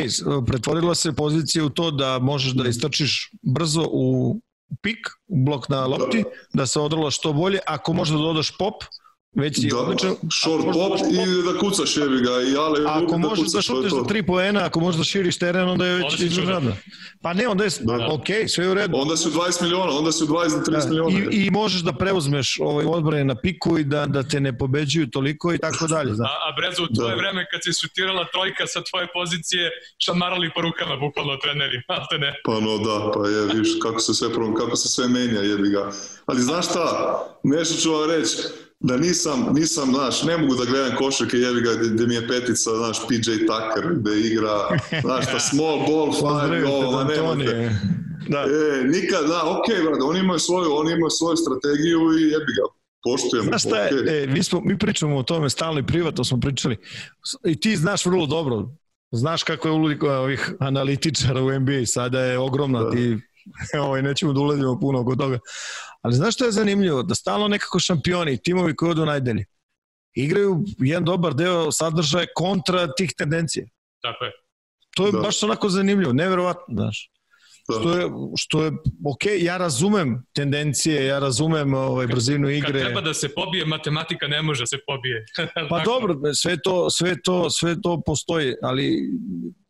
[0.47, 4.40] pretvorila se pozicija u to da možeš da istrčiš brzo u
[4.82, 7.59] pik, u blok na lopti, da se odrla što bolje.
[7.66, 8.74] Ako možeš da dodaš pop,
[9.35, 10.15] već si da, odličan.
[10.32, 13.62] Short pop i da kucaš jebi ga i ale Ako da možeš da kucaš, je
[13.65, 13.97] šutneš to.
[13.98, 16.77] za 3 poena, ako možeš da širiš teren, onda je već izvanredno.
[17.23, 18.09] Pa ne, onda je, Da.
[18.09, 18.97] ok, sve je u redu.
[18.97, 21.11] Onda su 20 miliona, onda su 20 do 30 miliona.
[21.20, 24.59] Da, I, I možeš da preuzmeš ovaj odbrane na piku i da, da te ne
[24.59, 26.11] pobeđuju toliko i tako dalje.
[26.11, 26.31] A, Znaš.
[26.31, 27.16] a Brezo, u tvoje Da.
[27.16, 32.35] vreme kad se šutirala trojka sa tvoje pozicije, šamarali po rukama, bukvalno treneri, malte ne.
[32.44, 35.69] Pa no da, pa je, viš kako se sve, prom- kako se sve menja, jebi
[35.69, 35.90] ga.
[36.27, 36.85] Ali znaš šta,
[37.44, 38.36] nešto ću vam reći,
[38.85, 42.70] da nisam, nisam, znaš, ne mogu da gledam košarke, jebi ga, gde, mi je petica,
[42.77, 44.56] znaš, PJ Tucker, gde igra,
[45.01, 47.12] znaš, ta small ball, five, ovo, ma da.
[47.12, 47.81] Antonije.
[48.28, 48.39] Da.
[48.39, 52.52] E, nikad, da, okej, okay, brate, oni imaju svoju, oni imaju svoju strategiju i jebi
[52.59, 52.65] ga,
[53.05, 53.44] poštujem.
[53.44, 54.24] Znaš šta je, okej.
[54.24, 56.77] e, mi, smo, mi pričamo o tome stalno i privatno smo pričali
[57.44, 58.69] i ti znaš vrlo dobro,
[59.12, 62.90] znaš kako je uloga ovih analitičara u NBA, sada je ogromna, Da.
[62.90, 63.19] ti
[63.85, 65.39] ovaj, nećemo da ulazimo puno oko toga,
[66.05, 67.02] ali znaš što je zanimljivo?
[67.02, 69.44] Da stalno nekako šampioni, timovi koji odu najdalje,
[70.14, 73.66] igraju jedan dobar deo sadržaja kontra tih tendencija.
[74.02, 74.32] Tako je.
[74.97, 75.18] To je Da.
[75.18, 77.10] baš onako zanimljivo, neverovatno, znaš.
[77.68, 77.74] Da.
[77.81, 78.06] Što je,
[78.36, 78.70] što je
[79.06, 82.81] ok, ja razumem tendencije, ja razumem ovaj, brzinu Kad igre.
[82.81, 85.24] treba da se pobije, matematika ne može da se pobije.
[85.70, 85.90] Pa Tako.
[85.90, 89.10] dobro, sve to, sve to, sve to postoji, ali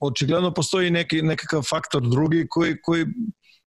[0.01, 3.05] očigledno postoji neki, nekakav faktor drugi koji, koji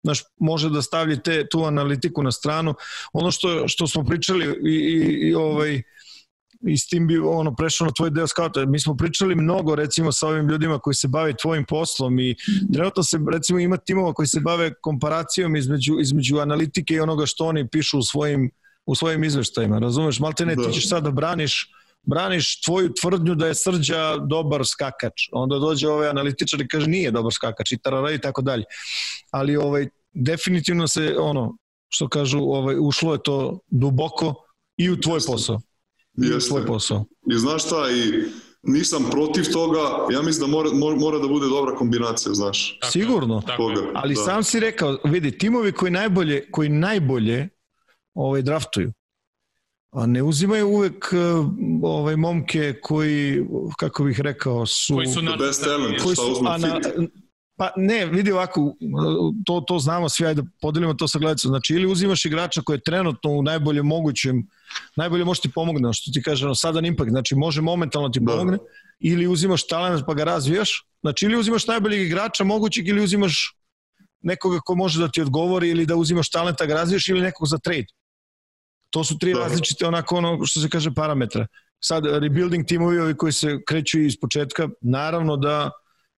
[0.06, 2.74] znaš, može da stavlji te, tu analitiku na stranu.
[3.12, 5.82] Ono što, što smo pričali i, i, i ovaj,
[6.66, 8.66] i s tim bi ono prešao na tvoj deo skauta.
[8.66, 12.36] Mi smo pričali mnogo recimo sa ovim ljudima koji se bave tvojim poslom i
[12.72, 17.46] trenutno se recimo ima timova koji se bave komparacijom između, između analitike i onoga što
[17.46, 18.50] oni pišu u svojim,
[18.86, 19.78] u svojim izveštajima.
[19.78, 20.62] Razumeš, malte ne, Da.
[20.62, 21.72] ti ćeš sad da braniš
[22.06, 25.28] braniš tvoju tvrdnju da je Srđa dobar skakač.
[25.32, 28.64] Onda dođe ovaj analitičar i kaže nije dobar skakač i tarara i tako dalje.
[29.30, 31.56] Ali ovaj definitivno se ono
[31.88, 34.34] što kažu ovaj ušlo je to duboko
[34.76, 35.32] i u tvoj Jeste.
[35.32, 35.60] posao.
[36.24, 37.04] I u tvoj posao.
[37.32, 38.22] I znaš šta, i
[38.62, 39.80] nisam protiv toga,
[40.12, 42.78] ja mislim da mora, mora, da bude dobra kombinacija, znaš.
[42.80, 42.92] Tako.
[42.92, 43.42] Sigurno.
[43.46, 43.56] Tako.
[43.56, 43.90] Toga.
[43.94, 44.20] Ali da.
[44.20, 47.48] sam si rekao, vidi, timovi koji najbolje, koji najbolje
[48.14, 48.92] ovaj, draftuju,
[49.96, 51.16] a ne uzimaju uvek eh,
[51.82, 53.46] ovaj, momke koji,
[53.78, 54.94] kako bih rekao, su...
[54.94, 55.36] Koji su na...
[55.36, 56.02] best talent.
[56.02, 56.80] koji su ana,
[57.58, 58.74] pa ne, vidi ovako,
[59.46, 61.48] to, to znamo svi, ajde podelimo to sa gledacom.
[61.48, 64.46] Znači, ili uzimaš igrača koji je trenutno u najboljem mogućem,
[64.96, 68.32] najbolje može ti pomogne, što ti kaže, ono, sadan impact, znači može momentalno ti Da.
[68.32, 68.58] pomogne,
[69.00, 73.56] ili uzimaš talent pa ga razvijaš, znači ili uzimaš najboljeg igrača mogućeg ili uzimaš
[74.20, 77.58] nekoga ko može da ti odgovori ili da uzimaš talenta ga razvijaš ili nekog za
[77.58, 77.86] trade.
[78.96, 79.40] To su tri Da.
[79.40, 81.46] različite onako ono što se kaže parametra.
[81.84, 85.70] Sad rebuilding timovi ovi koji se kreću iz početka, naravno da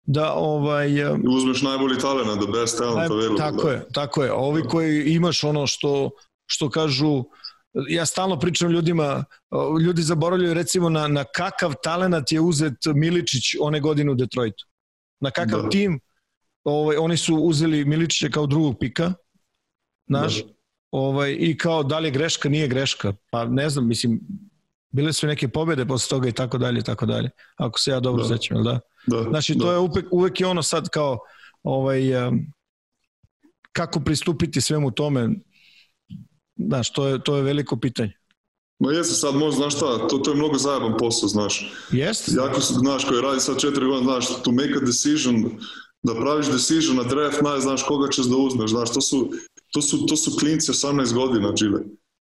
[0.02, 3.36] da ovaj I uzmeš najbolji talent, the best talent Aj, available.
[3.38, 3.72] tako da.
[3.72, 4.32] je, tako je.
[4.32, 6.10] Ovi koji imaš ono što
[6.46, 7.24] što kažu
[7.88, 9.24] ja stalno pričam ljudima,
[9.86, 14.66] ljudi zaboravljaju recimo na, na kakav talenat je uzet Miličić one godine u Detroitu.
[15.20, 15.68] Na kakav Da.
[15.68, 16.00] tim
[16.64, 19.12] ovaj, oni su uzeli Miličića kao drugog pika,
[20.06, 20.48] naš, Da.
[20.90, 23.12] Ovaj, i kao da li je greška, nije greška.
[23.30, 24.20] Pa ne znam, mislim,
[24.90, 27.30] bile su neke pobede posle toga i tako dalje i tako dalje.
[27.56, 28.28] Ako se ja dobro Da.
[28.36, 28.80] sećam, da?
[29.06, 29.64] Da, Znači, da.
[29.64, 31.18] to je uvek, uvek je ono sad kao
[31.62, 32.46] ovaj, um,
[33.72, 35.28] kako pristupiti svemu tome,
[36.56, 38.12] znaš, to je, to je veliko pitanje.
[38.78, 41.72] Ma jeste sad, možda, znaš šta, to, to je mnogo zajeban posao, znaš.
[41.92, 42.32] Jeste?
[42.36, 45.44] Jako, znaš, koji radi sad četiri godine, znaš, to make a decision,
[46.02, 49.30] da praviš decision na draft, naj, znaš koga ćeš da uzmeš, znaš, to su,
[49.72, 51.80] to su, to su klinci 18 godina, Čile.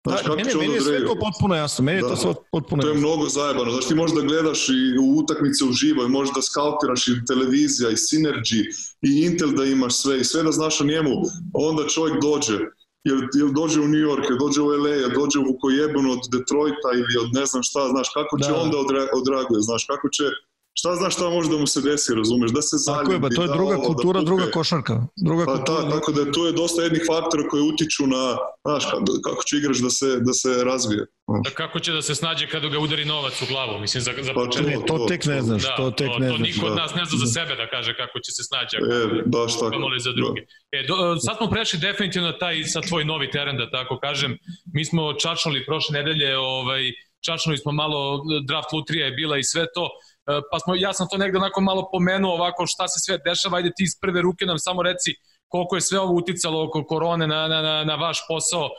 [0.07, 2.09] Znaš, Da, kako meni onda je sve to potpuno jasno, meni je Da.
[2.09, 3.07] to sve potpuno To je jasno.
[3.07, 3.71] mnogo zajebano.
[3.71, 7.89] Znaš, ti možeš da gledaš i u utakmice uživo i možeš da skautiraš i televizija
[7.89, 8.61] i Synergy
[9.01, 11.11] i Intel da imaš sve i sve da znaš o njemu.
[11.53, 12.57] Onda čovjek dođe.
[13.03, 16.19] Jel, jel dođe u New York, jel dođe u LA, jel dođe u Vukojebunu od
[16.31, 18.57] Detroita ili od ne znam šta, znaš, kako će Da.
[18.57, 20.23] onda odre, odraguje, znaš, kako će,
[20.75, 23.29] šta znaš šta može da mu se desi, razumeš, da se zaljubi, Tako je, pa
[23.29, 24.95] to je da druga ovo, kultura, da druga košarka.
[25.19, 25.81] Druga Pa kultura.
[25.81, 28.23] da, tako da tu je dosta jednih faktora koji utiču na,
[28.61, 28.83] znaš,
[29.23, 31.05] kako, će igrač da se, da se razvije.
[31.43, 34.33] Da kako će da se snađe kada ga udari novac u glavu, mislim, za, za
[34.33, 34.67] Pa početak.
[34.67, 36.47] Ne, to tek ne znaš, Da, to tek to, ne to znaš.
[36.47, 36.75] niko od Da.
[36.77, 38.77] nas ne zna za sebe da kaže kako će se snaći.
[38.77, 39.69] ako- E, baš tako.
[39.69, 40.41] kamoli za druge.
[40.71, 44.37] E, do, sad smo prešli definitivno taj sa tvoj novi teren, da tako kažem.
[44.67, 46.83] Mi smo čačnuli prošle nedelje, ovaj,
[47.21, 47.99] čačnuli smo malo,
[48.43, 50.04] draft lutrija je bila i sve to, E,
[50.51, 53.71] pa smo, ja sam to negde onako malo pomenuo ovako šta se sve dešava, ajde
[53.75, 55.11] ti iz prve ruke nam samo reci
[55.47, 58.65] koliko je sve ovo uticalo oko korone na, na, na, na vaš posao.
[58.65, 58.71] Uh,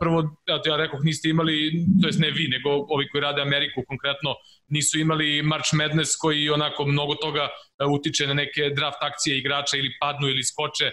[0.00, 0.18] prvo,
[0.66, 4.30] ja rekao, niste imali, to jest ne vi, nego ovi koji rade Ameriku konkretno,
[4.68, 9.76] nisu imali March Madness koji onako mnogo toga uh, utiče na neke draft akcije igrača
[9.76, 10.90] ili padnu ili skoče.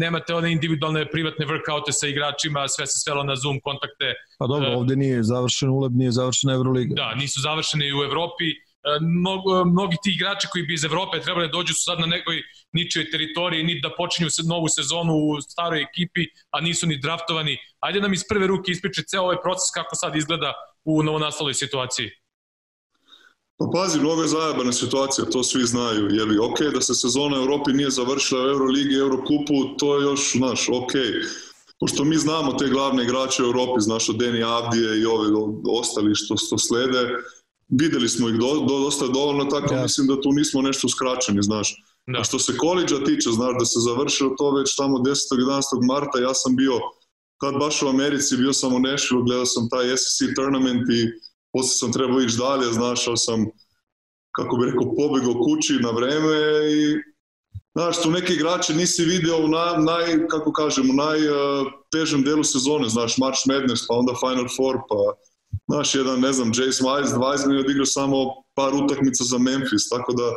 [0.00, 4.14] Nemate one individualne privatne workoute sa igračima, sve se svelo na Zoom kontakte.
[4.38, 6.94] Pa dobro, ovde nije završen ULEB, nije završen Euroliga.
[6.94, 8.44] Da, nisu završeni u Evropi
[9.00, 12.42] mnogo, mnogi ti igrači koji bi iz Evrope trebali da dođu su sad na nekoj
[12.72, 17.56] ničoj teritoriji, ni da počinju novu sezonu u staroj ekipi, a nisu ni draftovani.
[17.80, 20.52] Ajde nam iz prve ruke ispričaj ceo ovaj proces kako sad izgleda
[20.84, 22.10] u novonastaloj situaciji.
[23.58, 26.08] Pa pazi, mnogo je zajebana situacija, to svi znaju.
[26.10, 30.32] Je li ok da se sezona u nije završila u Euroligi, Eurokupu, to je još,
[30.32, 30.92] znaš, ok.
[31.80, 35.28] Pošto mi znamo te glavne igrače u Evropi, znaš, od Deni Avdije i ove
[35.80, 37.08] ostali što, što slede,
[37.80, 39.82] videli smo ih do, do, dosta dovoljno, tako ja.
[39.82, 41.74] mislim da tu nismo nešto skraćeni, znaš.
[42.06, 42.20] Da.
[42.20, 45.12] A što se koliđa tiče, znaš, da se završilo to već tamo 10.
[45.38, 45.62] 11.
[45.88, 46.74] marta, ja sam bio
[47.40, 51.00] tad baš u Americi, bio sam u Nashville, gledao sam taj SEC tournament i
[51.52, 53.46] posle sam trebao ići dalje, znaš, sam,
[54.36, 56.36] kako bi rekao, pobegao kući na vreme
[56.72, 57.12] i
[57.74, 62.44] Znaš, tu neki igrače nisi video u naj, naj kako kažem, u najtežem uh, delu
[62.44, 64.98] sezone, znaš, March Madness, pa onda Final Four, pa
[65.68, 68.16] Znaš, jedan, ne znam, Jace Wise, Wiseman je odigrao samo
[68.54, 70.28] par utakmica za Memphis, tako da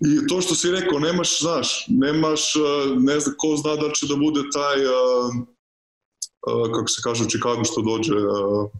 [0.00, 2.52] I to što si rekao, nemaš, znaš, nemaš,
[2.98, 4.92] ne znam, ko zna da će da bude taj, uh,
[6.46, 8.70] uh, kako se kaže u Chicago što dođe, uh,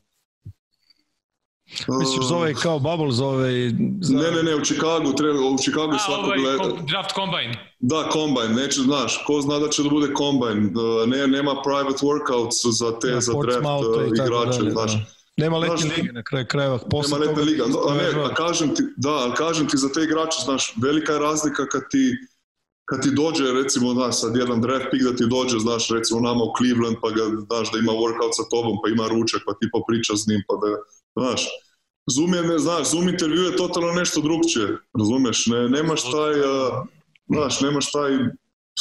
[2.00, 3.52] Misliš za ovaj kao bubble, za ovaj...
[4.00, 4.14] Za...
[4.14, 6.82] Ne, ne, ne, u Chicagu treba, u Chicagu A, svakog ovaj, gleda...
[6.88, 7.74] draft combine.
[7.78, 10.70] Da, combine, neće, znaš, ko zna da će da bude combine,
[11.06, 13.66] ne, nema private workouts za te, ja, za draft
[14.14, 14.92] igrače, dalje, znaš.
[14.94, 16.78] Da Nema letnje znaš, lige na kraju krajeva.
[16.90, 17.64] Posle nema letnje liga.
[17.88, 21.18] A ne, a kažem ti, da, ali kažem ti za te igrače, znaš, velika je
[21.18, 22.16] razlika kad ti
[22.88, 26.42] kad ti dođe, recimo, znaš, sad jedan draft pick da ti dođe, znaš, recimo nama
[26.44, 29.66] u Cleveland, pa ga, znaš, da ima workout sa tobom, pa ima ručak, pa ti
[29.72, 30.68] popriča s njim, pa da,
[31.20, 31.40] znaš,
[32.14, 34.66] Zoom je, ne, znaš, Zoom intervju je totalno nešto drugčije,
[34.98, 36.72] razumeš, ne, nemaš taj, uh,
[37.34, 38.10] znaš, nemaš taj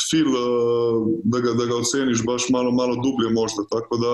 [0.09, 4.11] feel uh, da, ga, da ga oceniš baš malo, malo dublje možda, tako da,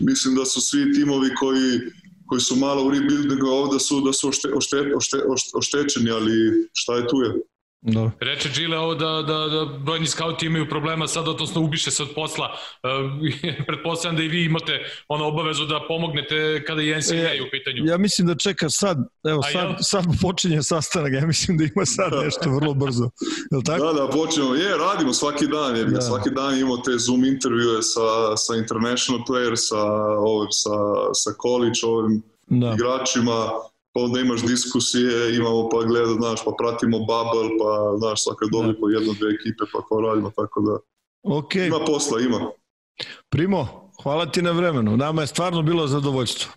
[0.00, 1.80] mislim da su svi timovi koji,
[2.26, 5.18] koji su malo u rebuildingu ovde su, da su ošte, ošte, ošte,
[5.54, 6.32] oštećeni, ali
[6.72, 7.34] šta je tu je.
[7.82, 8.10] Da.
[8.20, 12.08] Reče Gile ovo da, da, da brojni skauti imaju problema sad, odnosno ubiše se od
[12.14, 12.50] posla.
[12.82, 13.20] Uh,
[13.66, 17.84] pretpostavljam da i vi imate ono obavezu da pomognete kada je NCAA e, u pitanju.
[17.84, 18.98] Ja mislim da čeka sad,
[19.28, 19.76] evo sad, ja?
[19.78, 23.10] sad počinje sastanak, ja mislim da ima sad nešto vrlo brzo.
[23.50, 23.84] Je tako?
[23.84, 24.54] Da, da, počnemo.
[24.54, 26.00] Je, radimo svaki dan, je, da.
[26.00, 29.82] svaki dan imamo te Zoom intervjue sa, sa international players, sa,
[30.18, 30.70] ovim, sa,
[31.12, 32.74] sa college ovim da.
[32.74, 33.50] igračima
[33.92, 38.72] pa onda imaš diskusije, imamo pa gleda, znaš, pa pratimo bubble, pa znaš, svaka dobri
[38.72, 38.80] da.
[38.80, 40.74] po jedno, dve ekipe, pa ko radimo, tako da
[41.22, 41.66] okay.
[41.66, 42.50] ima posla, ima.
[43.28, 46.52] Primo, hvala ti na vremenu, nama je stvarno bilo zadovoljstvo.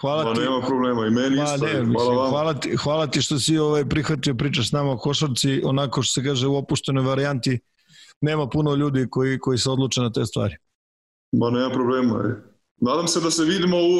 [0.00, 0.40] Hvala Ma, ti.
[0.40, 1.66] nema problema, i meni isto.
[1.66, 2.30] Ne, mislim, hvala, vam.
[2.30, 6.20] hvala, ti, hvala ti što si ovaj prihvatio pričaš s nama o košarci, onako što
[6.20, 7.60] se kaže u opuštenoj varijanti,
[8.20, 10.56] nema puno ljudi koji, koji se odluče na te stvari.
[11.32, 12.36] Ma nema problema.
[12.76, 13.90] Nadam se da se vidimo u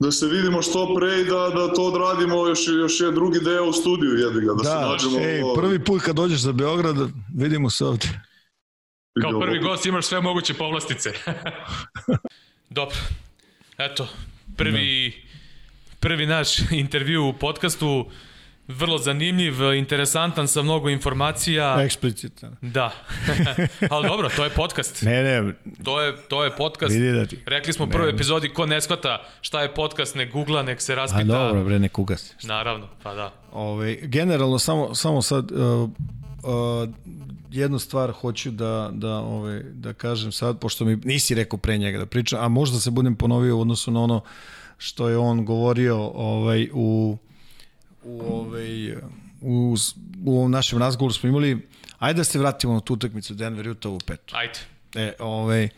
[0.00, 3.64] da se vidimo što pre i da, da to odradimo još, još je drugi deo
[3.64, 5.26] u studiju, jebi ga, da, da se nađemo.
[5.26, 6.96] Ej, prvi put kad dođeš za Beograd,
[7.36, 8.08] vidimo se ovde.
[9.20, 11.12] Kao prvi gost imaš sve moguće povlastice.
[12.78, 12.96] Dobro,
[13.78, 14.08] eto,
[14.56, 15.12] prvi,
[16.00, 18.06] prvi naš intervju u podcastu
[18.70, 21.76] vrlo zanimljiv, interesantan sa mnogo informacija.
[21.84, 22.56] Eksplicitan.
[22.60, 22.92] Da.
[23.90, 25.02] Ali dobro, to je podcast.
[25.02, 25.52] Ne, ne.
[25.84, 26.94] To je, to je podcast.
[26.94, 27.38] Vidi da ti.
[27.46, 30.94] Rekli smo u prvoj epizodi, ko ne shvata šta je podcast, ne googla, nek se
[30.94, 31.20] raspita.
[31.20, 32.34] A dobro, bre, ne ugasi.
[32.42, 33.32] Naravno, pa da.
[33.52, 36.88] Ove, generalno, samo, samo sad, uh, uh,
[37.50, 41.98] jednu stvar hoću da, da, ove, da kažem sad, pošto mi nisi rekao pre njega
[41.98, 44.20] da pričam, a možda se budem ponovio u odnosu na ono
[44.78, 47.16] što je on govorio ovaj, u
[48.02, 48.92] u, ovaj,
[49.40, 49.76] u,
[50.24, 51.68] u ovom našem razgovoru smo imali,
[51.98, 54.36] ajde da se vratimo na tu utakmicu Denver Utah u petu.
[54.36, 54.58] Ajde.
[54.94, 55.68] E, ovaj,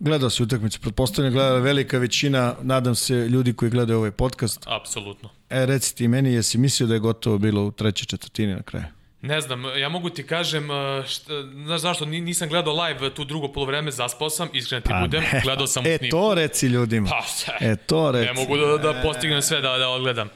[0.00, 4.64] gledao se utakmicu, pretpostavljam gleda velika većina, nadam se, ljudi koji gledaju ovaj podcast.
[4.66, 5.28] Apsolutno.
[5.50, 8.84] E, reci ti meni, jesi mislio da je gotovo bilo u trećoj četvrtini na kraju?
[9.20, 11.32] Ne znam, ja mogu ti kažem, e, šta,
[11.64, 15.66] znaš zašto, nisam gledao live tu drugo polovreme, zaspao sam, iskreno ti pa, budem, gledao
[15.66, 16.06] sam e, snimku.
[16.06, 17.08] E, to reci ljudima.
[17.08, 17.24] Pa,
[17.60, 18.26] e, to reci.
[18.26, 20.28] Ne mogu da, da postignem sve da, da odgledam.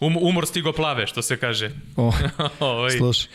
[0.00, 1.70] Um, umor stigo plave, što se kaže.
[1.96, 2.12] O,
[2.60, 2.90] ovaj.
[2.90, 3.30] slušaj.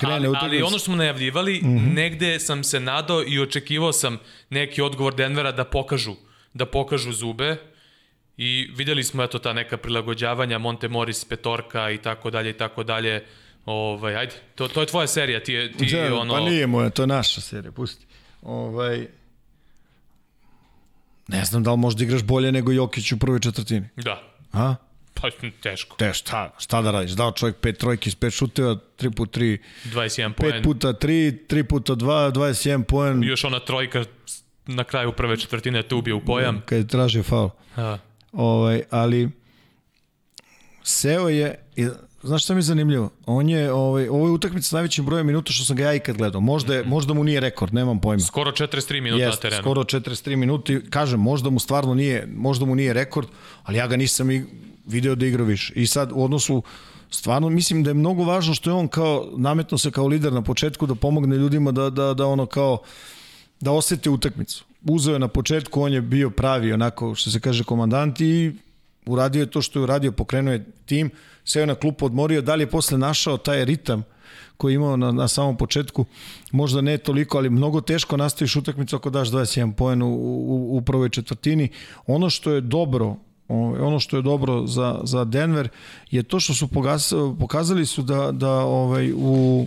[0.00, 1.94] Krene ali, ali ono što smo najavljivali, mm -hmm.
[1.94, 4.18] negde sam se nadao i očekivao sam
[4.50, 6.14] neki odgovor Denvera da pokažu,
[6.54, 7.56] da pokažu zube
[8.36, 12.82] i videli smo eto ta neka prilagođavanja Monte Morris petorka i tako dalje i tako
[12.82, 13.24] dalje
[13.66, 16.34] Ovaj, ajde, to, to je tvoja serija, ti, je, ti Da, ono...
[16.34, 18.06] Pa nije moja, to je naša serija, pusti.
[18.42, 19.06] Ovaj,
[21.28, 23.88] ne znam da li možda igraš bolje nego Jokić u prvoj četvrtini.
[23.96, 24.22] Da,
[24.52, 24.74] A?
[25.14, 25.28] Pa
[25.62, 25.96] teško.
[25.96, 27.10] Te šta, šta da radiš?
[27.12, 30.62] Dao čovjek pet trojki iz pet šuteva, 3 puta 3, 21 5 poen.
[30.62, 33.22] puta 3, 3 puta 2, 21 poen.
[33.24, 34.04] Još ona trojka
[34.66, 36.62] na kraju prve četvrtine te ubije u pojam.
[36.66, 37.50] Kad je tražio faul.
[37.76, 37.98] A,
[38.32, 39.30] Ovaj, ali
[40.82, 41.88] seo je, i,
[42.22, 43.10] znaš šta mi je zanimljivo?
[43.26, 46.16] On je, ovaj, ovo je utakmica s najvećim brojem minuta što sam ga ja ikad
[46.16, 46.40] gledao.
[46.40, 48.20] Možda, je, možda mu nije rekord, nemam pojma.
[48.20, 49.62] skoro 43 minuta na Jest, terenu.
[49.62, 50.80] skoro 43 minuti.
[50.90, 53.28] Kažem, možda mu stvarno nije, možda mu nije rekord,
[53.62, 54.44] ali ja ga nisam i
[54.86, 55.72] video da igra više.
[55.76, 56.62] I sad u odnosu
[57.10, 60.42] stvarno mislim da je mnogo važno što je on kao nametno se kao lider na
[60.42, 62.78] početku da pomogne ljudima da da da ono kao
[63.60, 64.64] da osete utakmicu.
[64.84, 68.52] Uzeo je na početku, on je bio pravi onako što se kaže komandant i
[69.06, 71.10] uradio je to što je uradio, pokrenuo je tim,
[71.54, 74.02] je na klupu, odmorio, da li je posle našao taj ritam
[74.56, 76.04] koji je imao na, na samom početku,
[76.52, 80.82] možda ne toliko, ali mnogo teško nastaviš utakmicu ako daš 21 poen u, u, u
[80.82, 81.68] prvoj četvrtini.
[82.06, 83.16] Ono što je dobro
[83.80, 85.68] ono što je dobro za, za Denver
[86.10, 89.66] je to što su pogas, pokazali su da, da ovaj, u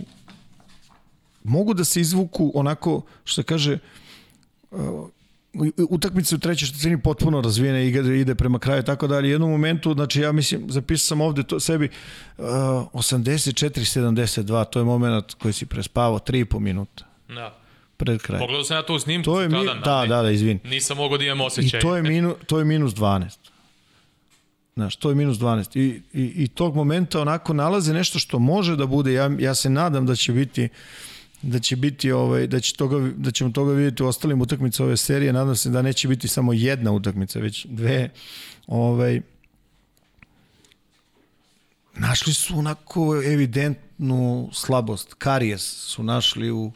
[1.44, 3.78] mogu da se izvuku onako što se kaže
[4.70, 4.80] uh,
[5.90, 9.50] utakmice u trećoj četvrtini potpuno razvijene ide, ide prema kraju tako da ali u jednom
[9.50, 11.88] momentu znači ja mislim zapisao sam ovde to sebi
[12.38, 17.54] uh, 84-72 to je moment koji si prespavao 3,5 minuta Da.
[17.96, 19.24] pred kraj Pogledao sam ja to u snimku.
[19.24, 19.54] to je mi,
[19.84, 21.80] da, ali da, da, izvini Nisam mogao da imam I osjećaj.
[21.80, 23.36] to je, minu, to je minus 12.
[24.76, 25.78] Znaš, to je minus 12.
[25.78, 29.70] I, i, I tog momenta onako nalaze nešto što može da bude, ja, ja se
[29.70, 30.68] nadam da će biti
[31.42, 34.96] da će biti ovaj da će toga da ćemo toga videti u ostalim utakmicama ove
[34.96, 38.10] serije nadam se da neće biti samo jedna utakmica već dve
[38.66, 39.20] ovaj
[41.94, 46.72] našli su onako evidentnu slabost karijes su našli u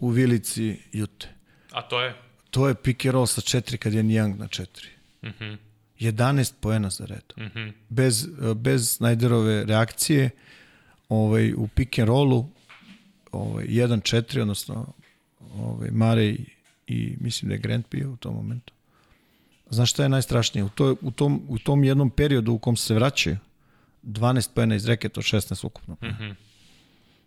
[0.00, 1.28] u vilici Jute
[1.70, 2.14] A to je?
[2.50, 2.74] to je
[3.04, 4.66] roll sa 4 kad je Young na 4.
[5.22, 5.67] Mm -hmm.
[6.00, 7.46] 11 poena za redom.
[7.46, 7.72] Mm -hmm.
[7.88, 10.30] Bez, bez Snyderove reakcije
[11.08, 12.48] ovaj, u pick and rollu
[13.32, 14.92] ovaj, 1-4, odnosno
[15.54, 16.36] ovaj, Mare
[16.86, 18.72] i, mislim da je Grant bio u tom momentu.
[19.70, 20.64] Znaš šta je najstrašnije?
[20.64, 23.36] U, to, u, tom, u tom jednom periodu u kom se vraćaju
[24.02, 25.94] 12 poena iz reketa od 16 ukupno.
[25.94, 26.34] Mm -hmm.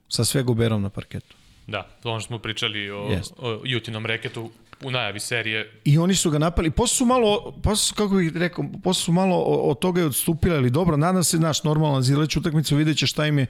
[0.10, 1.36] Sa sve guberom na parketu.
[1.68, 3.34] Da, to ono što smo pričali o, Jest.
[3.38, 4.52] o Jutinom reketu
[4.84, 5.72] u najavi serije.
[5.86, 6.72] I oni su ga napali.
[6.72, 10.56] Posle su malo, posle su, kako bih rekao, posle su malo od toga je odstupili,
[10.56, 13.46] ali dobro, nadam se, naš normalan zileću utakmicu, vidjet će šta im je,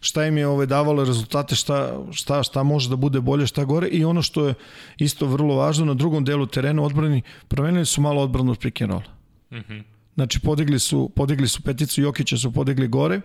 [0.00, 3.88] šta im je ove davalo rezultate, šta, šta, šta može da bude bolje, šta gore.
[3.88, 4.54] I ono što je
[4.98, 8.90] isto vrlo važno, na drugom delu terena odbrani, promenili su malo odbranu od pick and
[8.90, 9.14] rolla.
[9.50, 9.82] Mm -hmm.
[10.14, 13.20] Znači, podigli su, podigli su peticu, Jokića su podigli gore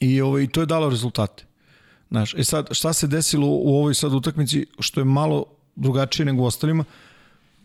[0.00, 1.45] i, ovaj, i to je dalo rezultate.
[2.10, 5.44] Znaš, e sad, šta se desilo u ovoj sad utakmici, što je malo
[5.76, 6.84] drugačije nego u ostalima,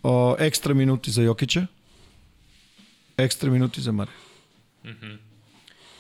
[0.03, 1.65] o, ekstra minuti za Jokića,
[3.17, 4.11] ekstra minuti za Mare.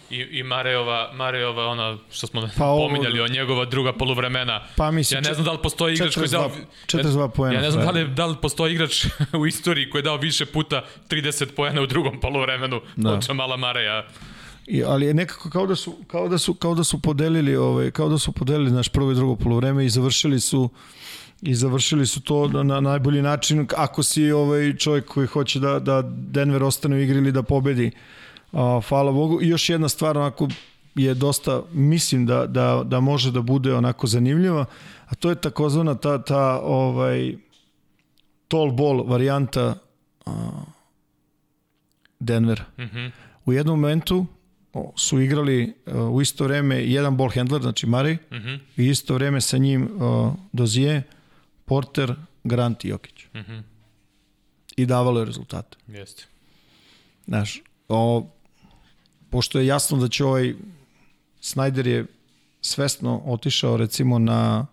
[0.09, 4.63] I, i Mareova, Mareova, ona što smo Pa ovo- pominjali, o njegova druga poluvremena.
[4.75, 6.51] Pa mislim, ja ne znam da li postoji igrač koji je dao...
[6.87, 9.05] 42 42 poena, Ja ne znam pa da li, da li postoji igrač
[9.41, 13.11] u istoriji koji je dao više puta 30 poena u drugom poluvremenu Da.
[13.11, 14.07] od Jamala Mareja.
[14.71, 17.91] I, ali je nekako kao da su kao da su kao da su podelili ovaj
[17.91, 20.69] kao da su podelili naš prvo i drugo poluvreme i završili su
[21.41, 25.79] i završili su to na, na najbolji način ako si ovaj čovjek koji hoće da
[25.79, 27.91] da Denver ostane u igri ili da pobedi.
[28.51, 29.41] A, hvala Bogu.
[29.41, 30.47] I još jedna stvar onako
[30.95, 34.65] je dosta mislim da da da može da bude onako zanimljiva,
[35.05, 37.35] a to je takozvana ta ta ovaj
[38.47, 39.75] tall ball varijanta
[40.25, 40.31] a,
[42.19, 42.63] Denvera.
[42.77, 43.11] Mm -hmm.
[43.45, 44.25] U jednom momentu
[44.95, 48.47] su igrali uh, u isto vreme jedan ball handler, znači Murray, mm Mhm.
[48.47, 48.59] -hmm.
[48.77, 51.03] i isto vreme sa njim uh, Dozije,
[51.65, 53.25] Porter, Grant i Jokić.
[53.33, 53.51] Mm Mhm.
[53.51, 53.61] -hmm.
[54.77, 55.77] I davalo je rezultate.
[55.87, 56.23] Jeste.
[57.25, 58.27] Znaš, o,
[59.29, 60.53] pošto je jasno da će ovaj
[61.41, 62.05] Snyder je
[62.61, 64.67] svesno otišao recimo na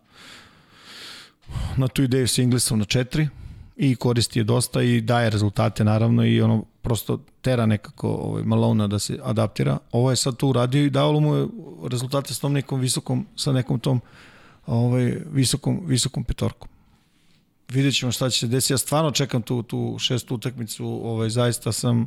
[1.77, 3.29] na tu ideju sa Inglesom na četiri
[3.77, 8.87] i koristi je dosta i daje rezultate naravno i ono prosto tera nekako ovaj, Malona
[8.87, 9.79] da se adaptira.
[9.93, 11.47] Ovo je sad to uradio i davalo mu je
[11.91, 14.01] rezultate s tom nekom visokom, sa nekom tom
[14.67, 16.69] ovaj, visokom, visokom petorkom.
[17.69, 18.73] Vidjet ćemo šta će se desiti.
[18.73, 22.07] Ja stvarno čekam tu, tu šestu utakmicu, ovaj, zaista sam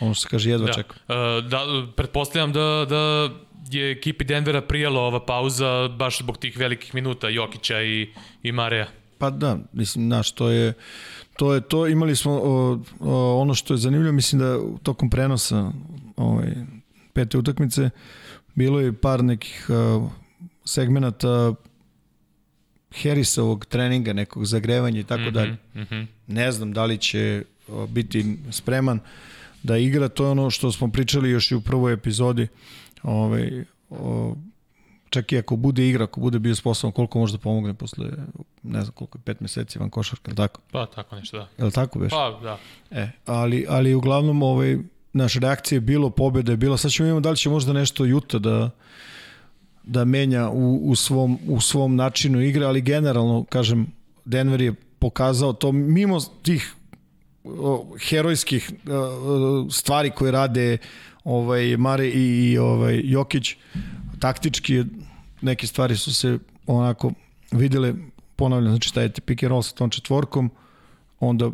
[0.00, 0.72] ono što se kaže jedva Da.
[0.72, 0.96] čekam.
[1.08, 1.14] Uh,
[1.48, 3.30] da, pretpostavljam da, da
[3.70, 8.08] je ekipi Denvera prijela ova pauza baš zbog tih velikih minuta Jokića i,
[8.42, 8.88] i Mareja.
[9.18, 10.74] Pa da, mislim, znaš, to je
[11.38, 15.72] to je to, imali smo o, o, ono što je zanimljivo, mislim da tokom prenosa
[16.16, 16.54] ovaj,
[17.12, 17.90] pete utakmice
[18.54, 20.10] bilo je par nekih uh,
[20.64, 21.54] segmenata
[23.02, 25.56] Harrisovog treninga, nekog zagrevanja i tako -hmm, dalje.
[25.74, 26.06] -hmm.
[26.26, 29.00] Ne znam da li će uh, biti spreman
[29.62, 32.48] da igra, to je ono što smo pričali još i u prvoj epizodi.
[33.02, 34.36] Ovaj, o,
[35.10, 38.10] čak i ako bude igra, ako bude bio sposoban, koliko može da pomogne posle,
[38.62, 40.60] ne znam koliko je, pet meseci van košarka, ili tako?
[40.70, 41.48] Pa, tako nešto, da.
[41.58, 42.10] Je li tako beš?
[42.10, 42.58] Pa, da.
[42.90, 44.78] E, ali, ali uglavnom, ovaj,
[45.12, 48.04] naša reakcija je bilo, pobjeda je bila, sad ćemo imamo da li će možda nešto
[48.04, 48.70] Juta da,
[49.82, 53.86] da menja u, u, svom, u svom načinu igre, ali generalno, kažem,
[54.24, 56.74] Denver je pokazao to mimo tih
[57.44, 60.78] o, herojskih o, stvari koje rade
[61.24, 63.56] ovaj Mare i, i ovaj Jokić
[64.18, 64.84] taktički
[65.40, 67.12] neke stvari su se onako
[67.50, 67.94] videle
[68.36, 70.50] ponavljam znači šta je pick and roll sa tom četvorkom
[71.20, 71.50] onda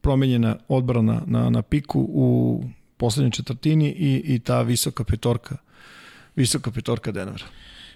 [0.00, 2.64] promenjena odbrana na, na piku u
[2.96, 5.56] poslednjoj četvrtini i, i ta visoka petorka
[6.36, 7.44] visoka petorka Denvera.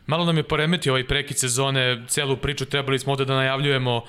[0.07, 4.05] Malo nam je poremetio ovaj prekid sezone, celu priču trebali smo ovde da najavljujemo uh,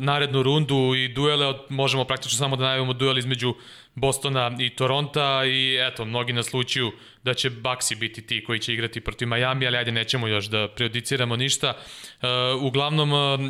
[0.00, 3.54] narednu rundu i duele, od, možemo praktično samo da najavimo duel između
[3.94, 6.92] Bostona i Toronta i eto, mnogi naslučuju
[7.24, 10.68] da će Baxi biti ti koji će igrati protiv Miami, ali ajde nećemo još da
[10.68, 11.74] prejudiciramo ništa.
[12.22, 13.40] Uh, uglavnom, uh,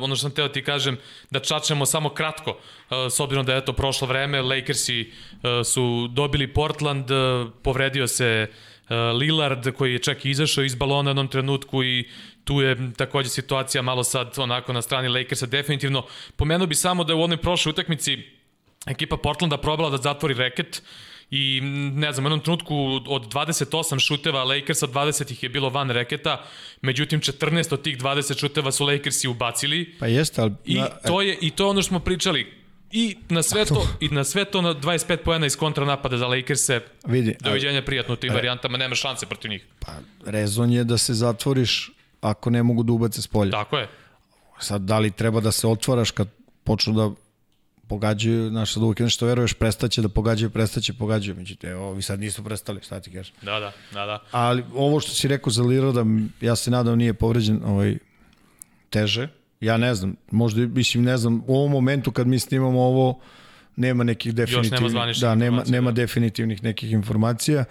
[0.00, 0.98] ono što sam teo ti kažem,
[1.30, 6.08] da čačemo samo kratko, uh, s obzirom da je to prošlo vreme, Lakersi uh, su
[6.08, 11.08] dobili Portland, uh, povredio se uh, Uh, Lillard koji je čak i izašao iz balona
[11.08, 12.08] u jednom trenutku i
[12.44, 16.06] tu je takođe situacija malo sad onako na strani Lakersa definitivno.
[16.36, 18.18] Pomenuo bi samo da je u onoj prošloj utakmici
[18.86, 20.82] ekipa Portlanda probala da zatvori reket
[21.34, 21.60] i
[21.94, 26.44] ne znam, u jednom trenutku od 28 šuteva Lakersa 20 ih je bilo van reketa,
[26.82, 29.94] međutim 14 od tih 20 šuteva su Lakersi ubacili.
[29.98, 30.52] Pa jeste, ali...
[30.64, 34.08] I to je, i to je ono što smo pričali I na sve to, i
[34.08, 36.80] na sve to na 25 poena iz kontranapada za Lakers-e.
[37.06, 37.36] Vidi.
[37.40, 39.66] Doviđenja prijatno u tim varijantama, nema šanse protiv njih.
[39.80, 39.92] Pa,
[40.26, 41.90] rezon je da se zatvoriš
[42.20, 43.50] ako ne mogu da ubace s polja.
[43.50, 43.88] Tako je.
[44.58, 46.28] Sad, da li treba da se otvaraš kad
[46.64, 47.10] počnu da
[47.88, 51.36] pogađaju, znaš, sad uvijek nešto veruješ, prestaće da pogađaju, prestaće, pogađaju.
[51.36, 53.32] Međutim, evo, vi sad nisu prestali, šta ti kažeš?
[53.42, 54.22] Da, da, da, da.
[54.30, 56.04] Ali ovo što si rekao za Lirada,
[56.40, 57.98] ja se nadam nije povređen ovaj,
[58.90, 59.28] teže,
[59.64, 63.20] Ja ne znam, možda, mislim, ne znam, u ovom momentu kad mi snimamo ovo,
[63.76, 66.02] nema nekih definitivnih, nema da, nema, nema da.
[66.02, 67.64] definitivnih nekih informacija,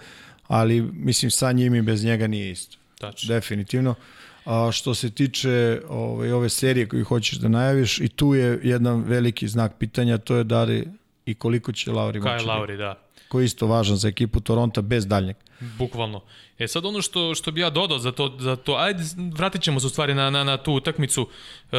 [0.48, 2.78] ali mislim sa njim i bez njega nije isto.
[2.98, 3.34] Tačno.
[3.34, 3.94] Definitivno.
[4.44, 9.02] A što se tiče ove, ove serije koju hoćeš da najaviš, i tu je jedan
[9.02, 10.88] veliki znak pitanja, to je da li
[11.26, 12.44] i koliko će Lauri moći.
[12.44, 13.03] Kaj Lauri, da.
[13.34, 15.36] Koji je isto važan za ekipu Toronta bez daljnjeg.
[15.78, 16.20] Bukvalno.
[16.58, 19.80] E sad ono što, što bi ja dodao za to, za to ajde vratit ćemo
[19.80, 21.28] se u stvari na, na, na tu utakmicu.
[21.72, 21.76] E,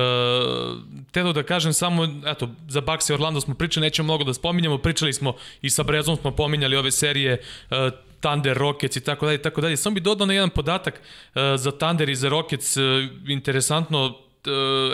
[1.11, 4.77] tedo da kažem samo, eto, za Bucks i Orlando smo pričali, nećemo mnogo da spominjamo,
[4.77, 7.41] pričali smo i sa Brezom smo pominjali ove serije
[7.72, 9.77] e, Thunder, Rockets i tako dalje, tako dalje.
[9.77, 11.02] Samo bi dodao na jedan podatak
[11.36, 12.82] e, za Thunder i za Rockets, e,
[13.27, 14.25] interesantno,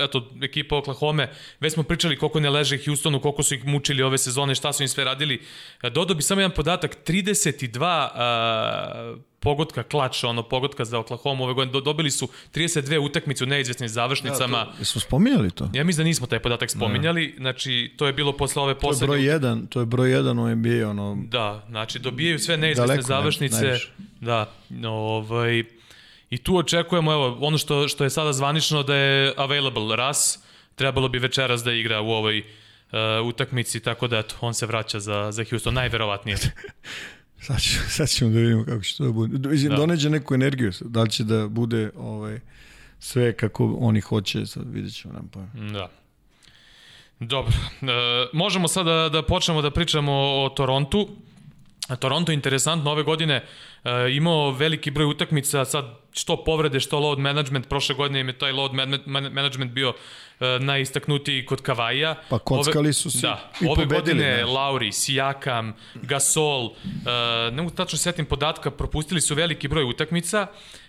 [0.03, 1.28] eto, ekipa Oklahoma,
[1.60, 4.84] već smo pričali koliko ne leže Houstonu, koliko su ih mučili ove sezone, šta su
[4.84, 5.41] im sve radili.
[5.84, 11.53] E, dodao bi samo jedan podatak, 32 uh, pogotka klača, ono pogotka za Oklahoma ove
[11.53, 14.57] godine, dobili su 32 utakmice u neizvesnim završnicama.
[14.57, 15.69] Ja, to, smo spominjali to?
[15.73, 17.41] Ja mislim da nismo taj podatak spominjali, da.
[17.41, 19.07] znači to je bilo posle ove poslednje.
[19.07, 21.18] To je broj jedan, to je broj jedan u NBA, ono...
[21.30, 23.65] Da, znači dobijaju sve neizvesne završnice.
[23.65, 23.80] Ne,
[24.19, 24.52] da,
[24.88, 25.64] ovaj...
[26.32, 30.40] I tu očekujemo, evo, ono što, što je sada zvanično da je available Ras,
[30.76, 34.99] trebalo bi večeras da igra u ovoj uh, utakmici, tako da eto, on se vraća
[34.99, 36.38] za, za Houston, najverovatnije.
[37.48, 39.38] sad, ću, sad ćemo da vidimo kako će to da bude.
[39.38, 39.76] Da.
[39.76, 42.40] Doneđe neku energiju, da li će da bude ovaj,
[42.99, 45.40] sve kako oni hoće, sad vidjet ćemo nam pa.
[45.74, 45.90] Da.
[47.20, 47.86] Dobro, e,
[48.34, 51.10] možemo sada da, da počnemo da pričamo o Torontu.
[51.95, 53.43] Toronto je interesantno ove godine
[53.84, 58.38] e, imao veliki broj utakmica, sad što povrede, što load management, prošle godine im je
[58.38, 58.73] taj load
[59.31, 59.93] management bio
[60.39, 62.15] e, najistaknutiji kod Kavaja.
[62.30, 63.99] Pa kockali su se da, i ove pobedili.
[63.99, 64.45] godine ne.
[64.45, 70.47] Lauri, Sijakam, Gasol, e, ne mogu tačno setim podatka, propustili su veliki broj utakmica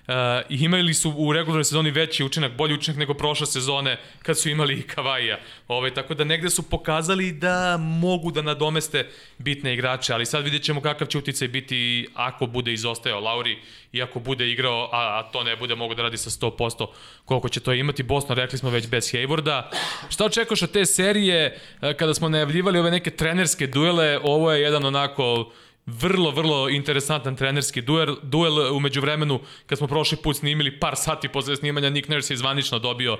[0.08, 0.14] uh,
[0.48, 4.74] imali su u regularnoj sezoni veći učinak, bolji učinak nego prošle sezone kad su imali
[4.80, 5.38] i Kavaja.
[5.68, 9.08] Ove, tako da negde su pokazali da mogu da nadomeste
[9.38, 13.58] bitne igrače, ali sad vidjet ćemo kakav će uticaj biti ako bude izostajao Lauri
[13.92, 16.86] i ako bude igrao, a, a to ne bude mogo da radi sa 100%,
[17.24, 18.02] koliko će to imati.
[18.02, 19.62] Boston, rekli smo već bez Haywarda.
[20.10, 24.20] Šta očekuješ od te serije e, kada smo najavljivali ove neke trenerske duele?
[24.22, 25.52] Ovo je jedan onako
[25.86, 31.28] vrlo, vrlo interesantan trenerski duel, duel umeđu vremenu kad smo prošli put snimili par sati
[31.28, 33.18] posle snimanja Nick Nurse je zvanično dobio uh,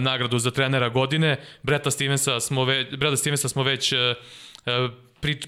[0.00, 3.98] nagradu za trenera godine Breta Stevensa smo već, Breta Stevensa smo već uh,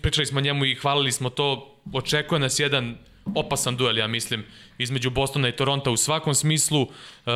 [0.02, 2.96] pričali smo njemu i hvalili smo to očekuje nas jedan
[3.34, 4.44] opasan duel, ja mislim,
[4.78, 6.82] između Bostona i Toronto u svakom smislu.
[7.26, 7.30] E,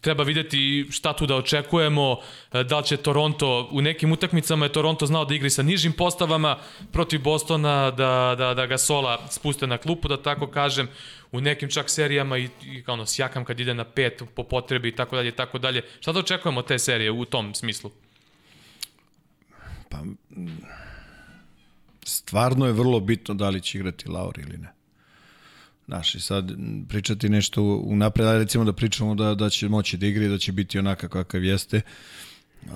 [0.00, 2.16] treba videti šta tu da očekujemo,
[2.52, 5.92] e, da li će Toronto, u nekim utakmicama je Toronto znao da igri sa nižim
[5.92, 6.58] postavama
[6.92, 10.88] protiv Bostona, da, da, da ga Sola spuste na klupu, da tako kažem,
[11.32, 14.96] u nekim čak serijama i, i ono, sjakam kad ide na pet po potrebi i
[14.96, 15.82] tako dalje, tako dalje.
[16.00, 17.90] Šta da očekujemo te serije u tom smislu?
[19.88, 19.98] Pa,
[22.04, 24.77] stvarno je vrlo bitno da li će igrati Lauri ili ne.
[25.88, 26.52] Znaš, i sad
[26.88, 30.38] pričati nešto u napred, ali recimo da pričamo da, da će moći da igri, da
[30.38, 31.80] će biti onaka kakav jeste.
[32.66, 32.70] Uh,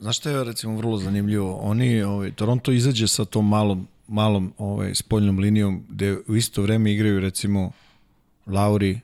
[0.00, 1.54] znaš šta je recimo vrlo zanimljivo?
[1.54, 6.92] Oni, ovaj, Toronto izađe sa tom malom, malom ovaj, spoljnom linijom gde u isto vreme
[6.92, 7.72] igraju recimo
[8.46, 9.00] Lauri,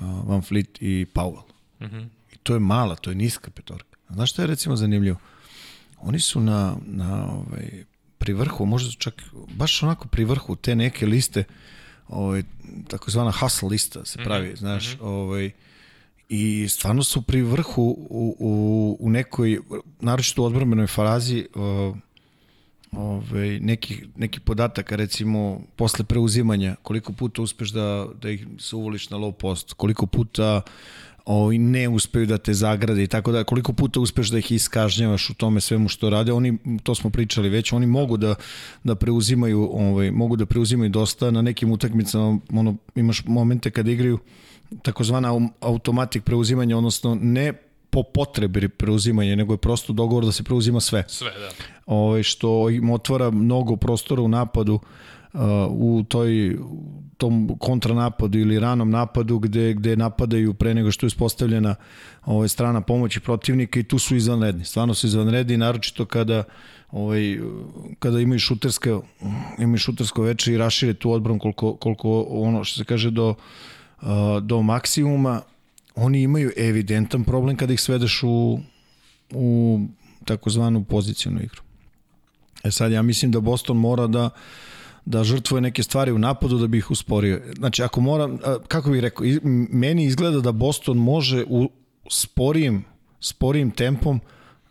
[0.00, 1.42] uh, Van Fleet i Powell.
[1.80, 2.06] Mm -hmm.
[2.32, 3.98] I to je mala, to je niska petorka.
[4.10, 5.16] Znaš šta je recimo zanimljivo?
[6.00, 7.84] Oni su na, na ovaj,
[8.18, 9.22] pri vrhu, možda čak
[9.54, 11.54] baš onako pri vrhu te neke liste uh,
[12.08, 12.42] ovaj,
[12.88, 14.58] takozvana hustle lista se pravi, mm -hmm.
[14.58, 15.06] znaš, mm -hmm.
[15.06, 15.50] ovaj,
[16.28, 19.58] i stvarno su pri vrhu u, u, u nekoj,
[20.00, 20.86] naročito u odbranbenoj
[21.54, 21.96] uh,
[22.92, 29.10] ovaj, neki, neki podataka, recimo, posle preuzimanja, koliko puta uspeš da, da ih se uvoliš
[29.10, 30.60] na low post, koliko puta
[31.28, 35.30] ovaj, ne uspeju da te zagrade i tako da, koliko puta uspeš da ih iskažnjavaš
[35.30, 38.34] u tome svemu što rade, oni, to smo pričali već, oni mogu da,
[38.84, 44.18] da preuzimaju, ovaj, mogu da preuzimaju dosta na nekim utakmicama, ono, imaš momente kada igraju
[44.82, 47.52] takozvana automatik preuzimanja, odnosno ne
[47.90, 51.04] po potrebi preuzimanja, nego je prosto dogovor da se preuzima sve.
[51.08, 51.48] Sve, da.
[51.86, 54.80] Ovaj, što im otvara mnogo prostora u napadu,
[55.68, 56.56] u toj
[57.16, 61.74] tom kontranapadu ili ranom napadu gde, gde napadaju pre nego što je uspostavljena
[62.24, 64.64] ovaj, strana pomoći protivnika i tu su izvanredni.
[64.64, 66.44] Stvarno su izvanredni, naročito kada
[66.90, 67.38] ovaj,
[67.98, 68.96] kada imaju šuterske
[69.58, 73.34] imaju šutersko veče i rašire tu odbran koliko, koliko ono što se kaže do,
[74.42, 75.40] do maksimuma
[75.94, 78.60] oni imaju evidentan problem kada ih svedeš u,
[79.34, 79.80] u
[80.24, 81.62] takozvanu pozicijnu igru.
[82.64, 84.30] E sad ja mislim da Boston mora da uh,
[85.08, 87.40] da žrtvuje neke stvari u napadu da bi ih usporio.
[87.56, 89.26] Znači, ako moram, kako bih rekao,
[89.72, 91.70] meni izgleda da Boston može u
[92.10, 92.84] sporijim,
[93.20, 94.20] sporijim tempom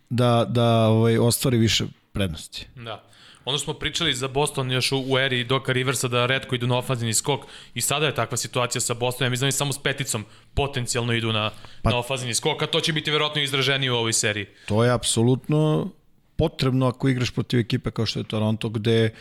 [0.10, 2.68] da, da ovaj, ostvari više prednosti.
[2.76, 3.04] Da.
[3.46, 6.78] Ono smo pričali za Boston još u, u eri Doka Riversa da redko idu na
[6.78, 9.28] ofanzivni skok i sada je takva situacija sa Bostonom.
[9.28, 11.52] Ja mislim da samo s peticom potencijalno idu na,
[11.82, 14.46] pa, na ofanzivni skok, a to će biti verovatno izraženije u ovoj seriji.
[14.66, 15.90] To je apsolutno
[16.36, 19.14] potrebno ako igraš protiv ekipe kao što je Toronto, gde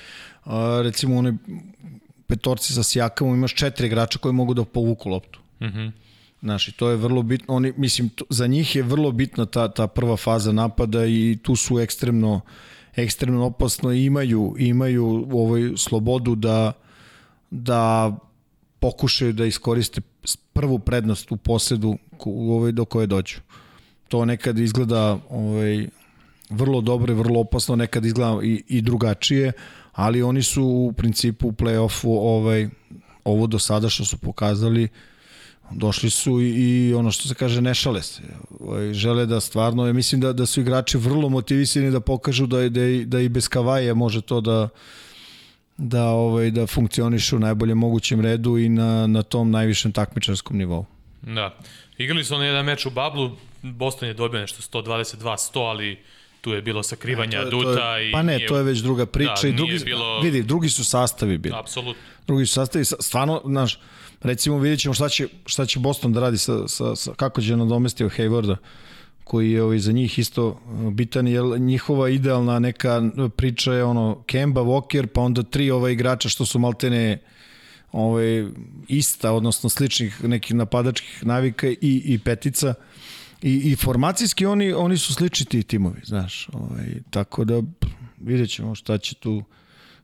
[0.46, 1.34] a, recimo u onoj
[2.26, 5.40] petorci sa Sijakamom imaš četiri igrača koji mogu da povuku loptu.
[5.60, 5.80] Mhm.
[5.80, 5.92] Mm
[6.42, 7.54] Znaš, i to je vrlo bitno.
[7.54, 11.56] Oni, mislim, to, za njih je vrlo bitna ta, ta prva faza napada i tu
[11.56, 12.40] su ekstremno,
[12.96, 16.72] ekstremno opasno i imaju, imaju ovoj slobodu da,
[17.50, 18.12] da
[18.80, 20.00] pokušaju da iskoriste
[20.52, 23.36] prvu prednost u posedu u ovoj, do koje dođu.
[24.08, 25.88] To nekad izgleda ovaj,
[26.50, 29.52] vrlo dobro i vrlo opasno, nekad izgleda i, i drugačije,
[29.96, 32.68] ali oni su u principu u play-offu ovaj,
[33.24, 34.88] ovo do sada što su pokazali
[35.70, 38.22] došli su i, i ono što se kaže ne šale se.
[38.60, 42.68] Ovaj, žele da stvarno, ja mislim da, da su igrači vrlo motivisani da pokažu da,
[42.68, 44.68] da, da i bez Kavaje može to da
[45.78, 50.84] da ovaj da funkcioniše u najboljem mogućem redu i na, na tom najvišem takmičarskom nivou.
[51.22, 51.58] Da.
[51.98, 55.98] Igrali su oni jedan meč u Bablu, Boston je dobio nešto 122-100, ali
[56.46, 58.56] tu je bilo sakrivanja e, to je, Duta to je, i Pa ne, nije, to
[58.56, 60.20] je već druga priča da, i drugi bilo...
[60.20, 61.56] vidi, drugi su sastavi bili.
[61.58, 62.02] Apsolutno.
[62.26, 63.80] Drugi su sastavi, stvarno, znaš,
[64.22, 67.56] recimo vidjet ćemo šta će, šta će Boston da radi sa, sa, sa kako će
[67.56, 68.56] nadomestio Haywarda
[69.24, 73.02] koji je ovaj, za njih isto uh, bitan, jer njihova idealna neka
[73.36, 77.18] priča je ono Kemba, Walker, pa onda tri ova igrača što su maltene
[77.92, 78.46] ovaj,
[78.88, 82.74] ista, odnosno sličnih nekih napadačkih navika i, i petica.
[83.42, 86.48] I, i formacijski oni, oni su slični ti timovi, znaš.
[86.52, 87.62] Ovaj, tako da
[88.20, 89.44] vidjet ćemo šta će tu,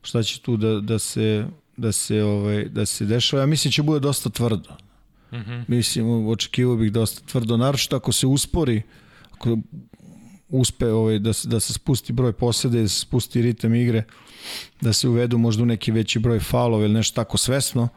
[0.01, 1.45] šta će tu da, da se
[1.77, 3.41] da se ovaj da se dešava.
[3.41, 4.69] Ja mislim da će bude dosta tvrdo.
[5.31, 5.63] Mm -hmm.
[5.67, 8.81] Mislim, očekivao bih dosta tvrdo, naročito ako se uspori,
[9.31, 9.57] ako
[10.49, 14.03] uspe ovaj, da, se, da se spusti broj posede, da se spusti ritam igre,
[14.81, 17.87] da se uvedu možda u neki veći broj faulova ili nešto tako svesno,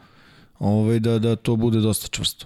[0.59, 2.45] ovaj, da, da to bude dosta čvrsto.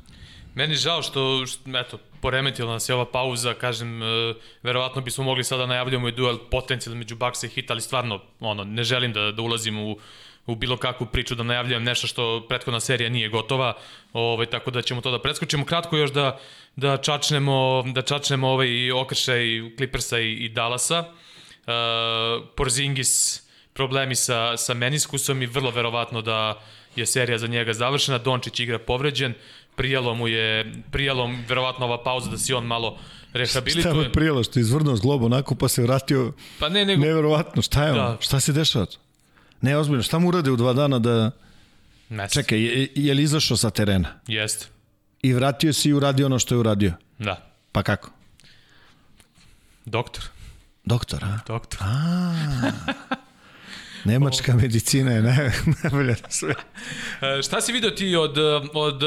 [0.55, 4.34] Meni žao što, što eto, poremetila nas je ova pauza, kažem, e,
[4.64, 8.64] verovatno bismo mogli sada najavljamo i duel potencijal među Baksa i Hit, ali stvarno, ono,
[8.64, 9.98] ne želim da, da ulazim u,
[10.45, 13.73] u bilo kakvu priču, da najavljujem nešto što prethodna serija nije gotova,
[14.14, 15.65] ovaj, tako da ćemo to da preskočimo.
[15.65, 16.39] Kratko još da,
[16.76, 19.45] da čačnemo, da čačnemo ovaj okršaj
[19.77, 20.99] Clippersa i, i Dallasa.
[21.61, 23.43] Uh, Porzingis
[23.73, 26.61] problemi sa, sa meniskusom i vrlo verovatno da
[26.95, 28.18] je serija za njega završena.
[28.18, 29.34] Dončić igra povređen,
[29.81, 32.97] prijelo mu je, prijelo mu verovatno ova pauza da si on malo
[33.33, 33.81] rehabilituje.
[33.93, 37.01] Šta je prijelo što je izvrnuo zglobu onako pa se vratio Pa ne, nego...
[37.01, 38.07] neverovatno, šta je Da.
[38.07, 38.17] on?
[38.19, 38.85] Šta se dešava?
[39.61, 41.31] Ne, ozbiljno, šta mu urade u dva dana da...
[42.09, 42.33] Mesec.
[42.33, 44.19] Čekaj, je, je li izašao sa terena?
[44.27, 44.65] Jeste.
[45.21, 46.93] I vratio se i uradio ono što je uradio?
[47.17, 47.51] Da.
[47.71, 48.11] Pa kako?
[49.85, 50.23] Doktor.
[50.85, 51.39] Doktor, a?
[51.47, 51.79] Doktor.
[54.05, 55.21] Nemačka medicina je
[55.83, 56.53] najbolja na sve.
[57.21, 58.37] E, šta si video ti od,
[58.73, 59.03] od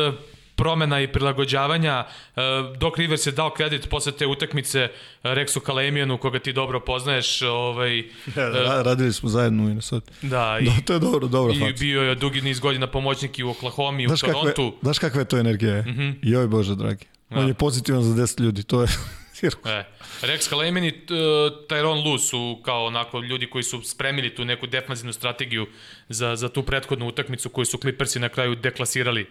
[0.56, 2.04] promena i prilagođavanja?
[2.36, 2.40] E,
[2.76, 4.88] Doc Rivers je dao kredit posle te utakmice
[5.24, 7.42] Rexu Kalemijanu, koga ti dobro poznaješ.
[7.42, 8.04] Ovaj,
[8.36, 10.12] Ra- Radili smo zajedno u Minnesota.
[10.22, 11.54] da, i, Da, to je dobro, dobro.
[11.54, 11.72] i faca.
[11.74, 14.76] bio je dugi niz godina pomoćnik i u Oklahoma i u Znaš kakve, Torontu.
[14.82, 15.82] znaš kakva je to energija?
[15.82, 16.14] Mm -hmm.
[16.22, 17.04] Joj Bože, dragi.
[17.30, 17.48] On Da.
[17.48, 18.88] je pozitivan za 10 ljudi, to je.
[19.64, 19.84] E,
[20.22, 21.14] Rex Kalemin i t-
[21.68, 25.66] Tyrone Lu su kao onako ljudi koji su spremili tu neku defanzivnu strategiju
[26.08, 29.28] za, za tu prethodnu utakmicu koju su Clippersi na kraju deklasirali uh,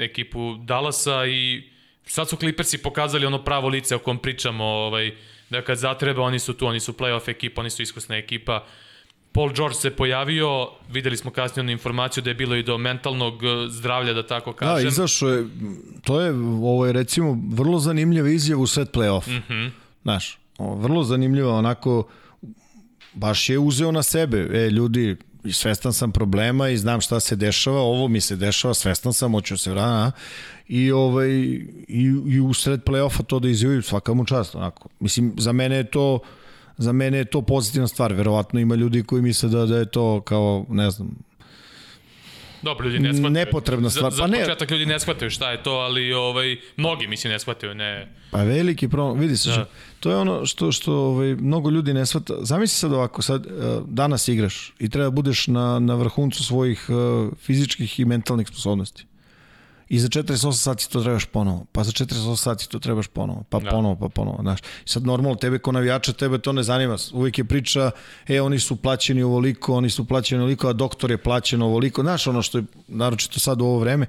[0.00, 1.70] ekipu Dallasa i
[2.06, 5.12] sad su Clippersi pokazali ono pravo lice o kom pričamo, ovaj,
[5.50, 8.64] da kad zatreba oni su tu, oni su playoff ekipa, oni su iskusna ekipa.
[9.32, 13.44] Paul George se pojavio, videli smo kasnije onu informaciju da je bilo i do mentalnog
[13.44, 14.88] eh, zdravlja, da tako Da, kažem.
[14.88, 15.46] izašao je,
[16.04, 16.30] to je,
[16.62, 19.28] ovo je recimo vrlo zanimljiva izjava u set playoff.
[19.28, 19.70] Mm -hmm.
[20.02, 22.08] Znaš, vrlo zanimljiva, onako,
[23.14, 25.16] baš je uzeo na sebe, e, ljudi,
[25.52, 29.58] svestan sam problema i znam šta se dešava, ovo mi se dešava, svestan sam, hoću
[29.58, 30.12] se vrana,
[30.68, 34.88] i, ovaj, i, i u sred play-offa to da izjavim svaka čast, onako.
[35.00, 36.18] Mislim, za mene je to
[36.78, 40.20] za mene je to pozitivna stvar, verovatno ima ljudi koji misle da, da je to
[40.20, 41.16] kao, ne znam,
[42.66, 43.32] Dobro, ljudi ne shvataju.
[43.32, 44.10] Nepotrebna stvar.
[44.12, 44.38] Za, za Pa ne.
[44.38, 48.08] početak ljudi ne shvataju šta je to, ali ovaj, mnogi mislim ne shvataju, ne...
[48.30, 49.66] Pa veliki problem, vidi se, da.
[50.00, 52.34] to je ono što što ovaj mnogo ljudi ne shvata.
[52.40, 53.50] Zamisli sad ovako, sad eh,
[53.86, 59.06] danas igraš i treba budeš na na vrhuncu svojih eh, fizičkih i mentalnih sposobnosti.
[59.88, 63.58] I za 48 sati to trebaš ponovo, pa za 48 sati to trebaš ponovo, pa
[63.58, 63.70] Da.
[63.70, 64.60] ponovo, pa ponovo, znaš.
[64.60, 66.96] I sad normalno tebe kao navijača, tebe to ne zanima.
[67.12, 67.90] Uvijek je priča,
[68.28, 72.02] e, oni su plaćeni ovoliko, oni su plaćeni ovoliko, a doktor je plaćen ovoliko.
[72.02, 74.06] Znaš, ono što je, naročito sad u ovo vreme.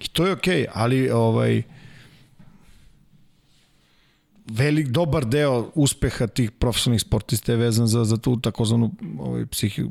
[0.00, 1.62] I to je okej, okay, ali ovaj,
[4.50, 9.84] velik dobar deo uspeha tih profesionalnih sportista je vezan za za tu takozvanu ovaj psihi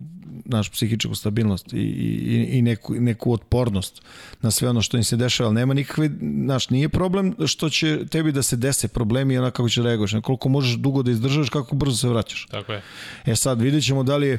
[0.45, 4.01] naš psihičku stabilnost i, i, i neku, neku otpornost
[4.41, 6.09] na sve ono što im se dešava, ali nema nikakve,
[6.43, 10.11] znaš, nije problem što će tebi da se dese problemi i onako kako će reaguješ,
[10.11, 12.47] na koliko možeš dugo da izdržaš, kako brzo se vraćaš.
[12.51, 12.81] Tako je.
[13.25, 14.37] E sad, vidjet ćemo da li je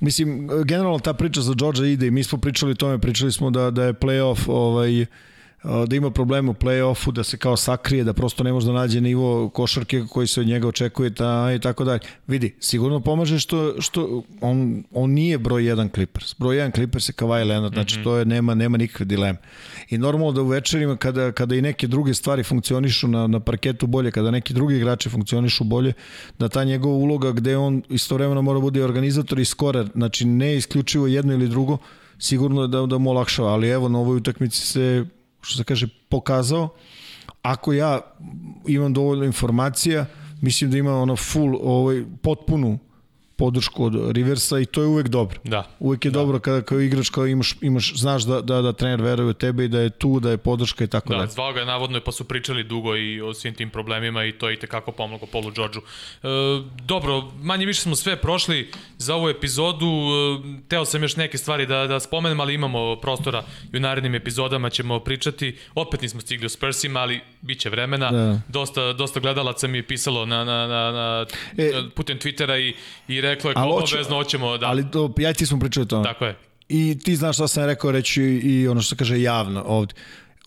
[0.00, 3.50] Mislim, generalno ta priča za Georgia ide i mi smo pričali o tome, pričali smo
[3.50, 5.06] da, da je playoff ovaj,
[5.86, 9.00] da ima problema u play-offu, da se kao sakrije, da prosto ne može da nađe
[9.00, 12.00] nivo košarke koji se od njega očekuje ta, i tako dalje.
[12.26, 16.34] Vidi, sigurno pomaže što, što on, on nije broj 1 Clippers.
[16.38, 18.04] Broj 1 Clippers je Kawhi Leonard, znači Mhm.
[18.04, 19.38] to je, nema, nema nikakve dileme.
[19.90, 23.86] I normalno da u večerima kada, kada i neke druge stvari funkcionišu na, na parketu
[23.86, 25.92] bolje, kada neki drugi igrači funkcionišu bolje,
[26.38, 31.06] da ta njegova uloga gde on istovremeno mora bude organizator i skorer, znači ne isključivo
[31.06, 31.78] jedno ili drugo,
[32.18, 35.04] sigurno da, da mu olakšava, ali evo na ovoj utakmici se
[35.40, 36.68] što se kaže, pokazao.
[37.42, 38.00] Ako ja
[38.66, 40.06] imam dovoljno informacija,
[40.42, 42.78] mislim da ima ono full, ovaj, potpunu
[43.40, 45.38] podršku od Riversa i to je uvek dobro.
[45.44, 45.62] Da.
[45.78, 46.18] Uvek je da.
[46.18, 49.64] dobro kada kao igrač kao imaš imaš znaš da da da trener veruje u tebe
[49.64, 51.30] i da je tu, da je podrška i tako Da, dalje.
[51.30, 54.48] zvao ga je navodno pa su pričali dugo i o svim tim problemima i to
[54.48, 55.80] je i tekako pomoglo Polu Đorđu.
[55.80, 56.28] E,
[56.84, 59.86] dobro, manje više smo sve prošli za ovu epizodu.
[59.86, 63.42] E, teo sam još neke stvari da, da spomenem, ali imamo prostora
[63.72, 65.56] i u narednim epizodama ćemo pričati.
[65.74, 68.10] Opet nismo stigli o Spursima, ali bit će vremena.
[68.10, 68.40] Da.
[68.48, 71.26] Dosta, dosta gledalaca mi je pisalo na, na, na, na
[71.56, 72.74] E, putem Twittera i,
[73.14, 74.66] i reklo je kao hoću- obavezno hoćemo da...
[74.66, 76.04] Ali to, ja ti smo pričali o tome.
[76.04, 76.36] Tako je.
[76.68, 79.94] I ti znaš šta sam rekao reći i ono što se kaže javno ovde.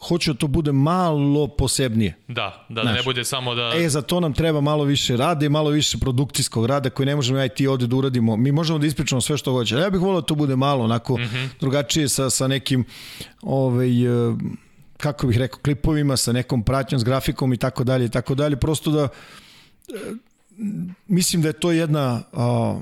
[0.07, 2.15] Hoću da to bude malo posebnije.
[2.27, 3.05] Da, da, da ne Znaš.
[3.05, 3.71] bude samo da...
[3.75, 7.15] E, za to nam treba malo više rada i malo više produkcijskog rada koji ne
[7.15, 8.37] možemo ja i ti ovde da uradimo.
[8.37, 9.75] Mi možemo da ispričamo sve što hoće.
[9.75, 11.47] Ja bih volio da to bude malo onako mm -hmm.
[11.59, 12.85] drugačije sa, sa nekim
[13.41, 14.35] ovaj, eh,
[15.03, 18.55] kako bih rekao, klipovima, sa nekom pratnjom, s grafikom i tako dalje i tako dalje.
[18.55, 19.97] Prosto da eh,
[21.07, 22.79] mislim da je to jedna a,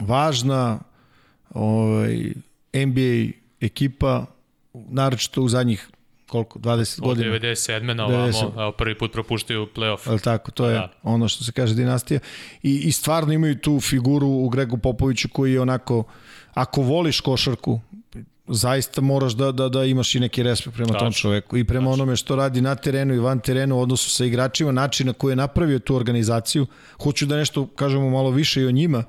[0.00, 0.78] važna
[1.50, 2.32] ovaj,
[2.74, 4.26] NBA ekipa,
[4.74, 5.88] naročito u zadnjih
[6.26, 7.34] koliko, 20 Od godina.
[7.34, 7.94] 97.
[7.94, 8.60] na ovamo, 90.
[8.60, 10.10] evo, prvi put propuštaju playoff.
[10.10, 10.80] Ali tako, to je Da.
[10.80, 10.92] da.
[11.02, 12.20] ono što se kaže dinastija.
[12.62, 16.04] I, I stvarno imaju tu figuru u Gregu Popoviću koji je onako,
[16.54, 17.80] ako voliš košarku,
[18.48, 21.06] zaista moraš da, da, da imaš i neki respekt prema Tačno.
[21.06, 22.02] tom čoveku i prema Tačno.
[22.02, 25.32] onome što radi na terenu i van terenu u odnosu sa igračima, način na koji
[25.32, 26.66] je napravio tu organizaciju.
[27.02, 29.04] Hoću da nešto kažemo malo više i o njima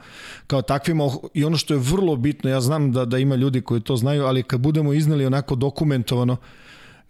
[0.47, 1.03] kao takvima
[1.33, 4.25] i ono što je vrlo bitno, ja znam da, da ima ljudi koji to znaju,
[4.25, 6.37] ali kad budemo iznali onako dokumentovano,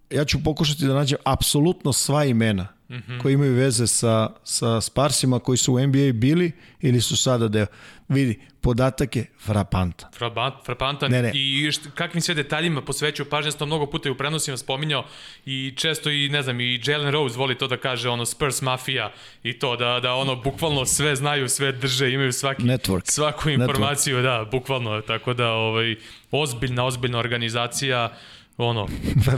[0.10, 3.22] ja ću pokušati da nađem apsolutno sva imena mm -hmm.
[3.22, 6.52] koji imaju veze sa, sa Sparsima koji su u NBA bili
[6.82, 7.66] ili su sada deo.
[8.10, 10.10] Vidi, podatak je frapantan.
[10.18, 11.32] Frapant, frapantan ne, ne.
[11.34, 15.06] i št, kakvim sve detaljima posvećuju pažnje, sam mnogo puta i u prenosima spominjao
[15.46, 19.12] i često i ne znam i Jalen Rose voli to da kaže ono Spurs mafija
[19.44, 23.12] i to da da ono bukvalno sve znaju, sve drže, imaju svaki Network.
[23.12, 24.24] svaku informaciju, Network.
[24.24, 25.96] da, bukvalno tako da ovaj
[26.32, 28.18] ozbiljna ozbiljna organizacija
[28.60, 28.88] ono.
[29.26, 29.32] Pa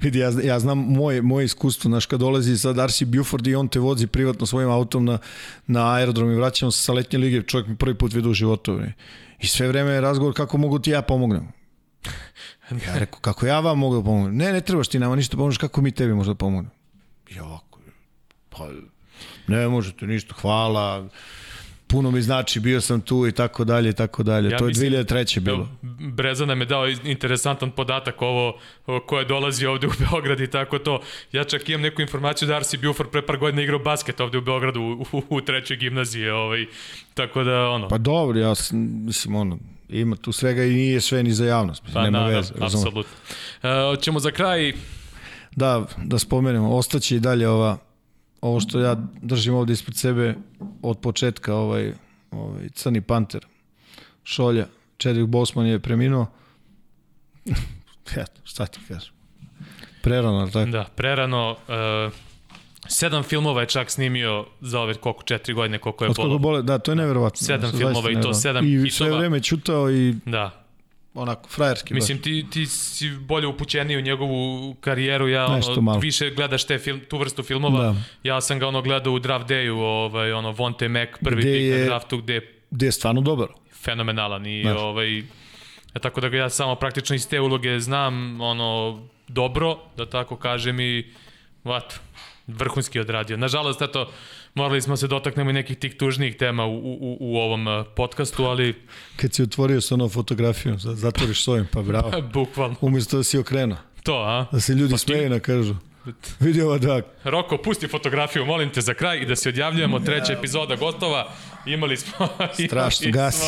[0.00, 3.68] vidi, ja, ja znam moje, moje iskustvo, znaš, kad dolazi sa Darcy Buford i on
[3.68, 5.18] te vozi privatno svojim autom na,
[5.66, 8.80] na aerodrom i vraćamo se sa letnje lige, čovjek mi prvi put vidio u životu.
[9.40, 11.48] I sve vreme je razgovor kako mogu ti ja pomognem.
[12.70, 14.36] Ja rekao, kako ja vam mogu da pomognem?
[14.36, 16.74] Ne, ne trebaš ti nama ništa pomoći, kako mi tebi možda pomognemo?
[17.30, 17.80] Ja ovako,
[18.50, 18.68] pa,
[19.46, 21.08] ne možete ništa, hvala,
[21.88, 24.50] puno mi znači, bio sam tu i tako dalje i tako dalje.
[24.50, 25.40] Ja to je 2003.
[25.40, 25.68] bilo.
[25.98, 28.58] Breza nam je dao interesantan podatak ovo
[29.06, 31.00] ko je dolazi ovde u Beograd i tako to.
[31.32, 34.40] Ja čak imam neku informaciju da Arsi Buford pre par godina igrao basket ovde u
[34.42, 36.28] Beogradu u, u, u trećoj gimnaziji.
[36.28, 36.66] Ovaj,
[37.14, 37.88] tako da ono.
[37.88, 38.54] Pa dobro, ja
[39.04, 39.58] mislim ono,
[39.88, 41.82] ima tu svega i nije sve ni za javnost.
[41.94, 42.54] Pa, nema da, veze.
[42.54, 43.12] Da, apsolutno.
[43.62, 44.72] Uh, ćemo za kraj
[45.56, 47.78] Da, da spomenemo, ostaće i dalje ova
[48.40, 50.34] ovo što ja držim ovde ispred sebe
[50.82, 51.92] od početka, ovaj,
[52.30, 53.46] ovaj Crni Panter,
[54.24, 54.66] Šolja,
[54.98, 56.26] Chadwick Bosman je preminuo.
[58.16, 59.12] Eto, šta ti kažem?
[60.02, 60.70] Prerano, tako?
[60.70, 61.50] Da, prerano.
[61.50, 62.12] Uh,
[62.88, 66.38] sedam filmova je čak snimio za ove koliko, četiri godine, koliko je bolo.
[66.38, 67.46] Bole, da, to je neverovatno.
[67.46, 68.90] Sedam da, filmova i to sedam I hitova.
[68.90, 70.14] sve vreme čutao i...
[70.24, 70.57] Da,
[71.18, 75.98] onako frajerski Mislim ti ti si bolje upućeniji u njegovu karijeru, ja ono, malo.
[75.98, 77.82] više gledaš te film, tu vrstu filmova.
[77.82, 77.94] Da.
[78.22, 81.78] Ja sam ga ono gledao u Draft Dayu, ovaj ono Vonte Mac prvi gde pik
[81.80, 82.40] na draftu gde
[82.70, 83.48] gde je stvarno dobar.
[83.82, 84.78] Fenomenalan i Znaš.
[84.78, 90.06] ovaj ja, tako da ga ja samo praktično iz te uloge znam ono dobro, da
[90.06, 91.04] tako kažem i
[91.64, 91.94] vat,
[92.46, 93.36] vrhunski odradio.
[93.36, 94.10] Nažalost, eto,
[94.58, 98.44] morali smo se dotaknemo i nekih tih tužnijih tema u, u, u ovom uh, podcastu,
[98.44, 98.74] ali...
[99.16, 102.12] Kad si otvorio sa onom fotografijom, zatvoriš svojim, pa bravo.
[102.34, 102.76] Bukvalno.
[102.80, 103.78] Umesto da si okrenuo.
[104.02, 104.46] To, a?
[104.52, 105.74] Da se ljudi pa smeju na kažu.
[106.40, 107.02] Vidi ova dva.
[107.24, 110.00] Roko, pusti fotografiju, molim te za kraj i da se odjavljujemo.
[110.00, 111.28] Treća epizoda gotova.
[111.66, 112.28] Imali smo...
[112.66, 113.42] Strašno, gas.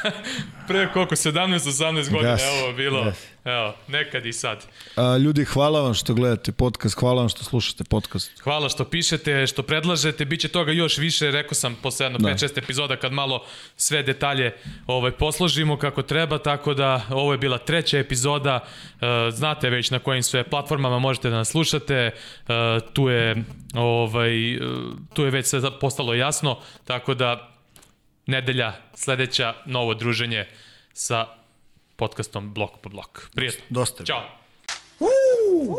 [0.68, 2.42] pre koliko, 17-18 godina gas.
[2.62, 3.04] ovo bilo.
[3.04, 3.33] Gas.
[3.44, 4.66] Evo, nekad i sad.
[4.96, 8.40] A, ljudi, hvala vam što gledate podcast, hvala vam što slušate podcast.
[8.40, 12.58] Hvala što pišete, što predlažete, bit će toga još više, rekao sam posle jedno 5-6
[12.58, 13.44] epizoda kad malo
[13.76, 14.56] sve detalje
[14.86, 18.60] ovaj, posložimo kako treba, tako da ovo je bila treća epizoda,
[19.00, 22.12] e, znate već na kojim sve platformama možete da nas slušate, e,
[22.92, 23.44] tu je
[23.74, 24.58] ovaj,
[25.14, 27.50] tu je već sve postalo jasno, tako da
[28.26, 30.46] nedelja sledeća novo druženje
[30.92, 31.43] sa
[31.96, 33.28] podcastom Blok po blok.
[33.34, 33.64] Prijetno.
[33.70, 34.04] Dosta.
[34.04, 34.22] Ćao.
[35.00, 35.76] Woo!